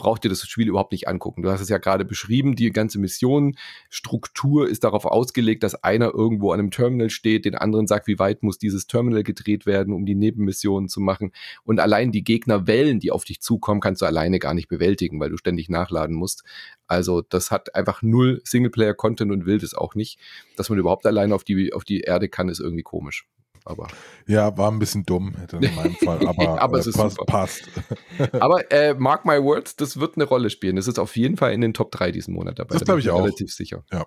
braucht 0.00 0.24
ihr 0.24 0.30
das 0.30 0.46
Spiel 0.48 0.68
überhaupt 0.68 0.90
nicht 0.90 1.06
angucken. 1.06 1.42
Du 1.42 1.50
hast 1.50 1.60
es 1.60 1.68
ja 1.68 1.78
gerade 1.78 2.04
beschrieben, 2.04 2.56
die 2.56 2.70
ganze 2.70 2.98
Missionstruktur 2.98 4.68
ist 4.68 4.82
darauf 4.82 5.04
ausgelegt, 5.04 5.62
dass 5.62 5.76
einer 5.76 6.12
irgendwo 6.12 6.50
an 6.50 6.58
einem 6.58 6.70
Terminal 6.72 7.10
steht, 7.10 7.44
den 7.44 7.54
anderen 7.54 7.86
sagt, 7.86 8.08
wie 8.08 8.18
weit 8.18 8.42
muss 8.42 8.58
dieses 8.58 8.88
Terminal 8.88 9.22
gedreht 9.22 9.66
werden, 9.66 9.94
um 9.94 10.06
die 10.06 10.16
Nebenmissionen 10.16 10.88
zu 10.88 11.00
machen. 11.00 11.32
Und 11.62 11.78
allein 11.78 12.10
die 12.10 12.24
Gegnerwellen, 12.24 12.98
die 12.98 13.12
auf 13.12 13.24
dich 13.24 13.40
zukommen, 13.40 13.80
kannst 13.80 14.02
du 14.02 14.06
alleine 14.06 14.40
gar 14.40 14.54
nicht 14.54 14.68
bewältigen, 14.68 15.20
weil 15.20 15.30
du 15.30 15.36
ständig 15.36 15.68
nachladen 15.68 16.16
musst. 16.16 16.42
Also 16.86 17.20
das 17.20 17.50
hat 17.50 17.74
einfach 17.74 18.02
null 18.02 18.40
Singleplayer-Content 18.44 19.30
und 19.30 19.46
will 19.46 19.58
das 19.58 19.74
auch 19.74 19.94
nicht. 19.94 20.18
Dass 20.56 20.70
man 20.70 20.78
überhaupt 20.78 21.06
alleine 21.06 21.34
auf 21.34 21.44
die, 21.44 21.72
auf 21.72 21.84
die 21.84 22.00
Erde 22.00 22.28
kann, 22.28 22.48
ist 22.48 22.60
irgendwie 22.60 22.82
komisch 22.82 23.26
aber. 23.70 23.88
Ja, 24.26 24.56
war 24.56 24.70
ein 24.70 24.78
bisschen 24.78 25.04
dumm 25.04 25.34
in 25.52 25.74
meinem 25.74 25.94
Fall, 25.94 26.26
aber, 26.26 26.60
aber 26.60 26.78
es 26.78 26.86
äh, 26.86 26.92
passt. 26.92 27.18
passt. 27.26 27.70
aber 28.40 28.70
äh, 28.70 28.94
mark 28.94 29.24
my 29.24 29.42
words, 29.42 29.76
das 29.76 29.98
wird 29.98 30.16
eine 30.16 30.24
Rolle 30.24 30.50
spielen. 30.50 30.76
Das 30.76 30.86
ist 30.86 30.98
auf 30.98 31.16
jeden 31.16 31.36
Fall 31.36 31.52
in 31.52 31.60
den 31.60 31.74
Top 31.74 31.90
3 31.92 32.12
diesen 32.12 32.34
Monat 32.34 32.58
dabei. 32.58 32.74
Das 32.74 32.84
glaube 32.84 33.00
ich 33.00 33.10
auch. 33.10 33.22
Relativ 33.22 33.52
sicher. 33.52 33.84
Ja. 33.92 34.06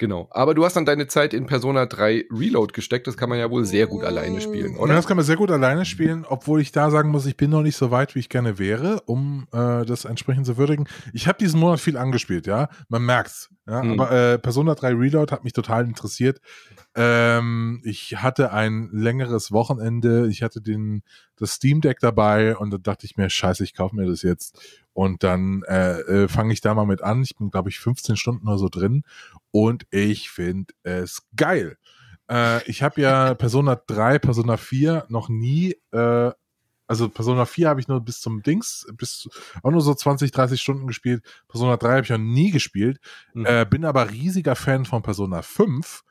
Genau. 0.00 0.28
Aber 0.30 0.54
du 0.54 0.64
hast 0.64 0.76
dann 0.76 0.86
deine 0.86 1.08
Zeit 1.08 1.34
in 1.34 1.44
Persona 1.44 1.84
3 1.84 2.28
Reload 2.32 2.72
gesteckt. 2.72 3.06
Das 3.06 3.18
kann 3.18 3.28
man 3.28 3.38
ja 3.38 3.50
wohl 3.50 3.66
sehr 3.66 3.86
gut 3.86 4.02
alleine 4.02 4.40
spielen, 4.40 4.76
oder? 4.78 4.94
Das 4.94 5.06
kann 5.06 5.18
man 5.18 5.26
sehr 5.26 5.36
gut 5.36 5.50
alleine 5.50 5.84
spielen, 5.84 6.24
obwohl 6.26 6.62
ich 6.62 6.72
da 6.72 6.90
sagen 6.90 7.10
muss, 7.10 7.26
ich 7.26 7.36
bin 7.36 7.50
noch 7.50 7.60
nicht 7.60 7.76
so 7.76 7.90
weit, 7.90 8.14
wie 8.14 8.20
ich 8.20 8.30
gerne 8.30 8.58
wäre, 8.58 9.02
um 9.04 9.46
äh, 9.52 9.84
das 9.84 10.06
entsprechend 10.06 10.46
zu 10.46 10.56
würdigen. 10.56 10.88
Ich 11.12 11.28
habe 11.28 11.36
diesen 11.36 11.60
Monat 11.60 11.80
viel 11.80 11.98
angespielt, 11.98 12.46
ja. 12.46 12.70
Man 12.88 13.04
merkt's. 13.04 13.50
Ja? 13.66 13.82
Mhm. 13.82 13.92
Aber 13.92 14.10
äh, 14.10 14.38
Persona 14.38 14.74
3 14.74 14.94
Reload 14.94 15.32
hat 15.32 15.44
mich 15.44 15.52
total 15.52 15.86
interessiert. 15.86 16.40
Ähm, 16.94 17.80
ich 17.84 18.16
hatte 18.16 18.52
ein 18.52 18.88
längeres 18.92 19.52
Wochenende. 19.52 20.28
Ich 20.28 20.42
hatte 20.42 20.60
den, 20.60 21.02
das 21.36 21.52
Steam 21.52 21.80
Deck 21.80 21.98
dabei 22.00 22.56
und 22.56 22.70
da 22.70 22.78
dachte 22.78 23.06
ich 23.06 23.16
mir, 23.16 23.30
scheiße, 23.30 23.62
ich 23.64 23.74
kaufe 23.74 23.94
mir 23.96 24.06
das 24.06 24.22
jetzt. 24.22 24.84
Und 24.92 25.22
dann 25.22 25.62
äh, 25.68 26.00
äh, 26.00 26.28
fange 26.28 26.52
ich 26.52 26.60
da 26.60 26.74
mal 26.74 26.86
mit 26.86 27.02
an. 27.02 27.22
Ich 27.22 27.36
bin, 27.36 27.50
glaube 27.50 27.68
ich, 27.68 27.78
15 27.78 28.16
Stunden 28.16 28.48
oder 28.48 28.58
so 28.58 28.68
drin 28.68 29.04
und 29.50 29.86
ich 29.90 30.30
finde 30.30 30.74
es 30.82 31.26
geil. 31.36 31.76
Äh, 32.30 32.68
ich 32.68 32.82
habe 32.82 33.00
ja 33.00 33.34
Persona 33.34 33.76
3, 33.86 34.18
Persona 34.18 34.56
4 34.56 35.06
noch 35.08 35.28
nie, 35.28 35.76
äh, 35.92 36.30
also 36.90 37.08
Persona 37.08 37.46
4 37.46 37.68
habe 37.68 37.80
ich 37.80 37.86
nur 37.86 38.00
bis 38.00 38.20
zum 38.20 38.42
Dings, 38.42 38.84
bis 38.94 39.28
auch 39.62 39.70
nur 39.70 39.80
so 39.80 39.94
20, 39.94 40.32
30 40.32 40.60
Stunden 40.60 40.88
gespielt. 40.88 41.24
Persona 41.46 41.76
3 41.76 41.88
habe 41.88 42.02
ich 42.02 42.10
noch 42.10 42.18
nie 42.18 42.50
gespielt, 42.50 42.98
mhm. 43.32 43.46
äh, 43.46 43.64
bin 43.64 43.84
aber 43.84 44.10
riesiger 44.10 44.56
Fan 44.56 44.84
von 44.84 45.00
Persona 45.00 45.42
5 45.42 46.02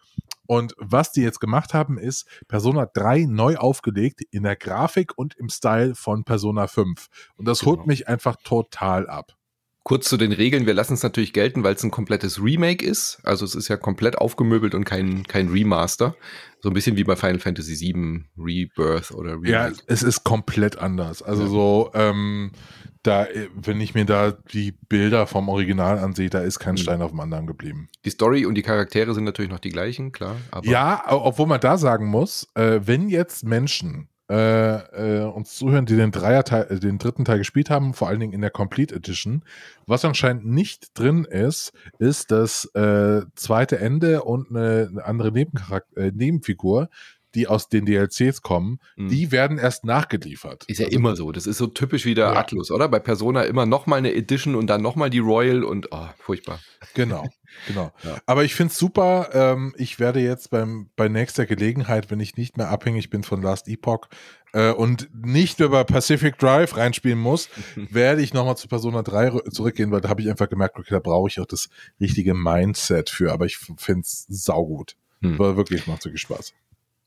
und 0.47 0.73
was 0.77 1.11
die 1.11 1.21
jetzt 1.21 1.41
gemacht 1.41 1.73
haben, 1.73 1.97
ist 1.97 2.25
Persona 2.47 2.85
3 2.85 3.25
neu 3.25 3.57
aufgelegt 3.57 4.21
in 4.31 4.43
der 4.43 4.55
Grafik 4.55 5.17
und 5.17 5.35
im 5.35 5.49
Style 5.49 5.95
von 5.95 6.23
Persona 6.23 6.67
5. 6.67 7.07
Und 7.35 7.45
das 7.45 7.59
genau. 7.59 7.71
holt 7.71 7.85
mich 7.85 8.07
einfach 8.07 8.37
total 8.43 9.07
ab. 9.09 9.35
Kurz 9.89 10.07
zu 10.07 10.17
den 10.17 10.31
Regeln. 10.31 10.67
Wir 10.67 10.75
lassen 10.75 10.93
es 10.93 11.01
natürlich 11.01 11.33
gelten, 11.33 11.63
weil 11.63 11.73
es 11.73 11.83
ein 11.83 11.89
komplettes 11.89 12.39
Remake 12.39 12.85
ist. 12.85 13.19
Also 13.23 13.43
es 13.43 13.55
ist 13.55 13.69
ja 13.69 13.75
komplett 13.75 14.19
aufgemöbelt 14.19 14.75
und 14.75 14.83
kein, 14.83 15.23
kein 15.23 15.47
Remaster. 15.47 16.15
So 16.61 16.69
ein 16.69 16.75
bisschen 16.75 16.95
wie 16.95 17.03
bei 17.03 17.15
Final 17.15 17.39
Fantasy 17.39 17.79
VII 17.79 18.23
Rebirth 18.37 19.09
oder 19.09 19.31
Remake. 19.31 19.49
Ja, 19.49 19.71
es 19.87 20.03
ist 20.03 20.23
komplett 20.23 20.77
anders. 20.77 21.23
Also 21.23 21.41
ja. 21.41 21.49
so, 21.49 21.91
ähm, 21.95 22.51
da, 23.01 23.25
wenn 23.55 23.81
ich 23.81 23.95
mir 23.95 24.05
da 24.05 24.31
die 24.31 24.73
Bilder 24.73 25.25
vom 25.25 25.49
Original 25.49 25.97
ansehe, 25.97 26.29
da 26.29 26.41
ist 26.41 26.59
kein 26.59 26.75
mhm. 26.75 26.77
Stein 26.77 27.01
auf 27.01 27.09
dem 27.09 27.21
anderen 27.21 27.47
geblieben. 27.47 27.89
Die 28.05 28.11
Story 28.11 28.45
und 28.45 28.53
die 28.53 28.61
Charaktere 28.61 29.15
sind 29.15 29.23
natürlich 29.23 29.49
noch 29.49 29.57
die 29.57 29.71
gleichen, 29.71 30.11
klar. 30.11 30.35
ja, 30.61 31.03
obwohl 31.07 31.47
man 31.47 31.61
da 31.61 31.79
sagen 31.79 32.05
muss, 32.05 32.47
äh, 32.53 32.81
wenn 32.83 33.09
jetzt 33.09 33.43
Menschen 33.43 34.07
äh, 34.29 35.21
äh, 35.21 35.23
uns 35.23 35.55
zuhören, 35.55 35.85
die 35.85 35.95
den 35.95 36.11
Dreierteil, 36.11 36.67
äh, 36.69 36.79
den 36.79 36.99
dritten 36.99 37.25
Teil 37.25 37.39
gespielt 37.39 37.69
haben, 37.69 37.93
vor 37.93 38.07
allen 38.07 38.19
Dingen 38.19 38.33
in 38.33 38.41
der 38.41 38.51
Complete 38.51 38.95
Edition, 38.95 39.43
was 39.87 40.05
anscheinend 40.05 40.45
nicht 40.45 40.97
drin 40.97 41.25
ist, 41.25 41.73
ist 41.97 42.31
das 42.31 42.65
äh, 42.75 43.21
zweite 43.35 43.79
Ende 43.79 44.23
und 44.23 44.49
eine, 44.49 44.87
eine 44.91 45.05
andere 45.05 45.31
Nebencharakter, 45.31 45.97
äh, 45.99 46.11
Nebenfigur, 46.13 46.89
die 47.35 47.47
aus 47.47 47.69
den 47.69 47.85
DLCs 47.85 48.41
kommen, 48.41 48.79
mhm. 48.95 49.09
die 49.09 49.31
werden 49.31 49.57
erst 49.57 49.85
nachgeliefert. 49.85 50.65
Ist 50.67 50.79
ja 50.79 50.85
also, 50.85 50.97
immer 50.97 51.15
so. 51.15 51.31
Das 51.31 51.47
ist 51.47 51.57
so 51.57 51.67
typisch 51.67 52.05
wie 52.05 52.15
der 52.15 52.33
ja. 52.33 52.39
Atlus, 52.39 52.71
oder? 52.71 52.87
Bei 52.87 52.99
Persona 52.99 53.43
immer 53.43 53.65
nochmal 53.65 53.99
eine 53.99 54.13
Edition 54.13 54.55
und 54.55 54.67
dann 54.67 54.81
nochmal 54.81 55.09
die 55.09 55.19
Royal 55.19 55.63
und 55.63 55.89
oh, 55.91 56.07
furchtbar. 56.17 56.59
Genau, 56.93 57.27
genau. 57.67 57.91
Ja. 58.03 58.17
Aber 58.25 58.43
ich 58.43 58.55
finde 58.55 58.71
es 58.71 58.77
super. 58.77 59.29
Ähm, 59.33 59.73
ich 59.77 59.99
werde 59.99 60.21
jetzt 60.21 60.49
beim, 60.51 60.89
bei 60.95 61.09
nächster 61.09 61.45
Gelegenheit, 61.45 62.09
wenn 62.09 62.19
ich 62.19 62.37
nicht 62.37 62.57
mehr 62.57 62.69
abhängig 62.69 63.09
bin 63.09 63.23
von 63.23 63.41
Last 63.41 63.67
Epoch 63.67 64.07
äh, 64.53 64.71
und 64.71 65.09
nicht 65.13 65.59
über 65.59 65.83
Pacific 65.83 66.37
Drive 66.37 66.77
reinspielen 66.77 67.19
muss, 67.19 67.49
werde 67.75 68.21
ich 68.21 68.33
nochmal 68.33 68.57
zu 68.57 68.67
Persona 68.67 69.03
3 69.03 69.49
zurückgehen, 69.51 69.91
weil 69.91 70.01
da 70.01 70.09
habe 70.09 70.21
ich 70.21 70.29
einfach 70.29 70.49
gemerkt, 70.49 70.77
okay, 70.77 70.91
da 70.91 70.99
brauche 70.99 71.27
ich 71.27 71.39
auch 71.39 71.45
das 71.45 71.69
richtige 71.99 72.33
Mindset 72.33 73.09
für. 73.09 73.31
Aber 73.33 73.45
ich 73.45 73.57
finde 73.57 74.01
es 74.01 74.25
saugut. 74.29 74.95
Hm. 75.21 75.33
Aber 75.35 75.57
wirklich 75.57 75.87
macht 75.87 76.05
wirklich 76.05 76.21
Spaß. 76.21 76.53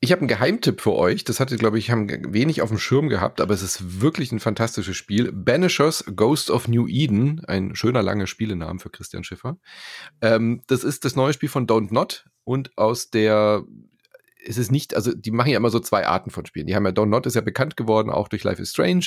Ich 0.03 0.11
habe 0.11 0.19
einen 0.19 0.27
Geheimtipp 0.27 0.81
für 0.81 0.95
euch. 0.95 1.23
Das 1.23 1.39
hatte, 1.39 1.55
glaube 1.55 1.79
ich, 1.79 1.89
haben 1.89 2.09
wenig 2.33 2.61
auf 2.61 2.67
dem 2.67 2.77
Schirm 2.77 3.07
gehabt, 3.07 3.39
aber 3.39 3.53
es 3.53 3.61
ist 3.61 4.01
wirklich 4.01 4.33
ein 4.33 4.41
fantastisches 4.41 4.97
Spiel. 4.97 5.31
Banishers 5.31 6.03
Ghost 6.13 6.51
of 6.51 6.67
New 6.67 6.89
Eden, 6.89 7.39
ein 7.45 7.73
schöner 7.73 8.03
langer 8.03 8.27
Spielenamen 8.27 8.79
für 8.79 8.89
Christian 8.89 9.23
Schiffer. 9.23 9.57
Ähm, 10.19 10.61
das 10.67 10.83
ist 10.83 11.05
das 11.05 11.15
neue 11.15 11.31
Spiel 11.31 11.47
von 11.47 11.67
Don't 11.67 11.93
Not 11.93 12.25
und 12.43 12.77
aus 12.77 13.11
der 13.11 13.63
es 14.45 14.57
ist 14.57 14.73
nicht, 14.73 14.93
also 14.93 15.13
die 15.15 15.31
machen 15.31 15.51
ja 15.51 15.57
immer 15.57 15.69
so 15.69 15.79
zwei 15.79 16.05
Arten 16.05 16.29
von 16.29 16.45
Spielen. 16.45 16.67
Die 16.67 16.75
haben 16.75 16.85
ja 16.85 16.91
Don't 16.91 17.05
Not 17.05 17.25
ist 17.25 17.35
ja 17.35 17.41
bekannt 17.41 17.77
geworden, 17.77 18.09
auch 18.09 18.27
durch 18.27 18.43
Life 18.43 18.61
is 18.61 18.71
Strange, 18.71 19.05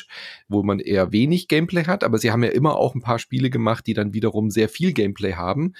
wo 0.49 0.63
man 0.63 0.79
eher 0.79 1.13
wenig 1.13 1.47
Gameplay 1.47 1.85
hat, 1.85 2.05
aber 2.05 2.17
sie 2.17 2.31
haben 2.31 2.43
ja 2.43 2.49
immer 2.49 2.77
auch 2.77 2.95
ein 2.95 3.03
paar 3.03 3.19
Spiele 3.19 3.51
gemacht, 3.51 3.87
die 3.87 3.93
dann 3.93 4.15
wiederum 4.15 4.49
sehr 4.49 4.71
viel 4.71 4.95
Gameplay 4.95 5.35
haben 5.35 5.75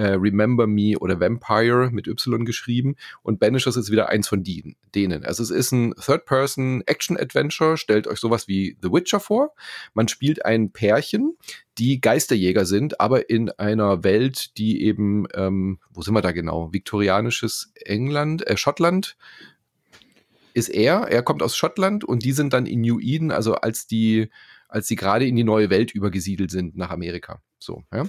äh, 0.00 0.14
Remember 0.14 0.66
Me 0.66 0.98
oder 0.98 1.20
Vampire 1.20 1.90
mit 1.92 2.06
Y 2.06 2.46
geschrieben 2.46 2.96
und 3.22 3.38
Banishers 3.38 3.76
ist 3.76 3.90
wieder 3.90 4.08
eins 4.08 4.28
von 4.28 4.42
die, 4.42 4.76
denen. 4.94 5.26
Also 5.26 5.42
es 5.42 5.50
ist 5.50 5.72
ein 5.72 5.94
Third-Person-Action-Adventure, 5.94 7.76
stellt 7.76 8.06
euch 8.06 8.18
sowas 8.18 8.48
wie 8.48 8.78
The 8.80 8.90
Witcher 8.90 9.20
vor. 9.20 9.54
Man 9.92 10.08
spielt 10.08 10.46
ein 10.46 10.72
Pärchen, 10.72 11.36
die 11.76 12.00
Geisterjäger 12.00 12.64
sind, 12.64 12.98
aber 12.98 13.28
in 13.28 13.50
einer 13.50 14.02
Welt, 14.02 14.56
die 14.56 14.82
eben, 14.84 15.26
ähm, 15.34 15.78
wo 15.90 16.00
sind 16.00 16.14
wir 16.14 16.22
da 16.22 16.32
genau? 16.32 16.72
Viktorianisches 16.72 17.70
England, 17.74 18.46
äh, 18.46 18.56
Schottland 18.56 19.18
ist 20.54 20.70
er. 20.70 21.08
Er 21.08 21.22
kommt 21.22 21.42
aus 21.42 21.56
Schottland 21.56 22.04
und 22.04 22.24
die 22.24 22.32
sind 22.32 22.54
dann 22.54 22.64
in 22.64 22.80
New 22.80 23.00
Eden, 23.00 23.30
also 23.30 23.54
als 23.54 23.86
die, 23.86 24.30
als 24.66 24.88
sie 24.88 24.96
gerade 24.96 25.26
in 25.26 25.36
die 25.36 25.44
neue 25.44 25.68
Welt 25.68 25.90
übergesiedelt 25.92 26.50
sind 26.50 26.74
nach 26.74 26.90
Amerika. 26.90 27.42
So, 27.62 27.84
ja. 27.92 28.08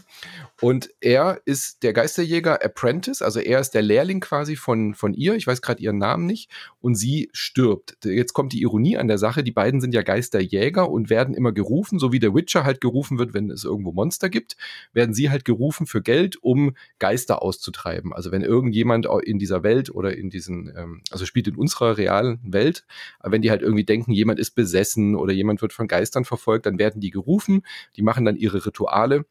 Und 0.62 0.90
er 1.02 1.42
ist 1.44 1.84
der 1.84 1.92
Geisterjäger 1.92 2.64
Apprentice, 2.64 3.22
also 3.22 3.42
er 3.42 3.60
ist 3.60 3.72
der 3.72 3.82
Lehrling 3.82 4.22
quasi 4.22 4.56
von, 4.56 4.94
von 4.94 5.14
ihr, 5.14 5.36
ich 5.36 5.46
weiß 5.46 5.62
gerade 5.62 5.84
ihren 5.84 5.98
Namen 5.98 6.26
nicht, 6.26 6.50
und 6.80 6.96
sie 6.96 7.30
stirbt. 7.34 7.98
Jetzt 8.06 8.32
kommt 8.32 8.54
die 8.54 8.62
Ironie 8.62 8.98
an 8.98 9.10
der 9.10 9.18
Sache, 9.18 9.44
die 9.44 9.52
beiden 9.52 9.82
sind 9.82 9.94
ja 9.94 10.04
Geisterjäger 10.04 10.90
und 10.90 11.10
werden 11.10 11.36
immer 11.36 11.52
gerufen, 11.52 12.00
so 12.00 12.14
wie 12.14 12.20
der 12.20 12.34
Witcher 12.34 12.64
halt 12.64 12.80
gerufen 12.80 13.20
wird, 13.20 13.34
wenn 13.34 13.52
es 13.52 13.66
irgendwo 13.66 13.92
Monster 13.92 14.30
gibt, 14.30 14.56
werden 14.94 15.14
sie 15.14 15.30
halt 15.30 15.44
gerufen 15.44 15.86
für 15.86 16.02
Geld, 16.02 16.42
um 16.42 16.74
Geister 17.00 17.42
auszutreiben. 17.42 18.14
Also 18.14 18.32
wenn 18.32 18.44
irgendjemand 18.44 19.08
in 19.24 19.38
dieser 19.38 19.64
Welt 19.64 19.94
oder 19.94 20.16
in 20.16 20.30
diesen, 20.30 20.74
ähm, 20.78 21.02
also 21.12 21.26
spielt 21.26 21.50
in 21.50 21.56
unserer 21.56 21.98
realen 21.98 22.40
Welt, 22.44 22.86
wenn 23.22 23.42
die 23.42 23.52
halt 23.52 23.62
irgendwie 23.62 23.84
denken, 23.84 24.14
jemand 24.14 24.40
ist 24.40 24.52
besessen 24.52 25.16
oder 25.16 25.34
jemand 25.34 25.62
wird 25.62 25.74
von 25.74 25.90
Geistern 25.90 26.24
verfolgt, 26.24 26.66
dann 26.66 26.80
werden 26.80 27.02
die 27.02 27.12
gerufen, 27.12 27.64
die 27.98 28.02
machen 28.02 28.24
dann 28.24 28.38
ihre 28.38 28.66
Rituale 28.66 29.26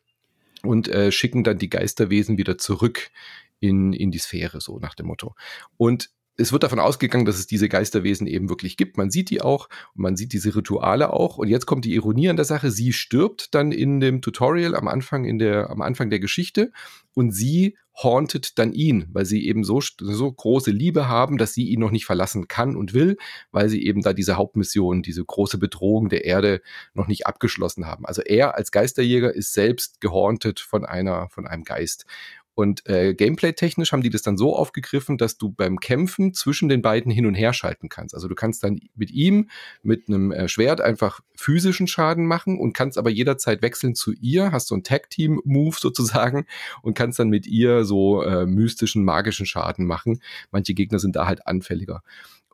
und 0.63 0.89
äh, 0.89 1.13
schicken 1.13 1.45
dann 1.45 1.59
die 1.59 1.71
Geisterwesen 1.71 2.39
wieder 2.39 2.59
zurück 2.59 3.11
in, 3.61 3.93
in 3.93 4.11
die 4.11 4.19
Sphäre, 4.19 4.61
so 4.61 4.79
nach 4.79 4.95
dem 4.95 5.07
Motto. 5.07 5.35
Und 5.77 6.11
es 6.41 6.53
wird 6.53 6.63
davon 6.63 6.79
ausgegangen, 6.79 7.27
dass 7.27 7.39
es 7.39 7.47
diese 7.47 7.69
Geisterwesen 7.69 8.27
eben 8.27 8.49
wirklich 8.49 8.77
gibt. 8.77 8.97
Man 8.97 9.11
sieht 9.11 9.31
die 9.31 9.43
auch 9.43 9.69
und 9.95 10.03
man 10.03 10.17
sieht 10.17 10.33
diese 10.33 10.55
Rituale 10.57 11.13
auch. 11.13 11.37
Und 11.37 11.49
jetzt 11.49 11.67
kommt 11.67 11.85
die 11.85 11.95
Ironie 11.95 12.31
an 12.31 12.37
der 12.37 12.47
Sache. 12.47 12.71
Sie 12.71 12.93
stirbt 12.93 13.55
dann 13.55 13.73
in 13.73 14.01
dem 14.01 14.23
Tutorial 14.23 14.75
am 14.75 14.89
Anfang, 14.89 15.25
in 15.25 15.39
der, 15.39 15.69
am 15.69 15.83
Anfang 15.83 16.09
der 16.09 16.21
Geschichte 16.21 16.73
und 17.15 17.33
sie 17.33 17.77
hauntet 18.03 18.59
dann 18.59 18.73
ihn, 18.73 19.07
weil 19.13 19.25
sie 19.25 19.47
eben 19.47 19.65
so, 19.65 19.81
so 19.81 20.33
große 20.33 20.71
Liebe 20.71 21.09
haben, 21.09 21.39
dass 21.39 21.55
sie 21.55 21.69
ihn 21.69 21.81
noch 21.81 21.91
nicht 21.91 22.07
verlassen 22.07 22.49
kann 22.49 22.77
und 22.77 22.95
will, 22.95 23.17
weil 23.51 23.69
sie 23.69 23.85
eben 23.85 24.03
da 24.03 24.13
diese 24.13 24.37
Hauptmission, 24.37 25.03
diese 25.03 25.25
große 25.25 25.59
Bedrohung 25.59 26.09
der 26.09 26.25
Erde 26.25 26.63
noch 26.95 27.07
nicht 27.07 27.27
abgeschlossen 27.27 27.87
haben. 27.87 28.07
Also 28.07 28.23
er 28.23 28.57
als 28.57 28.71
Geisterjäger 28.71 29.35
ist 29.35 29.53
selbst 29.53 30.01
gehauntet 30.01 30.61
von 30.61 30.85
einer, 30.85 31.29
von 31.31 31.47
einem 31.47 31.65
Geist. 31.65 32.07
Und 32.55 32.87
äh, 32.89 33.15
gameplay-technisch 33.15 33.93
haben 33.93 34.03
die 34.03 34.11
das 34.11 34.23
dann 34.23 34.37
so 34.37 34.57
aufgegriffen, 34.57 35.19
dass 35.19 35.39
du 35.39 35.51
beim 35.51 35.79
Kämpfen 35.79 36.35
zwischen 36.35 36.69
den 36.69 36.83
beiden 36.83 37.11
hin 37.11 37.27
und 37.27 37.35
her 37.35 37.53
schalten 37.53 37.89
kannst. 37.89 38.15
Also 38.15 38.29
du 38.29 38.35
kannst 38.35 38.63
dann 38.63 38.81
mit 38.95 39.11
ihm 39.11 39.49
mit 39.83 40.09
einem 40.09 40.33
äh, 40.33 40.49
Schwert 40.49 40.81
einfach 40.81 41.21
physischen 41.35 41.87
Schaden 41.87 42.27
machen 42.27 42.59
und 42.59 42.73
kannst 42.73 42.99
aber 42.99 43.11
jederzeit 43.11 43.63
wechseln 43.63 43.95
zu 43.95 44.13
ihr, 44.13 44.53
hast 44.53 44.69
so 44.69 44.75
ein 44.75 44.83
Tag-Team-Move 44.83 45.77
sozusagen 45.81 46.47
und 46.83 46.95
kannst 46.95 47.19
dann 47.19 47.29
mit 47.29 47.47
ihr 47.47 47.85
so 47.85 48.23
äh, 48.23 48.47
mystischen, 48.47 49.05
magischen 49.05 49.47
Schaden 49.47 49.87
machen. 49.87 50.21
Manche 50.51 50.75
Gegner 50.75 50.99
sind 50.99 51.17
da 51.17 51.27
halt 51.27 51.47
anfälliger. 51.47 52.03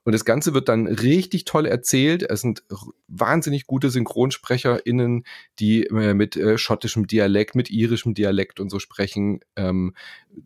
Und 0.06 0.12
das 0.12 0.24
Ganze 0.24 0.54
wird 0.54 0.68
dann 0.68 0.86
richtig 0.86 1.46
toll 1.46 1.66
erzählt. 1.66 2.22
Es 2.22 2.40
sind 2.40 2.62
wahnsinnig 3.08 3.66
gute 3.66 3.90
SynchronsprecherInnen, 3.90 5.24
die 5.58 5.82
äh, 5.86 6.14
mit 6.14 6.36
äh, 6.36 6.58
schottischem 6.58 7.08
Dialekt, 7.08 7.56
mit 7.56 7.70
irischem 7.70 8.14
Dialekt 8.14 8.60
und 8.60 8.70
so 8.70 8.78
sprechen. 8.78 9.40
Ähm, 9.56 9.94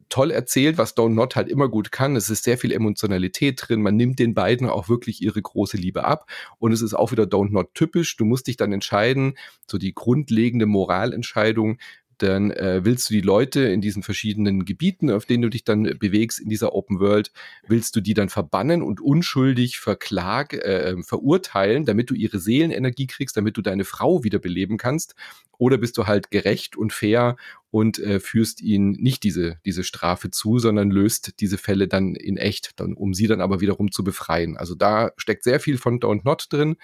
toll 0.09 0.31
erzählt, 0.31 0.79
was 0.79 0.97
Don't 0.97 1.11
Not 1.11 1.37
halt 1.37 1.51
immer 1.51 1.69
gut 1.69 1.93
kann. 1.93 2.17
Es 2.17 2.31
ist 2.31 2.45
sehr 2.45 2.57
viel 2.57 2.73
Emotionalität 2.73 3.61
drin. 3.61 3.83
Man 3.83 3.97
nimmt 3.97 4.19
den 4.19 4.33
beiden 4.33 4.67
auch 4.67 4.89
wirklich 4.89 5.21
ihre 5.21 5.43
große 5.43 5.77
Liebe 5.77 6.05
ab. 6.05 6.31
Und 6.59 6.73
es 6.73 6.81
ist 6.81 6.95
auch 6.95 7.13
wieder 7.13 7.25
Don't 7.25 7.51
Not 7.51 7.75
typisch. 7.75 8.17
Du 8.17 8.25
musst 8.25 8.47
dich 8.47 8.57
dann 8.57 8.73
entscheiden, 8.73 9.35
so 9.67 9.77
die 9.77 9.93
grundlegende 9.93 10.65
Moralentscheidung, 10.65 11.77
dann 12.23 12.51
äh, 12.51 12.85
willst 12.85 13.11
du 13.11 13.15
die 13.15 13.21
Leute 13.21 13.61
in 13.61 13.81
diesen 13.81 14.03
verschiedenen 14.03 14.65
Gebieten, 14.65 15.11
auf 15.11 15.25
denen 15.25 15.43
du 15.43 15.49
dich 15.49 15.65
dann 15.65 15.83
bewegst 15.99 16.41
in 16.41 16.49
dieser 16.49 16.75
Open 16.75 17.01
World, 17.01 17.33
willst 17.67 17.97
du 17.97 18.01
die 18.01 18.15
dann 18.15 18.29
verbannen 18.29 18.83
und 18.83 19.01
unschuldig 19.01 19.79
verklag, 19.79 20.53
äh, 20.55 21.03
verurteilen, 21.03 21.85
damit 21.85 22.11
du 22.11 22.15
ihre 22.15 22.39
Seelenenergie 22.39 23.07
kriegst, 23.07 23.37
damit 23.37 23.57
du 23.57 23.63
deine 23.63 23.85
Frau 23.85 24.25
wiederbeleben 24.25 24.77
kannst? 24.77 25.15
Oder 25.59 25.79
bist 25.79 25.99
du 25.99 26.07
halt 26.07 26.31
gerecht 26.31 26.77
und 26.77 26.93
fair 26.93 27.37
und 27.71 27.99
äh, 27.99 28.21
führst 28.21 28.63
ihnen 28.63 28.93
nicht 28.93 29.23
diese, 29.23 29.59
diese 29.65 29.85
Strafe 29.85 30.31
zu, 30.31 30.59
sondern 30.59 30.91
löst 30.91 31.41
diese 31.41 31.59
Fälle 31.59 31.87
dann 31.87 32.15
in 32.15 32.37
echt, 32.37 32.81
dann, 32.81 32.95
um 32.95 33.15
sie 33.15 33.27
dann 33.27 33.41
aber 33.41 33.61
wiederum 33.61 33.93
zu 33.93 34.03
befreien. 34.03 34.57
Also 34.57 34.75
da 34.75 35.13
steckt 35.17 35.45
sehr 35.45 35.61
viel 35.61 35.79
von 35.79 36.01
Don't 36.01 36.23
Not 36.25 36.47
drin 36.51 36.77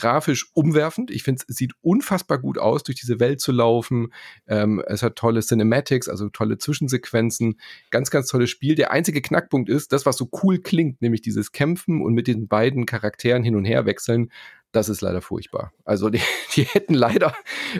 grafisch 0.00 0.50
umwerfend. 0.54 1.10
Ich 1.10 1.22
finde, 1.22 1.44
es 1.46 1.56
sieht 1.56 1.72
unfassbar 1.82 2.38
gut 2.38 2.58
aus, 2.58 2.82
durch 2.82 2.98
diese 2.98 3.20
Welt 3.20 3.40
zu 3.40 3.52
laufen. 3.52 4.12
Ähm, 4.46 4.82
es 4.86 5.02
hat 5.02 5.16
tolle 5.16 5.40
Cinematics, 5.40 6.08
also 6.08 6.30
tolle 6.30 6.58
Zwischensequenzen. 6.58 7.60
Ganz, 7.90 8.10
ganz 8.10 8.28
tolles 8.28 8.48
Spiel. 8.50 8.74
Der 8.74 8.90
einzige 8.90 9.20
Knackpunkt 9.20 9.68
ist, 9.68 9.92
das, 9.92 10.06
was 10.06 10.16
so 10.16 10.30
cool 10.42 10.58
klingt, 10.58 11.02
nämlich 11.02 11.20
dieses 11.20 11.52
Kämpfen 11.52 12.00
und 12.02 12.14
mit 12.14 12.26
den 12.26 12.48
beiden 12.48 12.86
Charakteren 12.86 13.44
hin 13.44 13.56
und 13.56 13.66
her 13.66 13.84
wechseln, 13.84 14.30
das 14.72 14.88
ist 14.88 15.00
leider 15.00 15.20
furchtbar. 15.20 15.72
Also 15.84 16.08
die, 16.08 16.22
die 16.54 16.62
hätten 16.62 16.94
leider 16.94 17.34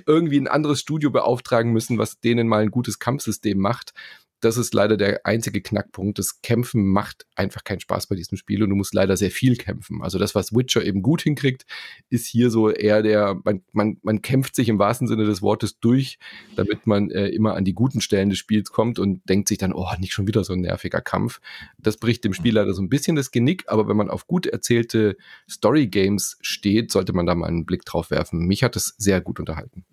irgendwie 0.07 0.39
ein 0.39 0.49
anderes 0.49 0.81
Studio 0.81 1.11
beauftragen 1.11 1.73
müssen, 1.73 1.99
was 1.99 2.21
denen 2.21 2.49
mal 2.49 2.62
ein 2.62 2.71
gutes 2.71 2.99
Kampfsystem 2.99 3.59
macht, 3.59 3.95
das 4.41 4.57
ist 4.57 4.74
leider 4.74 4.97
der 4.97 5.26
einzige 5.26 5.61
Knackpunkt. 5.61 6.18
Das 6.18 6.41
Kämpfen 6.43 6.86
macht 6.86 7.26
einfach 7.34 7.64
keinen 7.64 7.80
Spaß 7.80 8.07
bei 8.07 8.16
diesem 8.16 8.38
Spiel 8.38 8.62
und 8.62 8.70
du 8.70 8.76
musst 8.76 8.95
leider 8.95 9.16
sehr 9.16 9.30
viel 9.30 9.57
kämpfen. 9.57 10.03
Also 10.03 10.18
das, 10.18 10.34
was 10.34 10.53
Witcher 10.53 10.84
eben 10.84 11.03
gut 11.03 11.22
hinkriegt, 11.22 11.66
ist 12.09 12.26
hier 12.26 12.51
so 12.51 12.70
eher 12.70 13.03
der, 13.03 13.38
man, 13.45 13.62
man, 13.72 13.99
man 14.03 14.22
kämpft 14.22 14.55
sich 14.55 14.68
im 14.68 14.78
wahrsten 14.78 15.09
Sinne 15.09 15.24
des 15.24 15.43
Wortes 15.43 15.78
durch, 15.78 16.18
damit 16.57 16.86
man 16.86 17.11
äh, 17.11 17.28
immer 17.28 17.55
an 17.55 17.64
die 17.64 17.74
guten 17.74 18.01
Stellen 18.01 18.30
des 18.30 18.38
Spiels 18.38 18.70
kommt 18.70 18.99
und 18.99 19.28
denkt 19.28 19.49
sich 19.49 19.59
dann, 19.59 19.72
oh, 19.72 19.88
nicht 19.99 20.12
schon 20.12 20.26
wieder 20.26 20.43
so 20.45 20.55
ein 20.55 20.61
nerviger 20.61 21.01
Kampf. 21.01 21.41
Das 21.78 21.99
bricht 21.99 22.24
dem 22.24 22.32
Spiel 22.32 22.55
leider 22.55 22.72
so 22.72 22.82
ein 22.82 22.88
bisschen 22.88 23.16
das 23.16 23.30
Genick, 23.30 23.64
aber 23.66 23.88
wenn 23.88 23.97
man 23.97 24.11
auf 24.11 24.26
gut 24.26 24.47
erzählte 24.47 25.16
Story-Games 25.49 26.38
steht, 26.41 26.91
sollte 26.91 27.12
man 27.12 27.26
da 27.26 27.34
mal 27.34 27.47
einen 27.47 27.66
Blick 27.66 27.84
drauf 27.84 28.11
werfen. 28.11 28.47
Mich 28.47 28.62
hat 28.62 28.76
es 28.76 28.95
sehr 28.97 29.20
gut 29.20 29.38
unterhalten. 29.38 29.84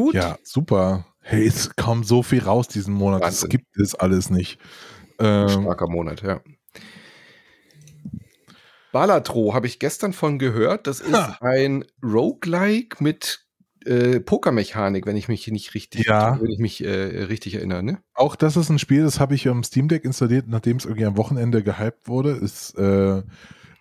Gut. 0.00 0.14
Ja, 0.14 0.38
super. 0.42 1.04
Hey, 1.20 1.46
es 1.46 1.76
kommt 1.76 2.06
so 2.06 2.22
viel 2.22 2.42
raus 2.42 2.68
diesen 2.68 2.94
Monat. 2.94 3.20
Wahnsinn. 3.20 3.40
Das 3.40 3.48
gibt 3.50 3.76
es 3.76 3.94
alles 3.94 4.30
nicht. 4.30 4.58
Ähm, 5.18 5.48
Starker 5.50 5.88
Monat, 5.90 6.22
ja. 6.22 6.40
Balatro 8.92 9.52
habe 9.52 9.66
ich 9.66 9.78
gestern 9.78 10.14
von 10.14 10.38
gehört. 10.38 10.86
Das 10.86 11.00
ist 11.00 11.12
ha. 11.12 11.36
ein 11.42 11.84
Roguelike 12.02 13.04
mit 13.04 13.44
äh, 13.84 14.20
Pokermechanik, 14.20 15.04
wenn 15.04 15.16
ich 15.16 15.28
mich 15.28 15.46
nicht 15.48 15.74
richtig, 15.74 16.06
ja. 16.06 16.40
wenn 16.40 16.50
ich 16.50 16.60
mich 16.60 16.82
äh, 16.82 17.24
richtig 17.24 17.56
erinnere. 17.56 17.82
Ne? 17.82 17.98
Auch 18.14 18.36
das 18.36 18.56
ist 18.56 18.70
ein 18.70 18.78
Spiel, 18.78 19.02
das 19.02 19.20
habe 19.20 19.34
ich 19.34 19.48
am 19.48 19.62
Steam 19.62 19.88
Deck 19.88 20.06
installiert, 20.06 20.48
nachdem 20.48 20.78
es 20.78 20.86
irgendwie 20.86 21.04
am 21.04 21.18
Wochenende 21.18 21.62
gehypt 21.62 22.08
wurde. 22.08 22.30
Ist 22.30 22.74
äh, 22.78 23.22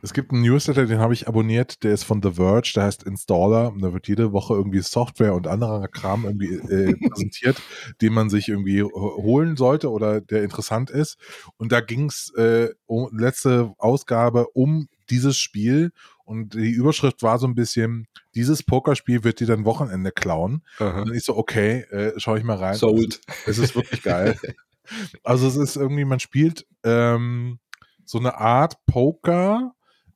es 0.02 0.14
gibt 0.14 0.32
einen 0.32 0.41
Newsletter, 0.41 0.86
den 0.86 1.00
habe 1.00 1.14
ich 1.14 1.28
abonniert, 1.28 1.84
der 1.84 1.93
ist 1.93 2.04
von 2.04 2.22
The 2.22 2.32
Verge, 2.32 2.72
der 2.76 2.84
heißt 2.84 3.04
Installer. 3.04 3.72
Und 3.72 3.82
da 3.82 3.93
wird 3.93 4.08
jede 4.08 4.32
Woche 4.32 4.54
irgendwie 4.54 4.80
Software 4.80 5.34
und 5.34 5.47
anderer 5.47 5.88
Kram 5.88 6.26
irgendwie 6.26 6.56
äh, 6.56 6.95
präsentiert, 7.10 7.62
den 8.02 8.14
man 8.14 8.30
sich 8.30 8.47
irgendwie 8.47 8.84
holen 8.84 9.58
sollte 9.58 9.91
oder 9.91 10.22
der 10.22 10.43
interessant 10.43 10.89
ist. 10.89 11.18
Und 11.58 11.72
da 11.72 11.82
ging 11.82 12.06
es 12.06 12.34
äh, 12.36 12.70
um 12.86 13.10
letzte 13.18 13.74
Ausgabe 13.78 14.47
um 14.54 14.88
dieses 15.10 15.38
Spiel 15.38 15.91
und 16.30 16.54
die 16.54 16.70
Überschrift 16.70 17.24
war 17.24 17.39
so 17.39 17.47
ein 17.47 17.56
bisschen, 17.56 18.08
dieses 18.36 18.62
Pokerspiel 18.62 19.24
wird 19.24 19.39
dir 19.39 19.47
dann 19.47 19.66
Wochenende 19.66 20.12
klauen. 20.12 20.62
Aha. 20.78 21.02
Und 21.02 21.16
ich 21.16 21.24
so, 21.24 21.36
okay, 21.36 21.80
äh, 21.89 22.14
schau 22.18 22.36
ich 22.36 22.43
mal 22.43 22.58
rein. 22.58 22.76
Sold. 22.76 23.20
Es 23.47 23.58
ist 23.58 23.76
wirklich 23.76 24.04
geil. 24.04 24.38
also 25.24 25.47
es 25.47 25.56
ist 25.56 25.76
irgendwie, 25.76 26.06
man 26.06 26.20
spielt 26.20 26.68
ähm, 26.84 27.58
so 28.06 28.20
eine 28.20 28.38
Art 28.38 28.86
Poker, 28.86 29.74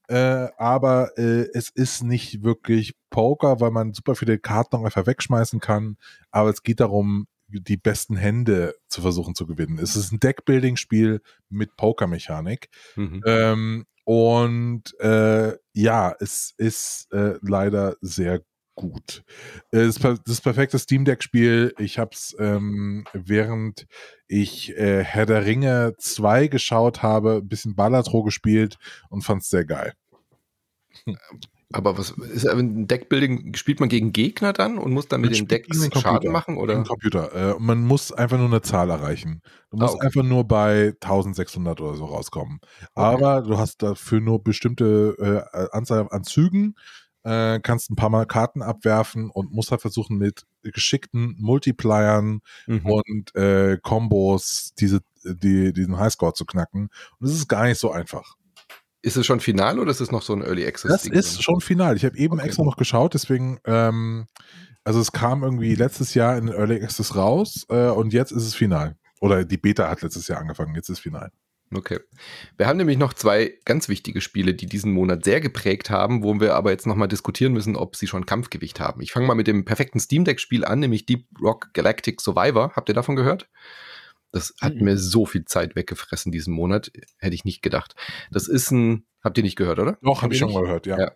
äh, 0.08 0.48
aber 0.58 1.18
äh, 1.18 1.48
es 1.54 1.70
ist 1.70 2.04
nicht 2.04 2.44
wirklich 2.44 2.96
Poker, 3.10 3.60
weil 3.60 3.72
man 3.72 3.94
super 3.94 4.16
viele 4.16 4.40
Karten 4.40 4.78
noch 4.78 4.86
einfach 4.86 5.08
wegschmeißen 5.08 5.60
kann. 5.60 5.98
Aber 6.32 6.50
es 6.50 6.64
geht 6.64 6.80
darum, 6.80 7.28
die 7.48 7.78
besten 7.78 8.16
Hände 8.16 8.76
zu 8.88 9.02
versuchen 9.02 9.36
zu 9.36 9.46
gewinnen. 9.46 9.78
Es 9.78 9.96
ist 9.96 10.12
ein 10.12 10.20
Deckbuilding-Spiel 10.20 11.22
mit 11.50 11.76
Poker-Mechanik. 11.78 12.70
Mhm. 12.96 13.22
Ähm, 13.26 13.86
und 14.06 15.00
äh, 15.00 15.54
ja, 15.74 16.16
es 16.20 16.54
ist 16.58 17.12
äh, 17.14 17.36
leider 17.42 17.96
sehr 18.02 18.42
gut. 18.76 19.24
Das, 19.72 19.96
das 19.96 20.42
perfekte 20.42 20.80
Steam 20.80 21.06
Deck 21.06 21.24
Spiel. 21.24 21.74
Ich 21.78 22.00
habe 22.00 22.12
es 22.14 22.36
ähm, 22.40 23.06
während 23.14 23.86
ich 24.28 24.76
äh, 24.78 25.04
Herr 25.04 25.26
der 25.26 25.46
Ringe 25.46 25.94
2 25.98 26.48
geschaut 26.48 27.04
habe, 27.04 27.42
ein 27.44 27.48
bisschen 27.48 27.76
Ballatro 27.76 28.24
gespielt 28.24 28.78
und 29.10 29.24
fand 29.24 29.42
es 29.42 29.50
sehr 29.50 29.66
geil. 29.66 29.94
Aber 31.76 31.98
was 31.98 32.12
ist 32.12 32.48
ein 32.48 32.86
Deckbuilding, 32.88 33.56
spielt 33.56 33.80
man 33.80 33.90
gegen 33.90 34.14
Gegner 34.14 34.54
dann 34.54 34.78
und 34.78 34.94
muss 34.94 35.08
dann 35.08 35.22
mit 35.22 35.36
dem 35.36 35.48
Deck 35.48 35.66
Schaden 36.00 36.32
machen? 36.32 36.58
Oder? 36.58 36.76
Gegen 36.76 36.86
Computer. 36.86 37.56
Äh, 37.56 37.60
man 37.60 37.82
muss 37.82 38.12
einfach 38.12 38.38
nur 38.38 38.46
eine 38.46 38.62
Zahl 38.62 38.92
erreichen. 38.92 39.42
Du 39.72 39.78
musst 39.78 39.94
ah, 39.94 39.96
okay. 39.96 40.06
einfach 40.06 40.24
nur 40.24 40.44
bei 40.44 40.94
1600 41.02 41.82
oder 41.82 41.96
so 41.96 42.06
rauskommen. 42.06 42.60
Okay. 42.62 42.90
Aber 42.94 43.42
du 43.42 43.58
hast 43.58 43.82
dafür 43.82 44.22
nur 44.22 44.44
bestimmte 44.44 45.48
äh, 45.52 45.76
Anzahl 45.76 46.08
an 46.12 46.24
Zügen, 46.24 46.76
äh, 47.24 47.60
kannst 47.60 47.90
ein 47.90 47.96
paar 47.96 48.10
Mal 48.10 48.26
Karten 48.26 48.62
abwerfen 48.62 49.30
und 49.30 49.52
musst 49.52 49.72
halt 49.72 49.82
versuchen 49.82 50.18
mit 50.18 50.46
geschickten 50.64 51.36
Multipliern 51.40 52.42
mhm. 52.68 52.86
und 52.86 53.36
äh, 53.36 53.78
Combos 53.82 54.74
diese, 54.78 55.02
die, 55.24 55.74
diesen 55.74 55.98
Highscore 55.98 56.34
zu 56.34 56.46
knacken. 56.46 56.90
Und 57.20 57.28
es 57.28 57.34
ist 57.34 57.48
gar 57.48 57.64
nicht 57.66 57.80
so 57.80 57.92
einfach. 57.92 58.36
Ist 59.02 59.18
es 59.18 59.26
schon 59.26 59.42
final 59.42 59.80
oder 59.80 59.92
ist 59.92 60.00
es 60.00 60.12
noch 60.12 60.22
so 60.22 60.34
ein 60.34 60.42
Early 60.42 60.66
Access? 60.66 60.92
Das 60.92 61.06
ist 61.06 61.44
schon 61.44 61.60
final. 61.60 61.98
Ich 61.98 62.06
habe 62.06 62.18
eben 62.18 62.36
okay. 62.36 62.48
extra 62.48 62.64
noch 62.64 62.78
geschaut, 62.78 63.14
deswegen, 63.14 63.60
ähm, 63.66 64.28
also 64.86 65.02
es 65.02 65.12
kam 65.12 65.44
irgendwie 65.44 65.76
letztes 65.76 66.14
Jahr 66.14 66.38
in 66.38 66.48
Early 66.48 66.82
Access 66.82 67.16
raus 67.16 67.66
äh, 67.70 67.90
und 67.90 68.14
jetzt 68.14 68.32
ist 68.32 68.46
es 68.46 68.56
final. 68.56 68.96
Oder 69.20 69.44
die 69.44 69.58
Beta 69.58 69.90
hat 69.90 70.02
letztes 70.02 70.28
Jahr 70.28 70.40
angefangen, 70.40 70.76
jetzt 70.76 70.90
ist 70.90 70.98
es 70.98 71.04
final. 71.04 71.32
Okay. 71.76 72.00
Wir 72.58 72.68
haben 72.68 72.78
nämlich 72.78 72.98
noch 72.98 73.14
zwei 73.14 73.54
ganz 73.66 73.90
wichtige 73.90 74.22
Spiele, 74.22 74.54
die 74.54 74.66
diesen 74.66 74.92
Monat 74.92 75.24
sehr 75.24 75.42
geprägt 75.42 75.90
haben, 75.90 76.24
wo 76.24 76.40
wir 76.40 76.56
aber 76.56 76.72
jetzt 76.72 76.88
nochmal 76.88 77.08
diskutieren 77.08 77.54
müssen, 77.54 77.76
ob 77.76 77.96
sie 77.96 78.08
schon 78.08 78.26
Kampfgewicht 78.26 78.80
haben. 78.80 79.02
Ich 79.02 79.12
fange 79.12 79.28
mal 79.28 79.36
mit 79.36 79.48
dem 79.48 79.66
perfekten 79.66 80.00
Steam 80.00 80.26
Deck-Spiel 80.26 80.66
an, 80.66 80.80
nämlich 80.80 81.06
Deep 81.06 81.26
Rock 81.42 81.70
Galactic 81.74 82.22
Survivor. 82.22 82.72
Habt 82.76 82.90
ihr 82.90 82.96
davon 82.96 83.16
gehört? 83.16 83.48
Das 84.34 84.54
hat 84.60 84.76
mhm. 84.76 84.84
mir 84.84 84.98
so 84.98 85.26
viel 85.28 85.46
Zeit 85.46 85.76
weggefressen 85.76 86.32
diesen 86.32 86.56
Monat. 86.56 86.92
Hätte 87.20 87.36
ich 87.36 87.46
nicht 87.46 87.62
gedacht. 87.62 87.94
Das 88.32 88.48
ist 88.48 88.72
ein, 88.72 89.06
habt 89.24 89.38
ihr 89.38 89.44
nicht 89.44 89.56
gehört, 89.56 89.78
oder? 89.78 90.00
Doch, 90.02 90.24
habe 90.24 90.34
ich 90.34 90.40
schon 90.40 90.52
mal 90.52 90.64
gehört, 90.64 90.88
ja. 90.88 90.98
ja. 90.98 91.12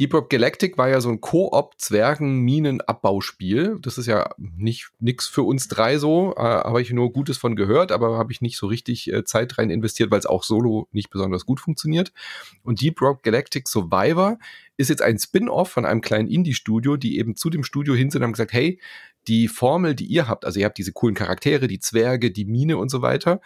Deep 0.00 0.14
Rock 0.14 0.30
Galactic 0.30 0.78
war 0.78 0.88
ja 0.88 1.02
so 1.02 1.10
ein 1.10 1.20
Koop-Zwergen-Minen-Abbauspiel. 1.20 3.76
Das 3.80 3.98
ist 3.98 4.06
ja 4.06 4.30
nicht 4.38 4.88
nix 5.00 5.28
für 5.28 5.42
uns 5.42 5.68
drei 5.68 5.98
so, 5.98 6.34
äh, 6.34 6.40
habe 6.40 6.80
ich 6.80 6.90
nur 6.92 7.12
Gutes 7.12 7.36
von 7.36 7.56
gehört, 7.56 7.92
aber 7.92 8.16
habe 8.16 8.32
ich 8.32 8.40
nicht 8.40 8.56
so 8.56 8.68
richtig 8.68 9.12
äh, 9.12 9.22
Zeit 9.24 9.58
rein 9.58 9.68
investiert, 9.68 10.10
weil 10.10 10.18
es 10.18 10.26
auch 10.26 10.42
solo 10.42 10.88
nicht 10.92 11.10
besonders 11.10 11.44
gut 11.44 11.60
funktioniert. 11.60 12.14
Und 12.62 12.80
Deep 12.80 13.02
Rock 13.02 13.22
Galactic 13.22 13.68
Survivor 13.68 14.38
ist 14.78 14.88
jetzt 14.88 15.02
ein 15.02 15.18
Spin-off 15.18 15.68
von 15.68 15.84
einem 15.84 16.00
kleinen 16.00 16.28
Indie-Studio, 16.28 16.96
die 16.96 17.18
eben 17.18 17.36
zu 17.36 17.50
dem 17.50 17.64
Studio 17.64 17.94
hin 17.94 18.10
sind 18.10 18.22
und 18.22 18.28
haben 18.28 18.32
gesagt, 18.32 18.54
hey, 18.54 18.80
die 19.28 19.48
Formel, 19.48 19.94
die 19.94 20.06
ihr 20.06 20.28
habt, 20.28 20.44
also 20.44 20.58
ihr 20.58 20.66
habt 20.66 20.78
diese 20.78 20.92
coolen 20.92 21.14
Charaktere, 21.14 21.68
die 21.68 21.80
Zwerge, 21.80 22.30
die 22.30 22.44
Mine 22.44 22.76
und 22.76 22.90
so 22.90 23.02
weiter. 23.02 23.40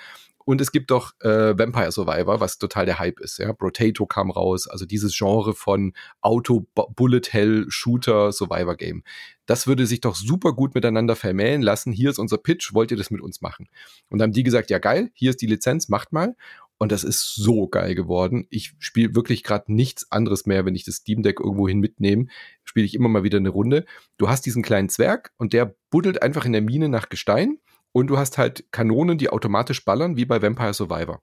Und 0.46 0.60
es 0.60 0.70
gibt 0.70 0.92
doch 0.92 1.12
äh, 1.22 1.58
Vampire 1.58 1.90
Survivor, 1.90 2.38
was 2.38 2.58
total 2.58 2.86
der 2.86 3.00
Hype 3.00 3.18
ist. 3.18 3.38
Ja? 3.38 3.52
Brotato 3.52 4.06
kam 4.06 4.30
raus, 4.30 4.68
also 4.68 4.86
dieses 4.86 5.12
Genre 5.16 5.54
von 5.54 5.92
Auto, 6.20 6.68
Bullet 6.94 7.22
Hell, 7.30 7.66
Shooter, 7.68 8.30
Survivor 8.30 8.76
Game. 8.76 9.02
Das 9.46 9.66
würde 9.66 9.86
sich 9.86 10.02
doch 10.02 10.14
super 10.14 10.52
gut 10.52 10.76
miteinander 10.76 11.16
vermählen 11.16 11.62
lassen. 11.62 11.92
Hier 11.92 12.10
ist 12.10 12.20
unser 12.20 12.38
Pitch, 12.38 12.72
wollt 12.74 12.92
ihr 12.92 12.96
das 12.96 13.10
mit 13.10 13.20
uns 13.20 13.40
machen? 13.40 13.68
Und 14.08 14.20
dann 14.20 14.28
haben 14.28 14.34
die 14.34 14.44
gesagt, 14.44 14.70
ja 14.70 14.78
geil, 14.78 15.10
hier 15.14 15.30
ist 15.30 15.42
die 15.42 15.46
Lizenz, 15.46 15.88
macht 15.88 16.12
mal. 16.12 16.36
Und 16.78 16.92
das 16.92 17.04
ist 17.04 17.34
so 17.34 17.68
geil 17.68 17.94
geworden. 17.94 18.46
Ich 18.50 18.74
spiele 18.78 19.14
wirklich 19.14 19.42
gerade 19.42 19.72
nichts 19.72 20.10
anderes 20.12 20.44
mehr, 20.44 20.66
wenn 20.66 20.74
ich 20.74 20.84
das 20.84 20.96
Steam 20.96 21.22
Deck 21.22 21.40
irgendwohin 21.40 21.80
mitnehme. 21.80 22.26
Spiele 22.64 22.84
ich 22.84 22.94
immer 22.94 23.08
mal 23.08 23.22
wieder 23.22 23.38
eine 23.38 23.48
Runde. 23.48 23.86
Du 24.18 24.28
hast 24.28 24.44
diesen 24.44 24.62
kleinen 24.62 24.88
Zwerg 24.88 25.32
und 25.38 25.52
der 25.52 25.74
buddelt 25.90 26.22
einfach 26.22 26.44
in 26.44 26.52
der 26.52 26.62
Mine 26.62 26.88
nach 26.88 27.08
Gestein 27.08 27.58
und 27.92 28.08
du 28.08 28.18
hast 28.18 28.36
halt 28.36 28.70
Kanonen, 28.72 29.16
die 29.16 29.30
automatisch 29.30 29.84
ballern, 29.84 30.16
wie 30.16 30.26
bei 30.26 30.42
Vampire 30.42 30.74
Survivor. 30.74 31.22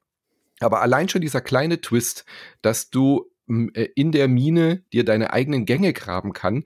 Aber 0.60 0.82
allein 0.82 1.08
schon 1.10 1.22
dieser 1.22 1.42
kleine 1.42 1.82
Twist, 1.82 2.26
dass 2.62 2.90
du 2.90 3.30
äh, 3.48 3.90
in 3.96 4.12
der 4.12 4.28
Mine 4.28 4.84
dir 4.92 5.04
deine 5.04 5.34
eigenen 5.34 5.66
Gänge 5.66 5.94
graben 5.94 6.34
kann, 6.34 6.64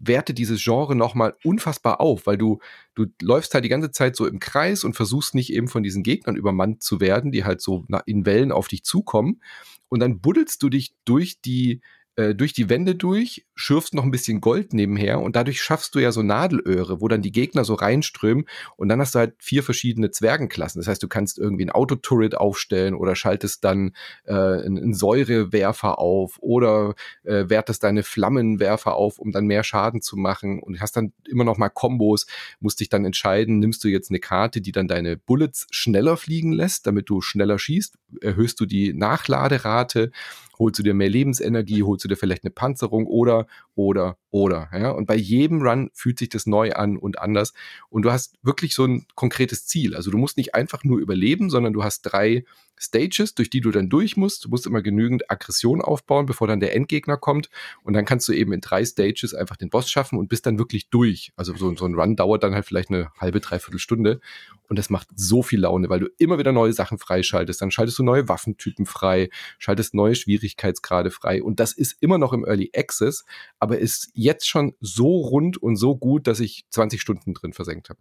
wertet 0.00 0.38
dieses 0.38 0.62
Genre 0.62 0.94
nochmal 0.94 1.34
unfassbar 1.44 2.00
auf, 2.00 2.26
weil 2.26 2.38
du, 2.38 2.58
du 2.94 3.06
läufst 3.20 3.54
halt 3.54 3.64
die 3.64 3.68
ganze 3.68 3.90
Zeit 3.90 4.16
so 4.16 4.26
im 4.26 4.38
Kreis 4.38 4.84
und 4.84 4.94
versuchst 4.94 5.34
nicht 5.34 5.52
eben 5.52 5.68
von 5.68 5.82
diesen 5.82 6.02
Gegnern 6.02 6.36
übermannt 6.36 6.82
zu 6.82 7.00
werden, 7.00 7.32
die 7.32 7.44
halt 7.44 7.60
so 7.60 7.84
in 8.06 8.26
Wellen 8.26 8.52
auf 8.52 8.68
dich 8.68 8.84
zukommen. 8.84 9.40
Und 9.88 10.00
dann 10.00 10.20
buddelst 10.20 10.62
du 10.62 10.68
dich 10.68 10.94
durch 11.04 11.40
die, 11.40 11.80
äh, 12.18 12.34
durch 12.34 12.52
die 12.52 12.68
Wände 12.68 12.96
durch, 12.96 13.46
schürfst 13.54 13.94
noch 13.94 14.02
ein 14.02 14.10
bisschen 14.10 14.40
Gold 14.40 14.72
nebenher 14.72 15.20
und 15.20 15.36
dadurch 15.36 15.62
schaffst 15.62 15.94
du 15.94 16.00
ja 16.00 16.10
so 16.10 16.24
Nadelöhre, 16.24 17.00
wo 17.00 17.06
dann 17.06 17.22
die 17.22 17.30
Gegner 17.30 17.64
so 17.64 17.74
reinströmen 17.74 18.44
und 18.76 18.88
dann 18.88 19.00
hast 19.00 19.14
du 19.14 19.20
halt 19.20 19.34
vier 19.38 19.62
verschiedene 19.62 20.10
Zwergenklassen. 20.10 20.80
Das 20.80 20.88
heißt, 20.88 21.00
du 21.00 21.06
kannst 21.06 21.38
irgendwie 21.38 21.64
ein 21.64 21.70
Autoturret 21.70 22.36
aufstellen 22.36 22.94
oder 22.96 23.14
schaltest 23.14 23.62
dann 23.62 23.92
äh, 24.24 24.32
einen 24.32 24.94
Säurewerfer 24.94 26.00
auf 26.00 26.38
oder 26.40 26.96
äh, 27.22 27.48
wertest 27.48 27.84
deine 27.84 28.02
Flammenwerfer 28.02 28.96
auf, 28.96 29.20
um 29.20 29.30
dann 29.30 29.46
mehr 29.46 29.62
Schaden 29.62 30.02
zu 30.02 30.16
machen 30.16 30.58
und 30.60 30.80
hast 30.80 30.96
dann 30.96 31.12
immer 31.24 31.44
noch 31.44 31.56
mal 31.56 31.68
Kombos, 31.68 32.26
musst 32.58 32.80
dich 32.80 32.88
dann 32.88 33.04
entscheiden, 33.04 33.60
nimmst 33.60 33.84
du 33.84 33.88
jetzt 33.88 34.10
eine 34.10 34.18
Karte, 34.18 34.60
die 34.60 34.72
dann 34.72 34.88
deine 34.88 35.16
Bullets 35.16 35.68
schneller 35.70 36.16
fliegen 36.16 36.50
lässt, 36.50 36.84
damit 36.88 37.08
du 37.08 37.20
schneller 37.20 37.60
schießt, 37.60 37.96
erhöhst 38.22 38.58
du 38.58 38.66
die 38.66 38.92
Nachladerate 38.92 40.10
holst 40.58 40.78
du 40.78 40.82
dir 40.82 40.94
mehr 40.94 41.08
Lebensenergie, 41.08 41.82
holst 41.82 42.04
du 42.04 42.07
dir 42.08 42.16
vielleicht 42.16 42.44
eine 42.44 42.50
Panzerung 42.50 43.06
oder, 43.06 43.46
oder, 43.78 44.18
oder. 44.30 44.68
Ja? 44.72 44.90
Und 44.90 45.06
bei 45.06 45.14
jedem 45.14 45.62
Run 45.62 45.90
fühlt 45.94 46.18
sich 46.18 46.28
das 46.28 46.46
neu 46.46 46.72
an 46.72 46.96
und 46.96 47.20
anders. 47.20 47.54
Und 47.88 48.02
du 48.02 48.10
hast 48.10 48.34
wirklich 48.42 48.74
so 48.74 48.84
ein 48.84 49.06
konkretes 49.14 49.66
Ziel. 49.68 49.94
Also 49.94 50.10
du 50.10 50.18
musst 50.18 50.36
nicht 50.36 50.56
einfach 50.56 50.82
nur 50.82 50.98
überleben, 50.98 51.48
sondern 51.48 51.72
du 51.72 51.84
hast 51.84 52.02
drei 52.02 52.44
Stages, 52.76 53.34
durch 53.34 53.50
die 53.50 53.60
du 53.60 53.70
dann 53.70 53.88
durch 53.88 54.16
musst. 54.16 54.44
Du 54.44 54.48
musst 54.48 54.66
immer 54.66 54.82
genügend 54.82 55.30
Aggression 55.30 55.80
aufbauen, 55.80 56.26
bevor 56.26 56.48
dann 56.48 56.60
der 56.60 56.74
Endgegner 56.74 57.16
kommt. 57.16 57.50
Und 57.82 57.94
dann 57.94 58.04
kannst 58.04 58.28
du 58.28 58.32
eben 58.32 58.52
in 58.52 58.60
drei 58.60 58.84
Stages 58.84 59.32
einfach 59.32 59.56
den 59.56 59.70
Boss 59.70 59.88
schaffen 59.88 60.18
und 60.18 60.28
bist 60.28 60.46
dann 60.46 60.58
wirklich 60.58 60.90
durch. 60.90 61.32
Also 61.36 61.54
so, 61.56 61.74
so 61.76 61.84
ein 61.84 61.94
Run 61.94 62.16
dauert 62.16 62.42
dann 62.42 62.54
halt 62.54 62.66
vielleicht 62.66 62.90
eine 62.90 63.10
halbe, 63.20 63.40
dreiviertel 63.40 63.78
Stunde. 63.78 64.20
Und 64.68 64.78
das 64.78 64.90
macht 64.90 65.08
so 65.14 65.42
viel 65.42 65.60
Laune, 65.60 65.88
weil 65.88 66.00
du 66.00 66.08
immer 66.18 66.38
wieder 66.38 66.52
neue 66.52 66.72
Sachen 66.72 66.98
freischaltest. 66.98 67.62
Dann 67.62 67.70
schaltest 67.70 67.98
du 67.98 68.02
neue 68.02 68.28
Waffentypen 68.28 68.86
frei, 68.86 69.30
schaltest 69.58 69.94
neue 69.94 70.14
Schwierigkeitsgrade 70.14 71.10
frei. 71.10 71.42
Und 71.42 71.58
das 71.58 71.72
ist 71.72 71.96
immer 72.00 72.18
noch 72.18 72.32
im 72.32 72.44
Early 72.44 72.70
Access, 72.76 73.24
aber 73.68 73.78
ist 73.78 74.10
jetzt 74.14 74.48
schon 74.48 74.72
so 74.80 75.18
rund 75.18 75.58
und 75.58 75.76
so 75.76 75.94
gut, 75.94 76.26
dass 76.26 76.40
ich 76.40 76.64
20 76.70 77.02
Stunden 77.02 77.34
drin 77.34 77.52
versenkt 77.52 77.90
habe. 77.90 78.00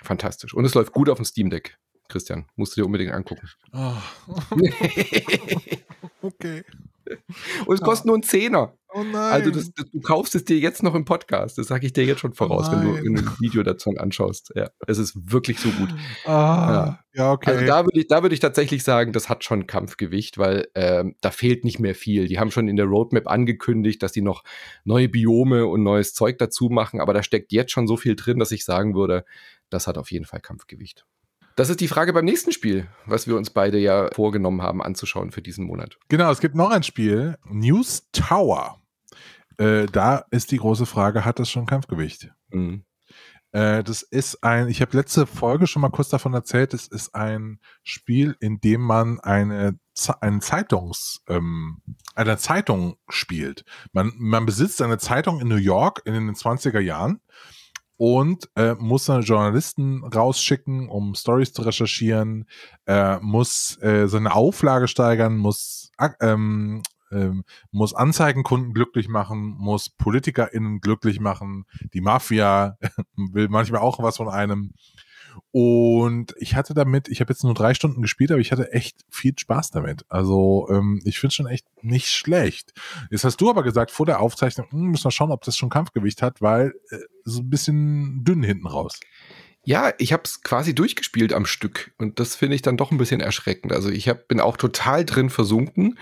Fantastisch. 0.00 0.54
Und 0.54 0.64
es 0.64 0.74
läuft 0.74 0.92
gut 0.92 1.08
auf 1.08 1.18
dem 1.18 1.24
Steam 1.24 1.50
Deck. 1.50 1.76
Christian. 2.06 2.46
Musst 2.54 2.76
du 2.76 2.80
dir 2.80 2.86
unbedingt 2.86 3.12
angucken. 3.12 3.48
Oh. 3.72 3.96
okay. 6.22 6.62
Und 7.66 7.74
es 7.74 7.80
kostet 7.80 8.06
nur 8.06 8.14
einen 8.14 8.22
Zehner. 8.22 8.74
Oh 8.92 9.04
nein. 9.04 9.32
Also 9.32 9.50
das, 9.50 9.72
das, 9.72 9.88
du 9.90 10.00
kaufst 10.00 10.34
es 10.34 10.44
dir 10.44 10.58
jetzt 10.58 10.82
noch 10.82 10.94
im 10.96 11.04
Podcast. 11.04 11.58
Das 11.58 11.68
sage 11.68 11.86
ich 11.86 11.92
dir 11.92 12.04
jetzt 12.04 12.20
schon 12.20 12.34
voraus, 12.34 12.66
oh 12.68 12.72
wenn, 12.72 13.14
du, 13.14 13.22
ein 13.22 13.36
Video 13.38 13.62
dazu 13.62 13.90
anschaust. 13.96 14.52
Ja, 14.56 14.70
es 14.86 14.98
ist 14.98 15.30
wirklich 15.30 15.60
so 15.60 15.68
gut. 15.70 15.90
Ah, 16.24 16.98
ja. 17.14 17.22
ja, 17.22 17.32
okay. 17.32 17.50
Also 17.50 17.66
da 17.66 17.84
würde 17.84 18.00
ich, 18.00 18.08
da 18.08 18.24
ich 18.24 18.40
tatsächlich 18.40 18.82
sagen, 18.82 19.12
das 19.12 19.28
hat 19.28 19.44
schon 19.44 19.68
Kampfgewicht, 19.68 20.38
weil 20.38 20.66
ähm, 20.74 21.14
da 21.20 21.30
fehlt 21.30 21.64
nicht 21.64 21.78
mehr 21.78 21.94
viel. 21.94 22.26
Die 22.26 22.40
haben 22.40 22.50
schon 22.50 22.66
in 22.66 22.76
der 22.76 22.86
Roadmap 22.86 23.28
angekündigt, 23.28 24.02
dass 24.02 24.12
die 24.12 24.22
noch 24.22 24.42
neue 24.84 25.08
Biome 25.08 25.66
und 25.66 25.84
neues 25.84 26.12
Zeug 26.12 26.38
dazu 26.38 26.68
machen, 26.68 27.00
aber 27.00 27.14
da 27.14 27.22
steckt 27.22 27.52
jetzt 27.52 27.70
schon 27.70 27.86
so 27.86 27.96
viel 27.96 28.16
drin, 28.16 28.40
dass 28.40 28.50
ich 28.50 28.64
sagen 28.64 28.96
würde, 28.96 29.24
das 29.68 29.86
hat 29.86 29.98
auf 29.98 30.10
jeden 30.10 30.24
Fall 30.24 30.40
Kampfgewicht. 30.40 31.04
Das 31.60 31.68
ist 31.68 31.82
die 31.82 31.88
Frage 31.88 32.14
beim 32.14 32.24
nächsten 32.24 32.52
Spiel, 32.52 32.88
was 33.04 33.26
wir 33.26 33.36
uns 33.36 33.50
beide 33.50 33.76
ja 33.76 34.08
vorgenommen 34.14 34.62
haben 34.62 34.80
anzuschauen 34.80 35.30
für 35.30 35.42
diesen 35.42 35.66
Monat. 35.66 35.98
Genau, 36.08 36.30
es 36.30 36.40
gibt 36.40 36.54
noch 36.54 36.70
ein 36.70 36.82
Spiel, 36.82 37.36
News 37.44 38.08
Tower. 38.12 38.80
Äh, 39.58 39.84
da 39.84 40.24
ist 40.30 40.52
die 40.52 40.56
große 40.56 40.86
Frage, 40.86 41.26
hat 41.26 41.38
das 41.38 41.50
schon 41.50 41.66
Kampfgewicht? 41.66 42.30
Mhm. 42.48 42.84
Äh, 43.52 43.84
das 43.84 44.00
ist 44.00 44.42
ein, 44.42 44.68
ich 44.68 44.80
habe 44.80 44.96
letzte 44.96 45.26
Folge 45.26 45.66
schon 45.66 45.82
mal 45.82 45.90
kurz 45.90 46.08
davon 46.08 46.32
erzählt, 46.32 46.72
es 46.72 46.86
ist 46.86 47.14
ein 47.14 47.60
Spiel, 47.82 48.38
in 48.40 48.62
dem 48.62 48.80
man 48.80 49.20
eine, 49.20 49.78
eine 50.22 50.40
Zeitungs, 50.40 51.22
ähm, 51.28 51.82
eine 52.14 52.38
Zeitung 52.38 52.96
spielt. 53.10 53.66
Man, 53.92 54.14
man 54.16 54.46
besitzt 54.46 54.80
eine 54.80 54.96
Zeitung 54.96 55.42
in 55.42 55.48
New 55.48 55.56
York 55.56 56.00
in 56.06 56.14
den 56.14 56.34
20er 56.34 56.80
Jahren 56.80 57.20
und 58.00 58.48
äh, 58.56 58.76
muss 58.78 59.04
dann 59.04 59.20
Journalisten 59.20 60.02
rausschicken, 60.02 60.88
um 60.88 61.14
Stories 61.14 61.52
zu 61.52 61.60
recherchieren, 61.60 62.46
äh, 62.86 63.18
muss 63.18 63.76
äh, 63.82 64.08
seine 64.08 64.34
Auflage 64.34 64.88
steigern, 64.88 65.36
muss 65.36 65.92
ähm, 66.22 66.82
ähm, 67.12 67.44
muss 67.72 67.92
Anzeigenkunden 67.92 68.72
glücklich 68.72 69.08
machen, 69.08 69.54
muss 69.58 69.90
PolitikerInnen 69.90 70.80
glücklich 70.80 71.20
machen, 71.20 71.66
die 71.92 72.00
Mafia 72.00 72.78
will 73.16 73.48
manchmal 73.50 73.82
auch 73.82 74.02
was 74.02 74.16
von 74.16 74.30
einem. 74.30 74.72
Und 75.52 76.34
ich 76.38 76.54
hatte 76.54 76.74
damit, 76.74 77.08
ich 77.08 77.20
habe 77.20 77.32
jetzt 77.32 77.44
nur 77.44 77.54
drei 77.54 77.74
Stunden 77.74 78.02
gespielt, 78.02 78.30
aber 78.30 78.40
ich 78.40 78.52
hatte 78.52 78.72
echt 78.72 79.04
viel 79.10 79.34
Spaß 79.36 79.70
damit. 79.70 80.04
Also 80.08 80.68
ähm, 80.70 81.00
ich 81.04 81.18
finde 81.18 81.34
schon 81.34 81.46
echt 81.46 81.66
nicht 81.82 82.08
schlecht. 82.08 82.72
Jetzt 83.10 83.24
hast 83.24 83.40
du 83.40 83.50
aber 83.50 83.62
gesagt 83.62 83.90
vor 83.90 84.06
der 84.06 84.20
Aufzeichnung, 84.20 84.68
hm, 84.70 84.90
müssen 84.90 85.04
wir 85.04 85.10
schauen, 85.10 85.32
ob 85.32 85.42
das 85.42 85.56
schon 85.56 85.70
Kampfgewicht 85.70 86.22
hat, 86.22 86.40
weil 86.40 86.74
äh, 86.90 86.98
so 87.24 87.40
ein 87.40 87.50
bisschen 87.50 88.24
dünn 88.24 88.42
hinten 88.42 88.66
raus. 88.66 89.00
Ja, 89.62 89.92
ich 89.98 90.12
habe 90.12 90.22
es 90.24 90.42
quasi 90.42 90.74
durchgespielt 90.74 91.32
am 91.32 91.44
Stück 91.44 91.92
und 91.98 92.18
das 92.18 92.34
finde 92.34 92.56
ich 92.56 92.62
dann 92.62 92.78
doch 92.78 92.90
ein 92.90 92.98
bisschen 92.98 93.20
erschreckend. 93.20 93.72
Also 93.72 93.90
ich 93.90 94.08
hab, 94.08 94.26
bin 94.26 94.40
auch 94.40 94.56
total 94.56 95.04
drin 95.04 95.28
versunken. 95.28 95.98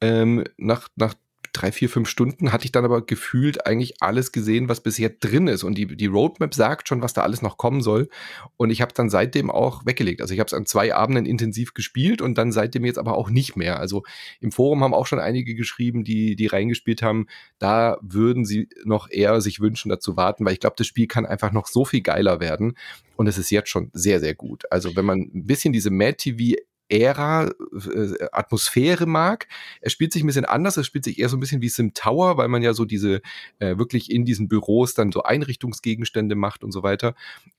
Ähm, 0.00 0.44
nach, 0.56 0.88
nach 0.96 1.14
drei, 1.52 1.70
vier, 1.70 1.88
fünf 1.88 2.08
Stunden 2.08 2.52
hatte 2.52 2.64
ich 2.64 2.72
dann 2.72 2.84
aber 2.84 3.04
gefühlt 3.04 3.66
eigentlich 3.66 4.02
alles 4.02 4.32
gesehen, 4.32 4.68
was 4.68 4.80
bisher 4.80 5.10
drin 5.10 5.48
ist. 5.48 5.64
Und 5.64 5.76
die, 5.76 5.86
die 5.86 6.06
Roadmap 6.06 6.54
sagt 6.54 6.88
schon, 6.88 7.02
was 7.02 7.12
da 7.12 7.22
alles 7.22 7.42
noch 7.42 7.58
kommen 7.58 7.82
soll. 7.82 8.08
Und 8.56 8.70
ich 8.70 8.80
habe 8.80 8.94
dann 8.94 9.10
seitdem 9.10 9.50
auch 9.50 9.84
weggelegt. 9.84 10.22
Also 10.22 10.32
ich 10.32 10.40
habe 10.40 10.46
es 10.46 10.54
an 10.54 10.66
zwei 10.66 10.94
Abenden 10.94 11.26
intensiv 11.26 11.74
gespielt 11.74 12.22
und 12.22 12.38
dann 12.38 12.52
seitdem 12.52 12.84
jetzt 12.84 12.98
aber 12.98 13.16
auch 13.16 13.28
nicht 13.28 13.56
mehr. 13.56 13.78
Also 13.78 14.02
im 14.40 14.50
Forum 14.50 14.82
haben 14.82 14.94
auch 14.94 15.06
schon 15.06 15.20
einige 15.20 15.54
geschrieben, 15.54 16.04
die, 16.04 16.36
die 16.36 16.46
reingespielt 16.46 17.02
haben, 17.02 17.26
da 17.58 17.98
würden 18.00 18.44
sie 18.44 18.68
noch 18.84 19.10
eher 19.10 19.40
sich 19.40 19.60
wünschen, 19.60 19.90
dazu 19.90 20.16
warten, 20.16 20.44
weil 20.44 20.54
ich 20.54 20.60
glaube, 20.60 20.76
das 20.78 20.86
Spiel 20.86 21.06
kann 21.06 21.26
einfach 21.26 21.52
noch 21.52 21.66
so 21.66 21.84
viel 21.84 22.00
geiler 22.00 22.40
werden. 22.40 22.76
Und 23.16 23.26
es 23.26 23.38
ist 23.38 23.50
jetzt 23.50 23.68
schon 23.68 23.90
sehr, 23.92 24.20
sehr 24.20 24.34
gut. 24.34 24.64
Also 24.70 24.96
wenn 24.96 25.04
man 25.04 25.20
ein 25.20 25.46
bisschen 25.46 25.72
diese 25.72 25.90
Mad 25.90 26.14
TV 26.14 26.56
Ära, 26.92 27.46
äh, 27.46 28.26
Atmosphäre 28.32 29.06
mag. 29.06 29.48
Er 29.80 29.90
spielt 29.90 30.12
sich 30.12 30.22
ein 30.22 30.26
bisschen 30.26 30.44
anders, 30.44 30.76
er 30.76 30.84
spielt 30.84 31.04
sich 31.04 31.18
eher 31.18 31.30
so 31.30 31.36
ein 31.36 31.40
bisschen 31.40 31.62
wie 31.62 31.70
Sim 31.70 31.94
Tower, 31.94 32.36
weil 32.36 32.48
man 32.48 32.62
ja 32.62 32.74
so 32.74 32.84
diese 32.84 33.22
äh, 33.58 33.78
wirklich 33.78 34.10
in 34.10 34.26
diesen 34.26 34.46
Büros 34.46 34.92
dann 34.94 35.10
so 35.10 35.22
Einrichtungsgegenstände 35.22 36.34
macht 36.34 36.62
und 36.62 36.72
so 36.72 36.82
weiter. 36.82 37.14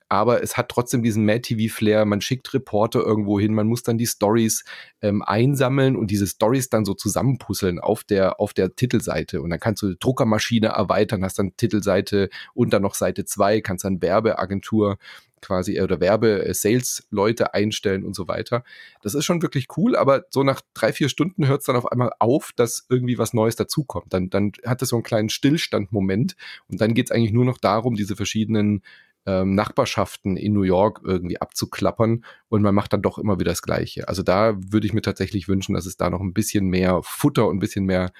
Aber 0.08 0.44
es 0.44 0.56
hat 0.58 0.70
trotzdem 0.70 1.02
diesen 1.02 1.26
Mad 1.26 1.42
TV 1.42 1.74
Flair. 1.74 2.06
Man 2.06 2.22
schickt 2.22 2.54
Reporter 2.54 3.00
irgendwo 3.00 3.40
hin, 3.40 3.56
man 3.56 3.68
muss 3.68 3.82
dann 3.82 3.98
die 3.98 4.06
Stories 4.06 4.64
ähm, 5.02 5.24
einsammeln 5.24 5.96
und 5.96 6.12
diese 6.12 6.28
Stories 6.28 6.70
dann 6.70 6.86
so 6.86 6.94
zusammenpuzzeln 6.94 7.80
auf 7.80 8.04
der 8.04 8.40
auf 8.40 8.54
der 8.54 8.76
Titelseite 8.76 9.42
und 9.42 9.50
dann 9.50 9.60
kannst 9.60 9.82
du 9.82 9.96
Druckermaschine 9.96 10.68
erweitern, 10.68 11.24
hast 11.24 11.40
dann 11.40 11.58
Titelseite 11.58 12.30
und 12.54 12.72
dann 12.72 12.84
noch 12.84 12.94
Seite 12.94 13.26
2, 13.26 13.62
kannst 13.62 13.86
dann 13.86 14.02
Werbeagentur 14.02 15.00
quasi 15.44 15.80
oder 15.80 16.00
Werbe-Sales-Leute 16.00 17.44
äh, 17.44 17.50
einstellen 17.52 18.04
und 18.04 18.16
so 18.16 18.28
weiter. 18.28 18.64
Das 19.02 19.14
ist 19.14 19.26
schon 19.26 19.42
wirklich 19.42 19.68
cool, 19.78 19.96
aber 19.96 20.26
so 20.30 20.44
nach 20.44 20.62
drei, 20.74 20.94
vier 20.94 21.10
Stunden 21.10 21.48
hört 21.48 21.60
es 21.60 21.66
dann 21.66 21.76
auf 21.76 21.92
einmal 21.92 22.12
auf, 22.20 22.52
dass 22.56 22.86
irgendwie 22.90 23.18
was 23.18 23.34
Neues 23.34 23.56
dazukommt. 23.56 24.14
Dann, 24.14 24.30
dann 24.30 24.54
hat 24.66 24.82
es 24.82 24.90
so 24.90 24.96
einen 24.96 25.04
kleinen 25.04 25.30
Stillstand-Moment 25.30 26.36
und 26.68 26.82
dann 26.82 26.94
geht 26.94 27.08
es 27.08 27.12
eigentlich 27.12 27.34
nur 27.34 27.46
noch 27.46 27.58
darum, 27.58 27.96
diese 27.96 28.16
verschiedenen 28.16 28.82
ähm, 29.26 29.56
Nachbarschaften 29.56 30.38
in 30.38 30.54
New 30.54 30.64
York 30.64 31.02
irgendwie 31.04 31.40
abzuklappern 31.40 32.26
und 32.50 32.62
man 32.62 32.76
macht 32.76 32.94
dann 32.94 33.02
doch 33.02 33.18
immer 33.18 33.40
wieder 33.40 33.52
das 33.52 33.62
Gleiche. 33.62 34.08
Also 34.08 34.24
da 34.24 34.56
würde 34.58 34.88
ich 34.88 34.94
mir 34.94 35.02
tatsächlich 35.02 35.48
wünschen, 35.48 35.76
dass 35.76 35.86
es 35.86 35.98
da 35.98 36.10
noch 36.10 36.22
ein 36.22 36.34
bisschen 36.34 36.68
mehr 36.68 37.02
Futter 37.04 37.48
und 37.48 37.58
ein 37.58 37.60
bisschen 37.60 37.86
mehr 37.86 38.12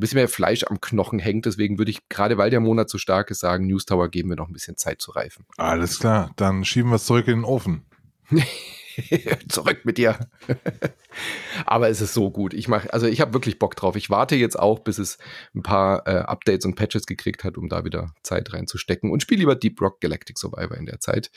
ein 0.00 0.02
bisschen 0.02 0.16
mehr 0.16 0.28
Fleisch 0.28 0.64
am 0.64 0.80
Knochen 0.80 1.18
hängt. 1.18 1.44
Deswegen 1.44 1.78
würde 1.78 1.90
ich, 1.90 2.08
gerade 2.08 2.38
weil 2.38 2.48
der 2.50 2.60
Monat 2.60 2.88
so 2.88 2.96
stark 2.96 3.30
ist, 3.30 3.40
sagen, 3.40 3.66
News 3.66 3.84
Tower 3.84 4.08
geben 4.08 4.30
wir 4.30 4.36
noch 4.36 4.48
ein 4.48 4.52
bisschen 4.54 4.78
Zeit 4.78 5.02
zu 5.02 5.12
reifen. 5.12 5.44
Alles 5.58 5.98
klar, 5.98 6.32
dann 6.36 6.64
schieben 6.64 6.90
wir 6.90 6.96
es 6.96 7.04
zurück 7.04 7.28
in 7.28 7.40
den 7.40 7.44
Ofen. 7.44 7.82
Zurück 9.48 9.84
mit 9.84 9.98
dir. 9.98 10.18
Aber 11.66 11.88
es 11.88 12.00
ist 12.00 12.14
so 12.14 12.30
gut. 12.30 12.54
Ich 12.54 12.68
mache, 12.68 12.92
also 12.92 13.06
ich 13.06 13.20
habe 13.20 13.34
wirklich 13.34 13.58
Bock 13.58 13.76
drauf. 13.76 13.96
Ich 13.96 14.10
warte 14.10 14.36
jetzt 14.36 14.58
auch, 14.58 14.80
bis 14.80 14.98
es 14.98 15.18
ein 15.54 15.62
paar 15.62 16.06
äh, 16.06 16.20
Updates 16.20 16.64
und 16.64 16.74
Patches 16.74 17.06
gekriegt 17.06 17.44
hat, 17.44 17.56
um 17.56 17.68
da 17.68 17.84
wieder 17.84 18.14
Zeit 18.22 18.52
reinzustecken 18.52 19.10
und 19.10 19.22
spiele 19.22 19.40
lieber 19.40 19.54
Deep 19.54 19.80
Rock 19.80 20.00
Galactic 20.00 20.38
Survivor 20.38 20.76
in 20.76 20.86
der 20.86 21.00
Zeit. 21.00 21.30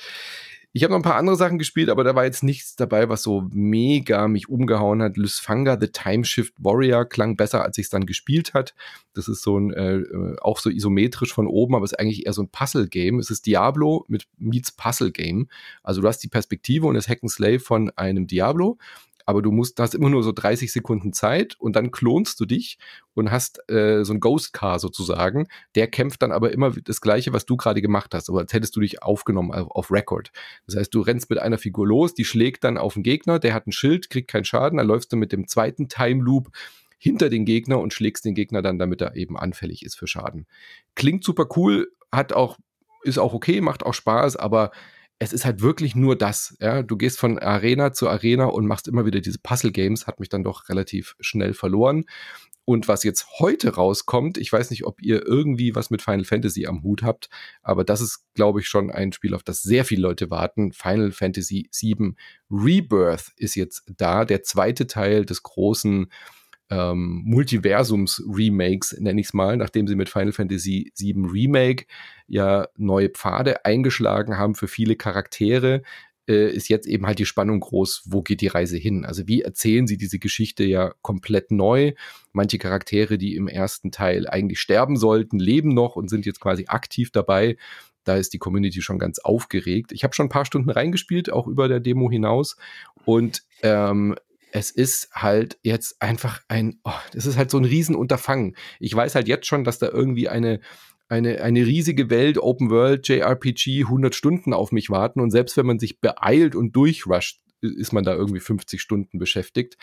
Ich 0.75 0.83
habe 0.83 0.91
noch 0.91 0.97
ein 0.97 1.03
paar 1.03 1.17
andere 1.17 1.35
Sachen 1.35 1.59
gespielt, 1.59 1.89
aber 1.89 2.03
da 2.03 2.15
war 2.15 2.25
jetzt 2.25 2.41
nichts 2.41 2.75
dabei, 2.75 3.07
was 3.07 3.21
so 3.21 3.47
mega 3.51 4.27
mich 4.27 4.49
umgehauen 4.49 5.03
hat. 5.03 5.17
Lysfanga 5.17 5.77
The 5.79 5.89
Time 5.89 6.25
Shift 6.25 6.55
Warrior 6.57 7.05
klang 7.05 7.37
besser, 7.37 7.63
als 7.63 7.77
ich 7.77 7.83
es 7.83 7.89
dann 7.91 8.07
gespielt 8.07 8.55
hat. 8.55 8.73
Das 9.13 9.27
ist 9.27 9.43
so 9.43 9.55
ein, 9.55 9.71
äh, 9.71 9.97
äh, 9.97 10.35
auch 10.41 10.57
so 10.57 10.71
isometrisch 10.71 11.31
von 11.31 11.45
oben, 11.45 11.75
aber 11.75 11.85
ist 11.85 11.99
eigentlich 11.99 12.25
eher 12.25 12.33
so 12.33 12.41
ein 12.41 12.49
Puzzle-Game. 12.49 13.19
Es 13.19 13.29
ist 13.29 13.45
Diablo 13.45 14.03
mit 14.07 14.25
Meets 14.39 14.71
Puzzle-Game. 14.71 15.47
Also 15.83 16.01
du 16.01 16.07
hast 16.07 16.23
die 16.23 16.27
Perspektive 16.27 16.87
und 16.87 16.95
das 16.95 17.07
Hack 17.07 17.19
and 17.21 17.31
Slay 17.31 17.59
von 17.59 17.91
einem 17.95 18.25
Diablo 18.25 18.79
aber 19.25 19.41
du 19.41 19.51
musst, 19.51 19.79
hast 19.79 19.95
immer 19.95 20.09
nur 20.09 20.23
so 20.23 20.31
30 20.31 20.71
Sekunden 20.71 21.13
Zeit 21.13 21.55
und 21.59 21.75
dann 21.75 21.91
klonst 21.91 22.39
du 22.39 22.45
dich 22.45 22.77
und 23.13 23.31
hast 23.31 23.59
äh, 23.69 24.03
so 24.03 24.13
ein 24.13 24.19
Ghost 24.19 24.53
Car 24.53 24.79
sozusagen. 24.79 25.47
Der 25.75 25.87
kämpft 25.87 26.21
dann 26.21 26.31
aber 26.31 26.51
immer 26.51 26.71
das 26.71 27.01
Gleiche, 27.01 27.33
was 27.33 27.45
du 27.45 27.57
gerade 27.57 27.81
gemacht 27.81 28.13
hast, 28.13 28.29
aber 28.29 28.39
als 28.39 28.53
hättest 28.53 28.75
du 28.75 28.81
dich 28.81 29.03
aufgenommen 29.03 29.51
auf, 29.51 29.69
auf 29.71 29.91
Record. 29.91 30.31
Das 30.65 30.75
heißt, 30.75 30.93
du 30.93 31.01
rennst 31.01 31.29
mit 31.29 31.39
einer 31.39 31.57
Figur 31.57 31.87
los, 31.87 32.13
die 32.13 32.25
schlägt 32.25 32.63
dann 32.63 32.77
auf 32.77 32.95
den 32.95 33.03
Gegner, 33.03 33.39
der 33.39 33.53
hat 33.53 33.67
ein 33.67 33.71
Schild, 33.71 34.09
kriegt 34.09 34.29
keinen 34.29 34.45
Schaden, 34.45 34.77
dann 34.77 34.87
läufst 34.87 35.11
du 35.11 35.17
mit 35.17 35.31
dem 35.31 35.47
zweiten 35.47 35.87
Time 35.87 36.23
Loop 36.23 36.49
hinter 36.97 37.29
den 37.29 37.45
Gegner 37.45 37.79
und 37.79 37.93
schlägst 37.93 38.23
den 38.23 38.33
Gegner 38.33 38.61
dann, 38.61 38.79
damit 38.79 39.01
er 39.01 39.15
eben 39.15 39.37
anfällig 39.37 39.83
ist 39.83 39.95
für 39.95 40.07
Schaden. 40.07 40.47
Klingt 40.95 41.23
super 41.23 41.47
cool, 41.57 41.91
hat 42.11 42.31
auch, 42.31 42.57
ist 43.03 43.17
auch 43.17 43.33
okay, 43.33 43.59
macht 43.59 43.85
auch 43.85 43.93
Spaß, 43.93 44.37
aber 44.37 44.71
es 45.19 45.33
ist 45.33 45.45
halt 45.45 45.61
wirklich 45.61 45.95
nur 45.95 46.17
das. 46.17 46.55
Ja? 46.59 46.83
Du 46.83 46.97
gehst 46.97 47.19
von 47.19 47.39
Arena 47.39 47.93
zu 47.93 48.09
Arena 48.09 48.45
und 48.45 48.67
machst 48.67 48.87
immer 48.87 49.05
wieder 49.05 49.21
diese 49.21 49.39
Puzzle-Games, 49.39 50.07
hat 50.07 50.19
mich 50.19 50.29
dann 50.29 50.43
doch 50.43 50.69
relativ 50.69 51.15
schnell 51.19 51.53
verloren. 51.53 52.05
Und 52.65 52.87
was 52.87 53.03
jetzt 53.03 53.27
heute 53.39 53.75
rauskommt, 53.75 54.37
ich 54.37 54.51
weiß 54.51 54.69
nicht, 54.69 54.85
ob 54.85 55.01
ihr 55.01 55.25
irgendwie 55.25 55.75
was 55.75 55.89
mit 55.89 56.01
Final 56.01 56.23
Fantasy 56.23 56.65
am 56.65 56.81
Hut 56.81 57.03
habt, 57.03 57.29
aber 57.61 57.83
das 57.83 57.99
ist, 57.99 58.23
glaube 58.35 58.61
ich, 58.61 58.67
schon 58.67 58.89
ein 58.89 59.11
Spiel, 59.11 59.33
auf 59.33 59.43
das 59.43 59.61
sehr 59.61 59.83
viele 59.83 60.03
Leute 60.03 60.29
warten. 60.29 60.71
Final 60.71 61.11
Fantasy 61.11 61.69
VII 61.77 62.13
Rebirth 62.49 63.33
ist 63.35 63.55
jetzt 63.55 63.83
da, 63.97 64.23
der 64.23 64.43
zweite 64.43 64.87
Teil 64.87 65.25
des 65.25 65.43
großen 65.43 66.09
ähm, 66.69 67.21
Multiversums-Remakes, 67.25 68.97
nenne 68.99 69.21
ich 69.21 69.27
es 69.27 69.33
mal, 69.33 69.57
nachdem 69.57 69.87
sie 69.87 69.95
mit 69.95 70.09
Final 70.09 70.31
Fantasy 70.31 70.91
VII 70.97 71.25
Remake 71.31 71.85
ja 72.27 72.67
neue 72.77 73.09
Pfade 73.09 73.65
eingeschlagen 73.65 74.37
haben 74.37 74.55
für 74.55 74.67
viele 74.67 74.95
Charaktere, 74.95 75.81
äh, 76.27 76.49
ist 76.49 76.69
jetzt 76.69 76.87
eben 76.87 77.05
halt 77.05 77.19
die 77.19 77.25
Spannung 77.25 77.59
groß, 77.59 78.03
wo 78.05 78.21
geht 78.21 78.41
die 78.41 78.47
Reise 78.47 78.77
hin? 78.77 79.05
Also 79.05 79.27
wie 79.27 79.41
erzählen 79.41 79.87
sie 79.87 79.97
diese 79.97 80.19
Geschichte 80.19 80.63
ja 80.63 80.93
komplett 81.01 81.51
neu? 81.51 81.93
Manche 82.31 82.57
Charaktere, 82.57 83.17
die 83.17 83.35
im 83.35 83.47
ersten 83.47 83.91
Teil 83.91 84.27
eigentlich 84.27 84.59
sterben 84.59 84.95
sollten, 84.95 85.39
leben 85.39 85.73
noch 85.73 85.95
und 85.95 86.09
sind 86.09 86.25
jetzt 86.25 86.39
quasi 86.39 86.65
aktiv 86.67 87.11
dabei. 87.11 87.57
Da 88.05 88.15
ist 88.15 88.33
die 88.33 88.37
Community 88.37 88.81
schon 88.81 88.99
ganz 88.99 89.19
aufgeregt. 89.19 89.91
Ich 89.91 90.03
habe 90.03 90.13
schon 90.13 90.27
ein 90.27 90.29
paar 90.29 90.45
Stunden 90.45 90.69
reingespielt, 90.69 91.31
auch 91.31 91.47
über 91.47 91.67
der 91.67 91.79
Demo 91.79 92.09
hinaus. 92.09 92.57
Und 93.05 93.43
ähm, 93.61 94.15
es 94.55 94.69
ist 94.69 95.09
halt 95.13 95.57
jetzt 95.63 95.99
einfach 95.99 96.41
ein, 96.47 96.79
oh, 96.83 96.91
das 97.11 97.25
ist 97.25 97.37
halt 97.37 97.49
so 97.49 97.57
ein 97.57 97.65
Riesenunterfangen. 97.65 98.55
Ich 98.79 98.95
weiß 98.95 99.15
halt 99.15 99.27
jetzt 99.27 99.47
schon, 99.47 99.63
dass 99.63 99.79
da 99.79 99.89
irgendwie 99.89 100.29
eine, 100.29 100.59
eine, 101.09 101.41
eine 101.41 101.65
riesige 101.65 102.11
Welt, 102.11 102.37
Open 102.37 102.69
World, 102.69 103.07
JRPG, 103.07 103.85
100 103.85 104.13
Stunden 104.13 104.53
auf 104.53 104.71
mich 104.71 104.91
warten 104.91 105.21
und 105.21 105.31
selbst 105.31 105.57
wenn 105.57 105.65
man 105.65 105.79
sich 105.79 105.99
beeilt 105.99 106.55
und 106.55 106.75
durchrusht, 106.75 107.39
ist 107.61 107.93
man 107.93 108.03
da 108.03 108.13
irgendwie 108.13 108.41
50 108.41 108.79
Stunden 108.79 109.17
beschäftigt. 109.17 109.77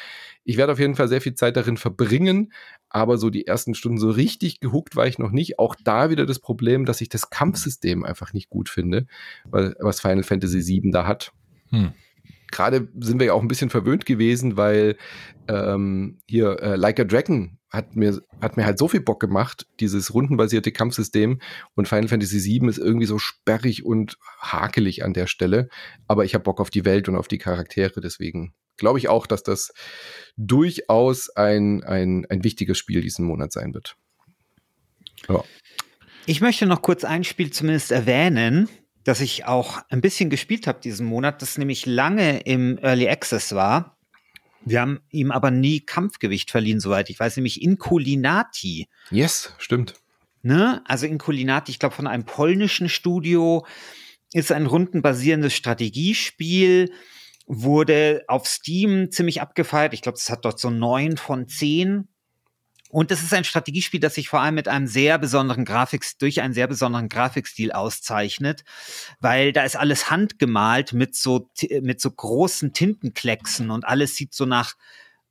Ich 0.44 0.56
werde 0.56 0.72
auf 0.72 0.78
jeden 0.78 0.94
Fall 0.94 1.08
sehr 1.08 1.20
viel 1.20 1.34
Zeit 1.34 1.56
darin 1.56 1.76
verbringen, 1.76 2.52
aber 2.90 3.18
so 3.18 3.28
die 3.28 3.48
ersten 3.48 3.74
Stunden 3.74 3.98
so 3.98 4.10
richtig 4.10 4.60
gehuckt 4.60 4.94
war 4.94 5.08
ich 5.08 5.18
noch 5.18 5.32
nicht. 5.32 5.58
Auch 5.58 5.74
da 5.82 6.10
wieder 6.10 6.26
das 6.26 6.38
Problem, 6.38 6.84
dass 6.84 7.00
ich 7.00 7.08
das 7.08 7.30
Kampfsystem 7.30 8.04
einfach 8.04 8.34
nicht 8.34 8.50
gut 8.50 8.68
finde, 8.68 9.06
weil, 9.46 9.74
was 9.80 10.00
Final 10.00 10.22
Fantasy 10.22 10.64
VII 10.64 10.92
da 10.92 11.06
hat. 11.08 11.32
Hm 11.70 11.92
gerade 12.51 12.88
sind 12.98 13.18
wir 13.18 13.28
ja 13.28 13.32
auch 13.32 13.42
ein 13.42 13.48
bisschen 13.48 13.70
verwöhnt 13.70 14.07
gewesen, 14.07 14.57
weil 14.57 14.96
ähm, 15.48 16.18
hier 16.26 16.61
äh, 16.61 16.76
Like 16.76 17.01
a 17.01 17.05
Dragon 17.05 17.59
hat 17.70 17.94
mir, 17.94 18.20
hat 18.40 18.57
mir 18.57 18.66
halt 18.66 18.78
so 18.78 18.88
viel 18.88 19.01
Bock 19.01 19.20
gemacht, 19.20 19.66
dieses 19.78 20.12
rundenbasierte 20.12 20.72
Kampfsystem. 20.72 21.40
Und 21.74 21.88
Final 21.88 22.09
Fantasy 22.09 22.42
VII 22.42 22.68
ist 22.68 22.78
irgendwie 22.78 23.07
so 23.07 23.18
sperrig 23.18 23.84
und 23.84 24.18
hakelig 24.40 25.05
an 25.05 25.14
der 25.14 25.26
Stelle. 25.26 25.68
Aber 26.09 26.24
ich 26.24 26.34
habe 26.34 26.42
Bock 26.42 26.61
auf 26.61 26.70
die 26.70 26.84
Welt 26.84 27.09
und 27.09 27.16
auf 27.16 27.28
die 27.28 27.38
Charaktere. 27.38 28.01
Deswegen 28.01 28.55
glaube 28.76 28.98
ich 28.98 29.09
auch, 29.09 29.26
dass 29.26 29.44
das 29.44 29.72
durchaus 30.36 31.30
ein, 31.30 31.84
ein, 31.84 32.26
ein 32.28 32.42
wichtiges 32.42 32.76
Spiel 32.76 33.03
diesen 33.03 33.24
Monat 33.24 33.53
sein 33.53 33.72
wird. 33.72 33.96
Ja. 35.28 35.44
Ich 36.26 36.40
möchte 36.40 36.66
noch 36.66 36.82
kurz 36.82 37.05
ein 37.05 37.24
Spiel 37.24 37.51
zumindest 37.51 37.92
erwähnen, 37.92 38.68
das 39.05 39.20
ich 39.20 39.46
auch 39.46 39.80
ein 39.88 40.01
bisschen 40.01 40.30
gespielt 40.30 40.66
habe 40.66 40.80
diesen 40.80 41.07
Monat, 41.07 41.42
das 41.42 41.59
nämlich 41.59 41.86
lange 41.86 42.40
im 42.40 42.78
Early 42.78 43.09
Access 43.09 43.55
war. 43.55 43.96
Wir 44.64 44.82
haben 44.82 45.01
ihm 45.11 45.30
aber 45.30 45.51
nie 45.51 45.80
Kampfgewicht 45.80 46.51
verliehen, 46.51 46.80
soweit 46.80 47.09
ich 47.09 47.18
weiß, 47.18 47.36
nämlich 47.36 47.62
Inculinati. 47.62 48.88
Yes, 49.11 49.55
stimmt. 49.59 49.94
Ne? 50.42 50.82
Also 50.86 51.07
Inculinati, 51.07 51.70
ich 51.72 51.78
glaube, 51.78 51.94
von 51.94 52.07
einem 52.07 52.24
polnischen 52.24 52.88
Studio, 52.88 53.66
ist 54.32 54.53
ein 54.53 54.66
rundenbasierendes 54.66 55.55
Strategiespiel, 55.55 56.92
wurde 57.46 58.24
auf 58.28 58.46
Steam 58.46 59.11
ziemlich 59.11 59.40
abgefeiert. 59.40 59.92
Ich 59.92 60.03
glaube, 60.03 60.18
es 60.18 60.30
hat 60.30 60.44
dort 60.44 60.61
so 60.61 60.70
neun 60.70 61.16
von 61.16 61.48
zehn 61.48 62.09
und 62.91 63.11
es 63.11 63.22
ist 63.22 63.32
ein 63.32 63.45
Strategiespiel, 63.45 64.01
das 64.01 64.14
sich 64.16 64.28
vor 64.28 64.41
allem 64.41 64.57
mit 64.57 64.68
einem 64.68 64.86
sehr 64.86 65.18
besonderen 65.18 65.64
Grafik, 65.64 66.05
durch 66.18 66.41
einen 66.41 66.55
sehr 66.55 66.66
besonderen 66.66 67.09
Grafikstil 67.09 67.72
auszeichnet, 67.72 68.64
weil 69.20 69.53
da 69.53 69.62
ist 69.64 69.76
alles 69.76 70.11
handgemalt 70.11 70.93
mit 70.93 71.14
so, 71.14 71.49
mit 71.80 72.01
so 72.01 72.11
großen 72.11 72.72
Tintenklecksen 72.72 73.70
und 73.70 73.86
alles 73.86 74.16
sieht 74.16 74.34
so 74.34 74.45
nach 74.45 74.74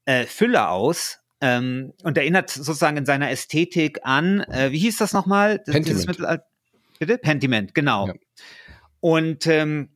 äh, 0.05 0.25
Fülle 0.25 0.69
aus. 0.69 1.19
Ähm, 1.41 1.93
und 2.03 2.17
erinnert 2.17 2.49
sozusagen 2.49 2.97
in 2.97 3.05
seiner 3.05 3.31
Ästhetik 3.31 3.99
an, 4.03 4.41
äh, 4.41 4.73
wie 4.73 4.79
hieß 4.79 4.97
das 4.97 5.13
nochmal? 5.13 5.59
Pentiment. 5.59 6.17
Bitte? 6.99 7.17
Pentiment, 7.17 7.73
genau. 7.73 8.07
Ja. 8.07 8.13
Und 8.99 9.47
ähm, 9.47 9.89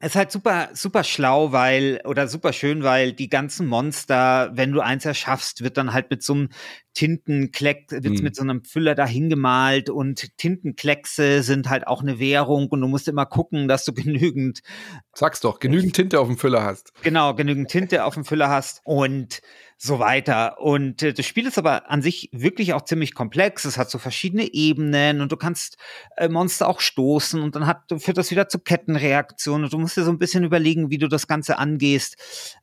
es 0.00 0.12
ist 0.12 0.16
halt 0.16 0.32
super, 0.32 0.70
super 0.72 1.04
schlau, 1.04 1.52
weil, 1.52 2.00
oder 2.06 2.26
super 2.26 2.54
schön, 2.54 2.82
weil 2.82 3.12
die 3.12 3.28
ganzen 3.28 3.66
Monster, 3.66 4.50
wenn 4.54 4.72
du 4.72 4.80
eins 4.80 5.04
erschaffst, 5.04 5.62
wird 5.62 5.76
dann 5.76 5.92
halt 5.92 6.10
mit 6.10 6.22
so 6.22 6.32
einem 6.32 6.48
Tintenkleck, 6.94 7.90
wird 7.90 8.18
mhm. 8.18 8.22
mit 8.22 8.36
so 8.36 8.42
einem 8.42 8.64
Füller 8.64 8.94
dahin 8.94 9.28
gemalt 9.28 9.90
und 9.90 10.36
Tintenkleckse 10.36 11.42
sind 11.42 11.68
halt 11.68 11.86
auch 11.86 12.02
eine 12.02 12.18
Währung 12.18 12.68
und 12.68 12.80
du 12.80 12.88
musst 12.88 13.08
immer 13.08 13.26
gucken, 13.26 13.68
dass 13.68 13.84
du 13.84 13.92
genügend. 13.94 14.60
Sag's 15.14 15.40
doch, 15.40 15.58
genügend 15.58 15.94
Tinte 15.94 16.20
auf 16.20 16.26
dem 16.26 16.38
Füller 16.38 16.64
hast. 16.64 16.92
Genau, 17.02 17.34
genügend 17.34 17.68
Tinte 17.68 18.04
auf 18.04 18.14
dem 18.14 18.24
Füller 18.24 18.48
hast 18.48 18.80
und 18.84 19.40
so 19.82 19.98
weiter. 19.98 20.60
Und 20.60 21.02
äh, 21.02 21.14
das 21.14 21.24
Spiel 21.24 21.46
ist 21.46 21.56
aber 21.56 21.90
an 21.90 22.02
sich 22.02 22.28
wirklich 22.32 22.74
auch 22.74 22.82
ziemlich 22.82 23.14
komplex. 23.14 23.64
Es 23.64 23.78
hat 23.78 23.90
so 23.90 23.98
verschiedene 23.98 24.52
Ebenen 24.52 25.22
und 25.22 25.32
du 25.32 25.36
kannst 25.36 25.78
äh, 26.16 26.28
Monster 26.28 26.68
auch 26.68 26.80
stoßen 26.80 27.40
und 27.40 27.56
dann 27.56 27.66
hat, 27.66 27.84
führt 27.96 28.18
das 28.18 28.30
wieder 28.30 28.48
zu 28.48 28.58
Kettenreaktionen 28.58 29.64
und 29.64 29.72
du 29.72 29.78
musst 29.78 29.96
dir 29.96 30.04
so 30.04 30.10
ein 30.10 30.18
bisschen 30.18 30.44
überlegen, 30.44 30.90
wie 30.90 30.98
du 30.98 31.08
das 31.08 31.26
Ganze 31.26 31.58
angehst. 31.58 32.16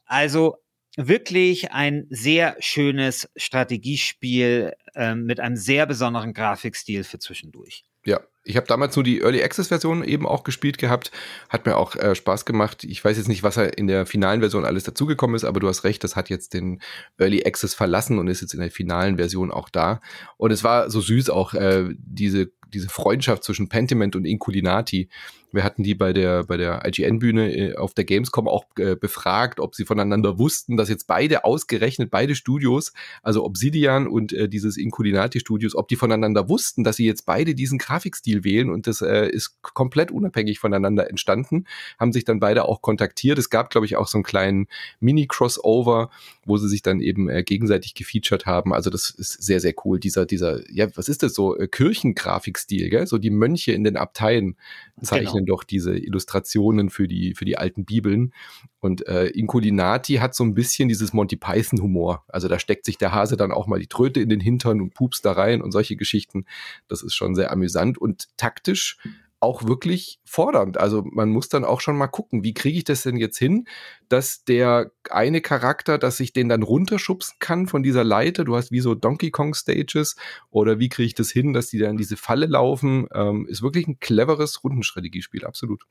Also 0.05 0.57
wirklich 0.97 1.71
ein 1.71 2.07
sehr 2.09 2.57
schönes 2.59 3.29
Strategiespiel 3.37 4.73
äh, 4.95 5.15
mit 5.15 5.39
einem 5.39 5.55
sehr 5.55 5.85
besonderen 5.85 6.33
Grafikstil 6.33 7.03
für 7.03 7.19
zwischendurch. 7.19 7.85
Ja, 8.03 8.21
ich 8.43 8.55
habe 8.55 8.67
damals 8.67 8.95
nur 8.95 9.03
die 9.03 9.19
Early 9.19 9.43
Access 9.43 9.67
Version 9.67 10.03
eben 10.03 10.25
auch 10.25 10.43
gespielt 10.43 10.77
gehabt. 10.77 11.11
Hat 11.49 11.65
mir 11.65 11.75
auch 11.75 11.95
äh, 11.95 12.15
Spaß 12.15 12.45
gemacht. 12.45 12.85
Ich 12.85 13.03
weiß 13.03 13.17
jetzt 13.17 13.27
nicht, 13.27 13.43
was 13.43 13.57
in 13.57 13.87
der 13.87 14.05
finalen 14.05 14.39
Version 14.39 14.65
alles 14.65 14.85
dazugekommen 14.85 15.35
ist, 15.35 15.43
aber 15.43 15.59
du 15.59 15.67
hast 15.67 15.83
recht, 15.83 16.03
das 16.03 16.15
hat 16.15 16.29
jetzt 16.29 16.53
den 16.53 16.81
Early 17.17 17.45
Access 17.45 17.73
verlassen 17.73 18.17
und 18.17 18.27
ist 18.27 18.41
jetzt 18.41 18.53
in 18.53 18.61
der 18.61 18.71
finalen 18.71 19.17
Version 19.17 19.51
auch 19.51 19.69
da. 19.69 19.99
Und 20.37 20.51
es 20.51 20.63
war 20.63 20.89
so 20.89 21.01
süß 21.01 21.29
auch, 21.29 21.53
äh, 21.53 21.89
diese, 21.97 22.49
diese 22.73 22.89
Freundschaft 22.89 23.43
zwischen 23.43 23.69
Pentiment 23.69 24.15
und 24.15 24.25
Inculinati. 24.25 25.09
Wir 25.51 25.63
hatten 25.63 25.83
die 25.83 25.95
bei 25.95 26.11
der, 26.11 26.43
bei 26.43 26.57
der 26.57 26.85
IGN-Bühne 26.85 27.55
äh, 27.55 27.75
auf 27.75 27.93
der 27.93 28.03
Gamescom 28.03 28.47
auch 28.47 28.65
äh, 28.77 28.95
befragt, 28.95 29.59
ob 29.59 29.75
sie 29.75 29.85
voneinander 29.85 30.37
wussten, 30.37 30.75
dass 30.75 30.89
jetzt 30.89 31.07
beide 31.07 31.45
ausgerechnet, 31.45 32.11
beide 32.11 32.35
Studios, 32.35 32.91
also 33.23 33.45
Obsidian 33.45 34.07
und 34.07 34.33
äh, 34.33 34.49
dieses 34.49 34.77
Inculinati-Studios, 34.77 35.75
ob 35.75 35.87
die 35.87 35.95
voneinander 35.95 36.49
wussten, 36.49 36.83
dass 36.83 36.97
sie 36.97 37.05
jetzt 37.05 37.25
beide 37.25 37.55
diesen 37.55 37.77
Grafikstil 37.77 38.43
wählen 38.43 38.69
und 38.69 38.87
das 38.87 39.01
äh, 39.01 39.29
ist 39.29 39.61
komplett 39.61 40.11
unabhängig 40.11 40.59
voneinander 40.59 41.09
entstanden, 41.09 41.65
haben 41.97 42.11
sich 42.11 42.25
dann 42.25 42.39
beide 42.39 42.65
auch 42.65 42.81
kontaktiert. 42.81 43.37
Es 43.37 43.49
gab, 43.49 43.69
glaube 43.69 43.85
ich, 43.85 43.95
auch 43.95 44.07
so 44.07 44.17
einen 44.17 44.23
kleinen 44.23 44.67
Mini-Crossover, 44.99 46.09
wo 46.45 46.57
sie 46.57 46.67
sich 46.67 46.81
dann 46.81 46.99
eben 46.99 47.29
äh, 47.29 47.43
gegenseitig 47.43 47.93
gefeatured 47.93 48.45
haben. 48.45 48.73
Also 48.73 48.89
das 48.89 49.09
ist 49.11 49.41
sehr, 49.41 49.59
sehr 49.59 49.73
cool. 49.85 49.99
Dieser, 49.99 50.25
dieser, 50.25 50.69
ja, 50.71 50.87
was 50.95 51.07
ist 51.07 51.23
das 51.23 51.33
so? 51.33 51.57
Äh, 51.57 51.67
Kirchengrafikstil, 51.67 52.89
gell? 52.89 53.07
So 53.07 53.17
die 53.17 53.29
Mönche 53.29 53.71
in 53.71 53.83
den 53.83 53.97
Abteien 53.97 54.57
zeichnen 55.01 55.33
genau. 55.33 55.36
Doch 55.45 55.63
diese 55.63 55.97
Illustrationen 55.97 56.89
für 56.89 57.07
die, 57.07 57.33
für 57.35 57.45
die 57.45 57.57
alten 57.57 57.85
Bibeln. 57.85 58.33
Und 58.79 59.07
äh, 59.07 59.27
Inculinati 59.27 60.15
hat 60.15 60.35
so 60.35 60.43
ein 60.43 60.53
bisschen 60.53 60.89
dieses 60.89 61.13
Monty 61.13 61.35
Python-Humor. 61.35 62.23
Also 62.27 62.47
da 62.47 62.59
steckt 62.59 62.85
sich 62.85 62.97
der 62.97 63.13
Hase 63.13 63.37
dann 63.37 63.51
auch 63.51 63.67
mal 63.67 63.79
die 63.79 63.87
Tröte 63.87 64.19
in 64.19 64.29
den 64.29 64.39
Hintern 64.39 64.81
und 64.81 64.93
pupst 64.93 65.25
da 65.25 65.33
rein 65.33 65.61
und 65.61 65.71
solche 65.71 65.95
Geschichten. 65.95 66.45
Das 66.87 67.03
ist 67.03 67.13
schon 67.13 67.35
sehr 67.35 67.51
amüsant 67.51 67.97
und 67.97 68.27
taktisch 68.37 68.97
auch 69.39 69.65
wirklich 69.65 70.19
fordernd. 70.25 70.77
Also 70.77 71.03
man 71.05 71.29
muss 71.29 71.49
dann 71.49 71.63
auch 71.63 71.81
schon 71.81 71.97
mal 71.97 72.07
gucken, 72.07 72.43
wie 72.43 72.53
kriege 72.53 72.77
ich 72.77 72.83
das 72.83 73.03
denn 73.03 73.17
jetzt 73.17 73.37
hin, 73.37 73.67
dass 74.09 74.43
der 74.43 74.91
eine 75.09 75.41
Charakter, 75.41 75.97
dass 75.97 76.19
ich 76.19 76.33
den 76.33 76.49
dann 76.49 76.63
runterschubsen 76.63 77.35
kann 77.39 77.67
von 77.67 77.83
dieser 77.83 78.03
Leiter, 78.03 78.45
du 78.45 78.55
hast 78.55 78.71
wie 78.71 78.79
so 78.79 78.95
Donkey 78.95 79.29
Kong 79.29 79.53
Stages, 79.53 80.15
oder 80.49 80.79
wie 80.79 80.89
kriege 80.89 81.07
ich 81.07 81.13
das 81.13 81.29
hin, 81.29 81.53
dass 81.53 81.67
die 81.67 81.77
dann 81.77 81.91
in 81.91 81.97
diese 81.97 82.17
Falle 82.17 82.47
laufen, 82.47 83.07
ähm, 83.13 83.47
ist 83.47 83.61
wirklich 83.61 83.87
ein 83.87 83.99
cleveres 83.99 84.63
Rundenstrategiespiel, 84.63 85.45
absolut. 85.45 85.83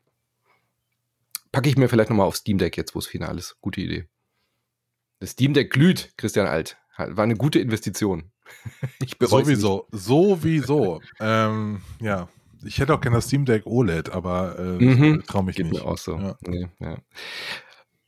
Packe 1.53 1.69
ich 1.69 1.77
mir 1.77 1.89
vielleicht 1.89 2.11
nochmal 2.11 2.27
auf 2.27 2.37
Steam 2.37 2.59
Deck 2.59 2.77
jetzt, 2.77 2.95
wo 2.95 2.99
es 2.99 3.07
final 3.07 3.39
ist. 3.39 3.57
Gute 3.61 3.81
Idee. 3.81 4.07
Das 5.21 5.31
Steam 5.31 5.55
Deck 5.55 5.71
glüht, 5.71 6.13
Christian 6.17 6.47
Alt. 6.47 6.77
War 6.97 7.25
eine 7.25 7.37
gute 7.37 7.61
Investition. 7.61 8.33
ich 9.01 9.17
sowieso, 9.21 9.87
sowieso. 9.91 11.01
ähm, 11.21 11.83
ja, 12.01 12.29
ich 12.65 12.79
hätte 12.79 12.95
auch 12.95 13.01
gerne 13.01 13.17
das 13.17 13.27
Steam 13.27 13.45
Deck 13.45 13.67
OLED, 13.67 14.11
aber 14.11 14.59
äh, 14.59 14.85
mhm. 14.85 15.25
traue 15.27 15.45
mich 15.45 15.57
Geht 15.57 15.67
nicht. 15.67 15.83
Mir 15.83 15.89
auch 15.89 15.99
so. 15.99 16.17
Ja. 16.17 16.37
Nee, 16.47 16.69
ja. 16.81 16.99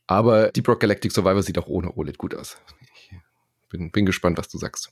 Aber 0.07 0.51
Deep 0.51 0.67
Rock 0.67 0.79
Galactic 0.79 1.11
Survivor 1.11 1.43
sieht 1.43 1.57
auch 1.57 1.67
ohne 1.67 1.95
OLED 1.95 2.17
gut 2.17 2.33
aus. 2.33 2.57
Ich 3.63 3.69
bin, 3.69 3.91
bin 3.91 4.05
gespannt, 4.05 4.37
was 4.37 4.49
du 4.49 4.57
sagst. 4.57 4.91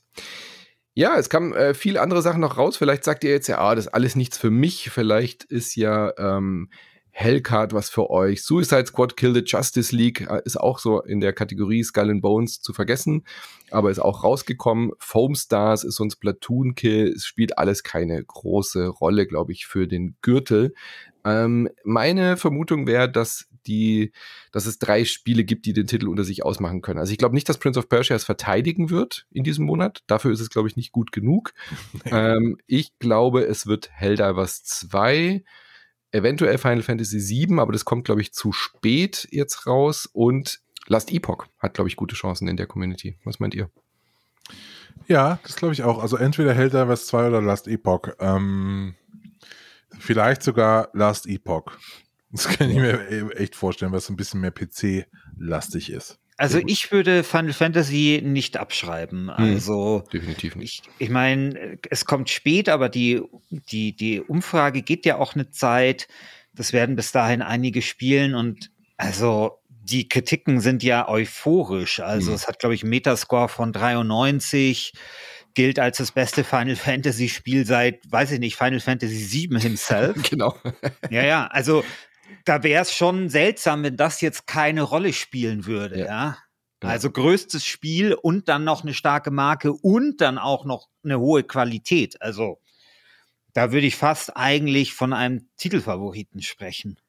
Ja, 0.94 1.16
es 1.16 1.28
kamen 1.28 1.52
äh, 1.54 1.74
viele 1.74 2.00
andere 2.00 2.22
Sachen 2.22 2.40
noch 2.40 2.56
raus. 2.56 2.76
Vielleicht 2.76 3.04
sagt 3.04 3.24
ihr 3.24 3.30
jetzt 3.30 3.48
ja, 3.48 3.58
ah, 3.58 3.74
das 3.74 3.86
ist 3.86 3.92
alles 3.92 4.16
nichts 4.16 4.38
für 4.38 4.50
mich. 4.50 4.90
Vielleicht 4.90 5.44
ist 5.44 5.76
ja 5.76 6.12
ähm, 6.18 6.70
Hellcard 7.18 7.72
was 7.72 7.90
für 7.90 8.10
euch. 8.10 8.44
Suicide 8.44 8.86
Squad 8.86 9.16
Kill 9.16 9.34
the 9.34 9.42
Justice 9.44 9.94
League 9.94 10.20
äh, 10.20 10.40
ist 10.44 10.56
auch 10.56 10.78
so 10.78 11.02
in 11.02 11.18
der 11.18 11.32
Kategorie 11.32 11.82
Skull 11.82 12.10
and 12.10 12.22
Bones 12.22 12.60
zu 12.60 12.72
vergessen, 12.72 13.24
aber 13.72 13.90
ist 13.90 13.98
auch 13.98 14.22
rausgekommen. 14.22 14.92
Foam 15.00 15.34
Stars 15.34 15.82
ist 15.82 15.96
so 15.96 16.04
ein 16.04 16.12
Splatoon 16.12 16.76
Kill. 16.76 17.08
Es 17.08 17.26
spielt 17.26 17.58
alles 17.58 17.82
keine 17.82 18.22
große 18.22 18.86
Rolle, 18.86 19.26
glaube 19.26 19.50
ich, 19.50 19.66
für 19.66 19.88
den 19.88 20.14
Gürtel. 20.22 20.74
Ähm, 21.24 21.68
meine 21.82 22.36
Vermutung 22.36 22.86
wäre, 22.86 23.10
dass 23.10 23.48
die, 23.66 24.12
dass 24.52 24.66
es 24.66 24.78
drei 24.78 25.04
Spiele 25.04 25.42
gibt, 25.42 25.66
die 25.66 25.72
den 25.72 25.88
Titel 25.88 26.06
unter 26.06 26.22
sich 26.22 26.44
ausmachen 26.44 26.82
können. 26.82 27.00
Also 27.00 27.10
ich 27.10 27.18
glaube 27.18 27.34
nicht, 27.34 27.48
dass 27.48 27.58
Prince 27.58 27.80
of 27.80 27.88
Persia 27.88 28.14
es 28.14 28.22
verteidigen 28.22 28.90
wird 28.90 29.26
in 29.32 29.42
diesem 29.42 29.66
Monat. 29.66 30.04
Dafür 30.06 30.30
ist 30.30 30.40
es, 30.40 30.50
glaube 30.50 30.68
ich, 30.68 30.76
nicht 30.76 30.92
gut 30.92 31.10
genug. 31.10 31.52
ähm, 32.04 32.58
ich 32.68 32.96
glaube, 33.00 33.42
es 33.42 33.66
wird 33.66 33.90
Helldivers 33.90 34.62
2 34.62 35.42
eventuell 36.12 36.58
Final 36.58 36.82
Fantasy 36.82 37.18
VII, 37.18 37.58
aber 37.58 37.72
das 37.72 37.84
kommt, 37.84 38.04
glaube 38.04 38.20
ich, 38.20 38.32
zu 38.32 38.52
spät 38.52 39.28
jetzt 39.30 39.66
raus. 39.66 40.08
Und 40.12 40.60
Last 40.86 41.12
Epoch 41.12 41.46
hat, 41.58 41.74
glaube 41.74 41.88
ich, 41.88 41.96
gute 41.96 42.14
Chancen 42.14 42.48
in 42.48 42.56
der 42.56 42.66
Community. 42.66 43.16
Was 43.24 43.40
meint 43.40 43.54
ihr? 43.54 43.70
Ja, 45.06 45.38
das 45.42 45.56
glaube 45.56 45.74
ich 45.74 45.82
auch. 45.82 46.02
Also 46.02 46.16
entweder 46.16 46.54
Helldivers 46.54 47.06
2 47.06 47.28
oder 47.28 47.42
Last 47.42 47.68
Epoch. 47.68 48.08
Ähm, 48.18 48.94
vielleicht 49.98 50.42
sogar 50.42 50.90
Last 50.92 51.26
Epoch. 51.26 51.72
Das 52.30 52.48
kann 52.48 52.70
ich 52.70 52.76
mir 52.76 53.30
echt 53.36 53.56
vorstellen, 53.56 53.92
was 53.92 54.10
ein 54.10 54.16
bisschen 54.16 54.40
mehr 54.40 54.50
PC-lastig 54.50 55.90
ist. 55.90 56.18
Also 56.38 56.60
ich 56.64 56.92
würde 56.92 57.24
Final 57.24 57.52
Fantasy 57.52 58.22
nicht 58.24 58.56
abschreiben. 58.56 59.36
Hm, 59.36 59.54
also 59.54 60.04
definitiv 60.12 60.54
nicht. 60.54 60.86
Ich, 60.86 61.06
ich 61.06 61.10
meine, 61.10 61.78
es 61.90 62.04
kommt 62.04 62.30
spät, 62.30 62.68
aber 62.68 62.88
die, 62.88 63.22
die, 63.50 63.94
die 63.94 64.20
Umfrage 64.20 64.82
geht 64.82 65.04
ja 65.04 65.16
auch 65.16 65.34
eine 65.34 65.50
Zeit. 65.50 66.06
Das 66.54 66.72
werden 66.72 66.94
bis 66.94 67.10
dahin 67.10 67.42
einige 67.42 67.82
spielen 67.82 68.36
und 68.36 68.70
also 68.96 69.58
die 69.68 70.08
Kritiken 70.08 70.60
sind 70.60 70.84
ja 70.84 71.08
euphorisch. 71.08 71.98
Also 72.00 72.30
mhm. 72.30 72.36
es 72.36 72.46
hat, 72.46 72.60
glaube 72.60 72.74
ich, 72.76 72.82
einen 72.82 72.90
Metascore 72.90 73.48
von 73.48 73.72
93 73.72 74.92
gilt 75.54 75.80
als 75.80 75.96
das 75.98 76.12
beste 76.12 76.44
Final 76.44 76.76
Fantasy 76.76 77.28
Spiel 77.28 77.66
seit, 77.66 78.00
weiß 78.08 78.30
ich 78.30 78.38
nicht, 78.38 78.54
Final 78.54 78.78
Fantasy 78.78 79.48
VII 79.50 79.60
himself. 79.60 80.22
genau. 80.30 80.54
ja, 81.10 81.24
ja, 81.24 81.46
also 81.48 81.84
da 82.48 82.62
wäre 82.62 82.82
es 82.82 82.92
schon 82.92 83.28
seltsam, 83.28 83.82
wenn 83.82 83.96
das 83.96 84.20
jetzt 84.20 84.46
keine 84.46 84.82
Rolle 84.82 85.12
spielen 85.12 85.66
würde, 85.66 85.98
ja. 85.98 86.06
ja? 86.06 86.38
Also 86.80 87.10
größtes 87.10 87.64
Spiel 87.64 88.14
und 88.14 88.48
dann 88.48 88.62
noch 88.62 88.82
eine 88.82 88.94
starke 88.94 89.32
Marke 89.32 89.72
und 89.72 90.20
dann 90.20 90.38
auch 90.38 90.64
noch 90.64 90.88
eine 91.02 91.18
hohe 91.18 91.42
Qualität. 91.42 92.22
Also 92.22 92.60
da 93.52 93.72
würde 93.72 93.86
ich 93.86 93.96
fast 93.96 94.36
eigentlich 94.36 94.94
von 94.94 95.12
einem 95.12 95.48
Titelfavoriten 95.56 96.40
sprechen. 96.40 97.00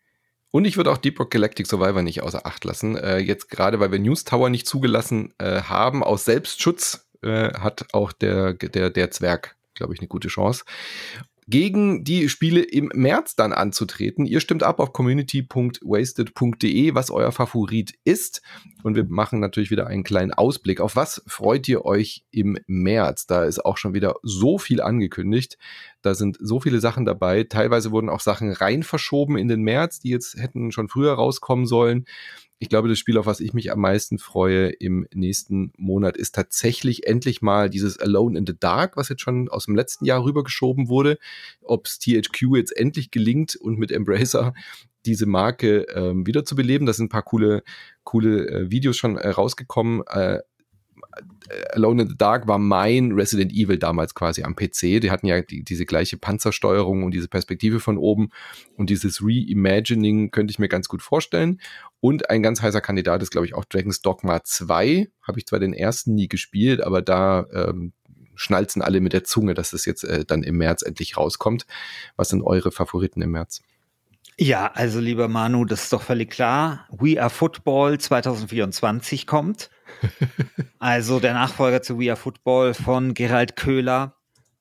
Und 0.52 0.66
ich 0.66 0.78
würde 0.78 0.92
auch 0.92 0.98
Deep 0.98 1.20
Rock 1.20 1.30
Galactic 1.30 1.68
Survivor 1.68 2.02
nicht 2.02 2.24
außer 2.24 2.48
Acht 2.48 2.66
lassen. 2.66 2.96
Äh, 2.96 3.20
jetzt 3.20 3.50
gerade, 3.50 3.80
weil 3.80 3.92
wir 3.92 4.00
News 4.00 4.24
Tower 4.24 4.50
nicht 4.50 4.66
zugelassen 4.66 5.36
äh, 5.38 5.62
haben, 5.62 6.04
aus 6.04 6.26
Selbstschutz 6.26 7.08
äh, 7.22 7.54
hat 7.54 7.94
auch 7.94 8.12
der, 8.12 8.54
der, 8.54 8.90
der 8.90 9.12
Zwerg, 9.12 9.56
glaube 9.76 9.94
ich, 9.94 10.00
eine 10.00 10.08
gute 10.08 10.30
Chance 10.30 10.66
gegen 11.50 12.04
die 12.04 12.30
Spiele 12.30 12.62
im 12.62 12.92
März 12.94 13.36
dann 13.36 13.54
anzutreten. 13.54 14.26
Ihr 14.26 14.40
stimmt 14.40 14.62
ab 14.62 14.80
auf 14.80 14.94
community.wasted.de, 14.94 16.94
was 16.94 17.10
euer 17.10 17.32
Favorit 17.32 17.96
ist. 18.04 18.42
Und 18.84 18.96
wir 18.96 19.06
machen 19.06 19.40
natürlich 19.40 19.72
wieder 19.72 19.88
einen 19.88 20.04
kleinen 20.04 20.32
Ausblick. 20.32 20.80
Auf 20.80 20.96
was 20.96 21.24
freut 21.26 21.68
ihr 21.68 21.86
euch 21.86 22.24
im 22.32 22.58
März? 22.68 23.26
Da 23.26 23.46
ist 23.46 23.66
auch 23.66 23.78
schon 23.78 23.94
wieder 23.94 24.16
so 24.22 24.60
viel 24.60 24.82
angekündigt. 24.82 25.58
Da 26.02 26.16
sind 26.16 26.38
so 26.40 26.60
viele 26.60 26.80
Sachen 26.80 27.06
dabei. 27.06 27.44
Teilweise 27.44 27.92
wurden 27.92 28.10
auch 28.10 28.22
Sachen 28.22 28.52
rein 28.52 28.84
verschoben 28.84 29.38
in 29.38 29.48
den 29.48 29.62
März, 29.62 30.00
die 30.00 30.10
jetzt 30.10 30.38
hätten 30.38 30.72
schon 30.72 30.90
früher 30.90 31.14
rauskommen 31.14 31.66
sollen 31.66 32.06
ich 32.62 32.68
glaube, 32.68 32.90
das 32.90 33.00
Spiel, 33.00 33.18
auf 33.18 33.26
was 33.26 33.40
ich 33.40 33.54
mich 33.54 33.72
am 33.72 33.80
meisten 33.80 34.20
freue 34.20 34.68
im 34.68 35.08
nächsten 35.14 35.72
Monat, 35.78 36.18
ist 36.18 36.36
tatsächlich 36.36 37.08
endlich 37.08 37.42
mal 37.42 37.70
dieses 37.70 37.98
Alone 37.98 38.38
in 38.38 38.46
the 38.46 38.54
Dark, 38.60 38.98
was 38.98 39.08
jetzt 39.08 39.22
schon 39.22 39.48
aus 39.48 39.66
dem 39.66 39.78
letzten 39.78 40.04
Jahr 40.04 40.26
rübergeschoben 40.26 40.90
wurde. 40.90 41.18
Ob 41.62 41.88
es 41.88 42.00
THQ 42.00 42.58
jetzt 42.58 42.76
endlich 42.76 43.12
gelingt 43.12 43.56
und 43.56 43.80
mit 43.80 43.94
Embracer 43.94 44.54
diese 45.06 45.26
Marke 45.26 45.84
ähm, 45.96 46.28
wiederzubeleben. 46.28 46.86
Da 46.86 46.92
sind 46.92 47.06
ein 47.06 47.10
paar 47.10 47.24
coole, 47.24 47.64
coole 48.04 48.50
äh, 48.50 48.70
Videos 48.72 48.98
schon 48.98 49.16
äh, 49.16 49.30
rausgekommen. 49.30 50.04
Äh, 50.08 50.40
Alone 51.74 52.04
in 52.04 52.10
the 52.10 52.18
Dark 52.18 52.48
war 52.48 52.60
mein 52.60 53.12
Resident 53.12 53.52
Evil 53.52 53.78
damals 53.78 54.14
quasi 54.14 54.44
am 54.44 54.56
PC. 54.56 55.02
Die 55.02 55.12
hatten 55.12 55.26
ja 55.26 55.42
die, 55.42 55.64
diese 55.64 55.86
gleiche 55.86 56.18
Panzersteuerung 56.18 57.04
und 57.04 57.12
diese 57.12 57.28
Perspektive 57.28 57.80
von 57.80 57.98
oben. 57.98 58.30
Und 58.76 58.90
dieses 58.90 59.22
Reimagining 59.22 60.32
könnte 60.32 60.52
ich 60.52 60.60
mir 60.60 60.70
ganz 60.70 60.88
gut 60.88 61.02
vorstellen. 61.02 61.60
Und 62.00 62.30
ein 62.30 62.44
ganz 62.44 62.62
heißer 62.62 62.82
Kandidat 62.82 63.22
ist, 63.22 63.32
glaube 63.32 63.48
ich, 63.48 63.56
auch 63.56 63.66
Dragon's 63.66 64.02
Dogma 64.02 64.44
2. 64.44 65.10
Habe 65.24 65.40
ich 65.40 65.48
zwar 65.48 65.60
den 65.60 65.74
ersten 65.74 66.14
nie 66.14 66.28
gespielt, 66.28 66.82
aber 66.82 67.02
da 67.02 67.48
ähm, 67.54 67.94
schnalzen 68.36 68.82
alle 68.82 69.02
mit 69.02 69.14
der 69.14 69.24
Zunge, 69.24 69.54
dass 69.54 69.72
das 69.72 69.86
jetzt 69.86 70.04
äh, 70.04 70.26
dann 70.26 70.44
im 70.44 70.58
März 70.58 70.82
endlich 70.82 71.18
rauskommt. 71.18 71.66
Was 72.16 72.30
sind 72.30 72.42
eure 72.42 72.72
Favoriten 72.72 73.22
im 73.22 73.32
März? 73.32 73.62
Ja, 74.38 74.72
also 74.74 75.02
lieber 75.02 75.28
Manu, 75.28 75.66
das 75.66 75.84
ist 75.84 75.94
doch 75.94 76.02
völlig 76.02 76.30
klar. 76.30 76.88
We 76.90 77.22
Are 77.22 77.30
Football 77.30 77.98
2024 77.98 79.28
kommt. 79.28 79.70
also 80.80 81.20
der 81.20 81.34
Nachfolger 81.34 81.82
zu 81.82 82.00
We 82.00 82.10
Are 82.10 82.18
Football 82.18 82.74
von 82.74 83.14
Gerald 83.14 83.56
Köhler. 83.56 84.16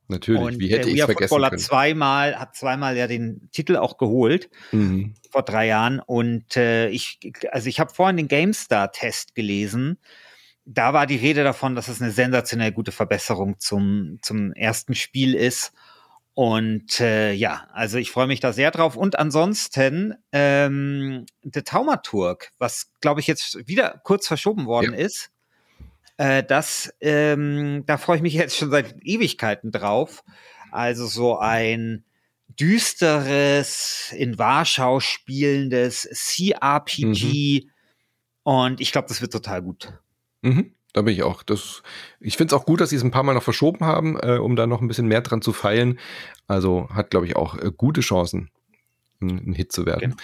Natürlich, 0.08 0.40
und 0.40 0.58
wie 0.58 0.68
hätte 0.68 0.88
ich 0.88 0.98
es 0.98 1.04
vergessen 1.04 1.28
Football 1.28 1.50
hat 1.50 1.60
zweimal, 1.60 2.38
hat 2.38 2.56
zweimal 2.56 2.96
ja 2.96 3.06
den 3.06 3.50
Titel 3.52 3.76
auch 3.76 3.98
geholt 3.98 4.48
mhm. 4.72 5.14
vor 5.30 5.42
drei 5.42 5.66
Jahren. 5.66 6.00
Und 6.00 6.56
äh, 6.56 6.88
ich, 6.88 7.20
also 7.52 7.68
ich 7.68 7.78
habe 7.78 7.92
vorhin 7.92 8.16
den 8.16 8.28
GameStar-Test 8.28 9.34
gelesen. 9.34 9.98
Da 10.64 10.94
war 10.94 11.06
die 11.06 11.16
Rede 11.16 11.44
davon, 11.44 11.74
dass 11.74 11.88
es 11.88 12.00
eine 12.00 12.10
sensationell 12.10 12.72
gute 12.72 12.92
Verbesserung 12.92 13.60
zum, 13.60 14.18
zum 14.22 14.52
ersten 14.52 14.94
Spiel 14.94 15.34
ist. 15.34 15.72
Und 16.38 17.00
äh, 17.00 17.32
ja, 17.32 17.66
also 17.72 17.98
ich 17.98 18.12
freue 18.12 18.28
mich 18.28 18.38
da 18.38 18.52
sehr 18.52 18.70
drauf. 18.70 18.94
Und 18.94 19.18
ansonsten 19.18 20.14
ähm, 20.30 21.26
der 21.42 21.64
Taumaturg, 21.64 22.52
was 22.58 22.92
glaube 23.00 23.18
ich 23.18 23.26
jetzt 23.26 23.66
wieder 23.66 24.00
kurz 24.04 24.28
verschoben 24.28 24.66
worden 24.66 24.92
ja. 24.92 25.00
ist, 25.00 25.32
äh, 26.16 26.44
das, 26.44 26.94
ähm, 27.00 27.82
da 27.86 27.98
freue 27.98 28.18
ich 28.18 28.22
mich 28.22 28.34
jetzt 28.34 28.56
schon 28.56 28.70
seit 28.70 28.94
Ewigkeiten 29.02 29.72
drauf. 29.72 30.22
Also 30.70 31.08
so 31.08 31.36
ein 31.36 32.04
düsteres, 32.46 34.14
in 34.16 34.38
Warschau 34.38 35.00
spielendes 35.00 36.08
CRPG. 36.12 37.64
Mhm. 37.64 37.70
Und 38.44 38.80
ich 38.80 38.92
glaube, 38.92 39.08
das 39.08 39.20
wird 39.20 39.32
total 39.32 39.60
gut. 39.60 39.92
Mhm. 40.42 40.72
Da 40.98 41.02
bin 41.02 41.14
ich 41.14 41.22
auch. 41.22 41.44
Das, 41.44 41.84
ich 42.18 42.36
finde 42.36 42.52
es 42.52 42.60
auch 42.60 42.66
gut, 42.66 42.80
dass 42.80 42.90
sie 42.90 42.96
es 42.96 43.04
ein 43.04 43.12
paar 43.12 43.22
Mal 43.22 43.34
noch 43.34 43.44
verschoben 43.44 43.84
haben, 43.84 44.18
äh, 44.20 44.38
um 44.38 44.56
da 44.56 44.66
noch 44.66 44.80
ein 44.80 44.88
bisschen 44.88 45.06
mehr 45.06 45.20
dran 45.20 45.42
zu 45.42 45.52
feilen. 45.52 46.00
Also 46.48 46.88
hat, 46.92 47.10
glaube 47.10 47.24
ich, 47.26 47.36
auch 47.36 47.56
äh, 47.56 47.70
gute 47.70 48.00
Chancen, 48.00 48.50
ein, 49.20 49.50
ein, 49.50 49.52
Hit 49.52 49.70
zu 49.70 49.86
werden. 49.86 50.00
Genau. 50.00 50.16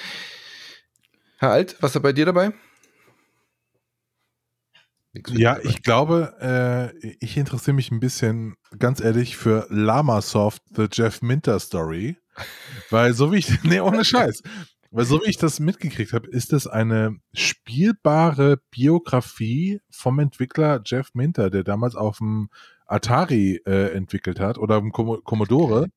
Herr 1.39 1.53
Alt, 1.53 1.77
was 1.79 1.95
ist 1.95 2.03
bei 2.03 2.13
dir 2.13 2.27
dabei? 2.27 2.51
Ja, 5.29 5.61
ich 5.63 5.85
glaube, 5.85 6.93
äh, 7.01 7.15
ich 7.21 7.37
interessiere 7.37 7.77
mich 7.77 7.93
ein 7.93 8.01
bisschen, 8.01 8.57
ganz 8.77 9.01
ehrlich, 9.01 9.37
für 9.37 9.69
Lamasoft, 9.71 10.61
The 10.75 10.89
Jeff 10.91 11.23
Minter 11.23 11.61
Story. 11.61 12.17
Weil 12.91 13.15
so 13.15 13.31
wie 13.31 13.37
ich, 13.37 13.49
nee, 13.63 13.79
ohne 13.79 14.05
Scheiß. 14.05 14.43
Weil 14.95 15.07
so 15.07 15.21
wie 15.21 15.29
ich 15.29 15.39
das 15.39 15.59
mitgekriegt 15.59 16.13
habe, 16.13 16.29
ist 16.29 16.53
es 16.53 16.69
eine 16.69 17.17
spielbare 17.33 18.61
Biografie 18.71 19.81
vom 19.91 20.21
Entwickler 20.21 20.83
Jeff 20.85 21.15
Minter, 21.15 21.51
der 21.51 21.65
damals 21.65 21.97
auf 21.97 22.19
dem 22.19 22.49
Atari 22.87 23.61
äh, 23.67 23.93
entwickelt 23.93 24.39
hat 24.39 24.57
oder 24.57 24.77
auf 24.77 24.83
dem 24.83 24.93
Commodore. 24.93 25.89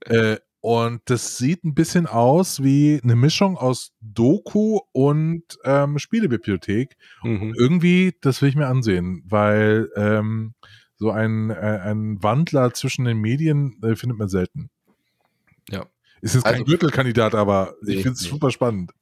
Äh, 0.00 0.36
und 0.60 1.00
das 1.06 1.38
sieht 1.38 1.64
ein 1.64 1.74
bisschen 1.74 2.06
aus 2.06 2.62
wie 2.62 3.00
eine 3.02 3.16
Mischung 3.16 3.56
aus 3.56 3.92
Doku 4.02 4.80
und 4.92 5.44
ähm, 5.64 5.98
Spielebibliothek. 5.98 6.98
Mhm. 7.22 7.42
Und 7.42 7.58
irgendwie, 7.58 8.14
das 8.20 8.42
will 8.42 8.50
ich 8.50 8.56
mir 8.56 8.68
ansehen, 8.68 9.24
weil 9.24 9.88
ähm, 9.96 10.52
so 10.96 11.10
ein, 11.10 11.48
äh, 11.48 11.54
ein 11.54 12.22
Wandler 12.22 12.74
zwischen 12.74 13.06
den 13.06 13.16
Medien 13.16 13.80
äh, 13.82 13.96
findet 13.96 14.18
man 14.18 14.28
selten. 14.28 14.68
Ist 16.22 16.34
jetzt 16.34 16.44
kein 16.44 16.54
also, 16.54 16.64
Gürtelkandidat, 16.64 17.34
aber 17.34 17.74
nee, 17.82 17.96
ich 17.96 18.02
finde 18.02 18.16
es 18.16 18.22
nee. 18.22 18.30
super 18.30 18.50
spannend 18.50 18.92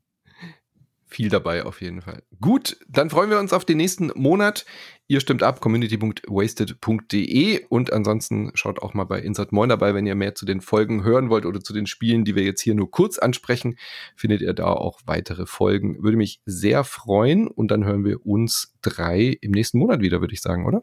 viel 1.10 1.28
dabei 1.28 1.64
auf 1.64 1.82
jeden 1.82 2.00
Fall. 2.00 2.22
Gut, 2.40 2.78
dann 2.88 3.10
freuen 3.10 3.30
wir 3.30 3.40
uns 3.40 3.52
auf 3.52 3.64
den 3.64 3.78
nächsten 3.78 4.12
Monat. 4.14 4.64
Ihr 5.08 5.20
stimmt 5.20 5.42
ab, 5.42 5.60
community.wasted.de 5.60 7.64
und 7.68 7.92
ansonsten 7.92 8.52
schaut 8.54 8.80
auch 8.80 8.94
mal 8.94 9.04
bei 9.04 9.20
Insert 9.20 9.50
Moin 9.50 9.68
dabei, 9.68 9.92
wenn 9.92 10.06
ihr 10.06 10.14
mehr 10.14 10.36
zu 10.36 10.46
den 10.46 10.60
Folgen 10.60 11.02
hören 11.02 11.28
wollt 11.28 11.46
oder 11.46 11.60
zu 11.60 11.72
den 11.72 11.86
Spielen, 11.86 12.24
die 12.24 12.36
wir 12.36 12.44
jetzt 12.44 12.60
hier 12.60 12.76
nur 12.76 12.92
kurz 12.92 13.18
ansprechen, 13.18 13.76
findet 14.14 14.40
ihr 14.40 14.54
da 14.54 14.66
auch 14.66 15.00
weitere 15.04 15.46
Folgen. 15.46 16.00
Würde 16.02 16.16
mich 16.16 16.40
sehr 16.46 16.84
freuen 16.84 17.48
und 17.48 17.72
dann 17.72 17.84
hören 17.84 18.04
wir 18.04 18.24
uns 18.24 18.72
drei 18.80 19.36
im 19.40 19.50
nächsten 19.50 19.78
Monat 19.78 20.00
wieder, 20.00 20.20
würde 20.20 20.34
ich 20.34 20.40
sagen, 20.40 20.64
oder? 20.64 20.80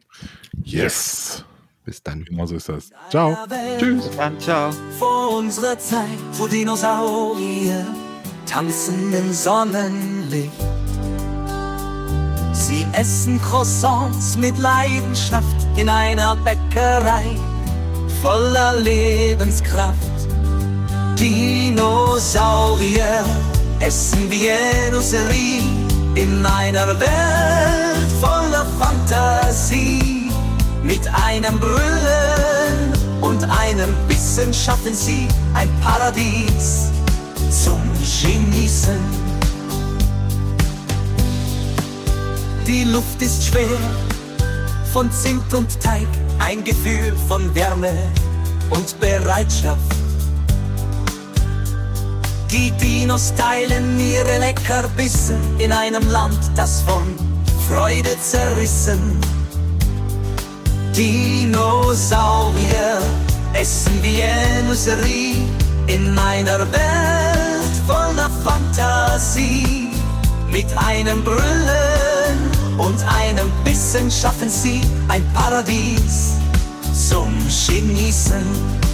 Yes. 0.61 1.45
Bis 1.87 2.03
dann. 2.03 2.23
Genau 2.25 2.45
so 2.45 2.55
ist 2.55 2.67
das. 2.67 2.89
Ciao. 3.09 3.37
Tschüss. 3.79 4.09
Dann 4.17 4.37
ciao. 4.41 4.71
Vor 4.99 5.37
unserer 5.37 5.79
Zeit, 5.79 6.19
wo 6.33 6.45
Dinosaurier 6.45 7.85
tanzen 8.45 9.13
im 9.13 9.31
Sonnenlicht. 9.31 10.51
Sie 12.51 12.85
essen 12.91 13.41
Croissants 13.41 14.35
mit 14.35 14.57
Leidenschaft 14.57 15.55
in 15.77 15.87
einer 15.87 16.35
Bäckerei 16.35 17.37
voller 18.21 18.77
Lebenskraft. 18.81 19.95
Dinosaurier 21.17 23.23
essen 23.79 24.29
wie 24.29 24.47
Jerusalem 24.47 25.87
in 26.15 26.45
einer 26.45 26.99
Welt 26.99 28.11
voller 28.19 28.65
Fantasie. 28.77 30.16
Mit 30.87 31.05
einem 31.13 31.59
Brüllen 31.59 32.93
und 33.19 33.43
einem 33.43 33.93
Bissen 34.07 34.53
schaffen 34.53 34.93
sie 34.93 35.27
ein 35.53 35.69
Paradies 35.81 36.91
zum 37.51 37.81
Genießen. 38.21 38.97
Die 42.65 42.85
Luft 42.85 43.21
ist 43.21 43.43
schwer 43.43 43.67
von 44.93 45.11
Zimt 45.11 45.53
und 45.53 45.77
Teig, 45.81 46.07
ein 46.39 46.63
Gefühl 46.63 47.13
von 47.27 47.53
Wärme 47.53 47.91
und 48.69 48.97
Bereitschaft. 49.01 49.81
Die 52.49 52.71
Dinos 52.71 53.33
teilen 53.35 53.99
ihre 53.99 54.39
Leckerbisse 54.39 55.35
in 55.57 55.73
einem 55.73 56.09
Land, 56.09 56.39
das 56.55 56.81
von 56.83 57.03
Freude 57.67 58.15
zerrissen. 58.21 59.36
Dinosaurier 60.97 62.97
essen 63.53 64.01
wie 64.01 64.21
Enuserie 64.21 65.47
in 65.85 66.17
einer 66.17 66.61
Welt 66.71 67.75
voller 67.85 68.31
Fantasie. 68.43 69.89
Mit 70.49 70.65
einem 70.75 71.23
Brüllen 71.23 72.49
und 72.79 72.97
einem 73.13 73.51
Bissen 73.63 74.09
schaffen 74.09 74.49
sie 74.49 74.81
ein 75.07 75.23
Paradies 75.33 76.37
zum 76.91 77.31
Genießen. 77.67 78.86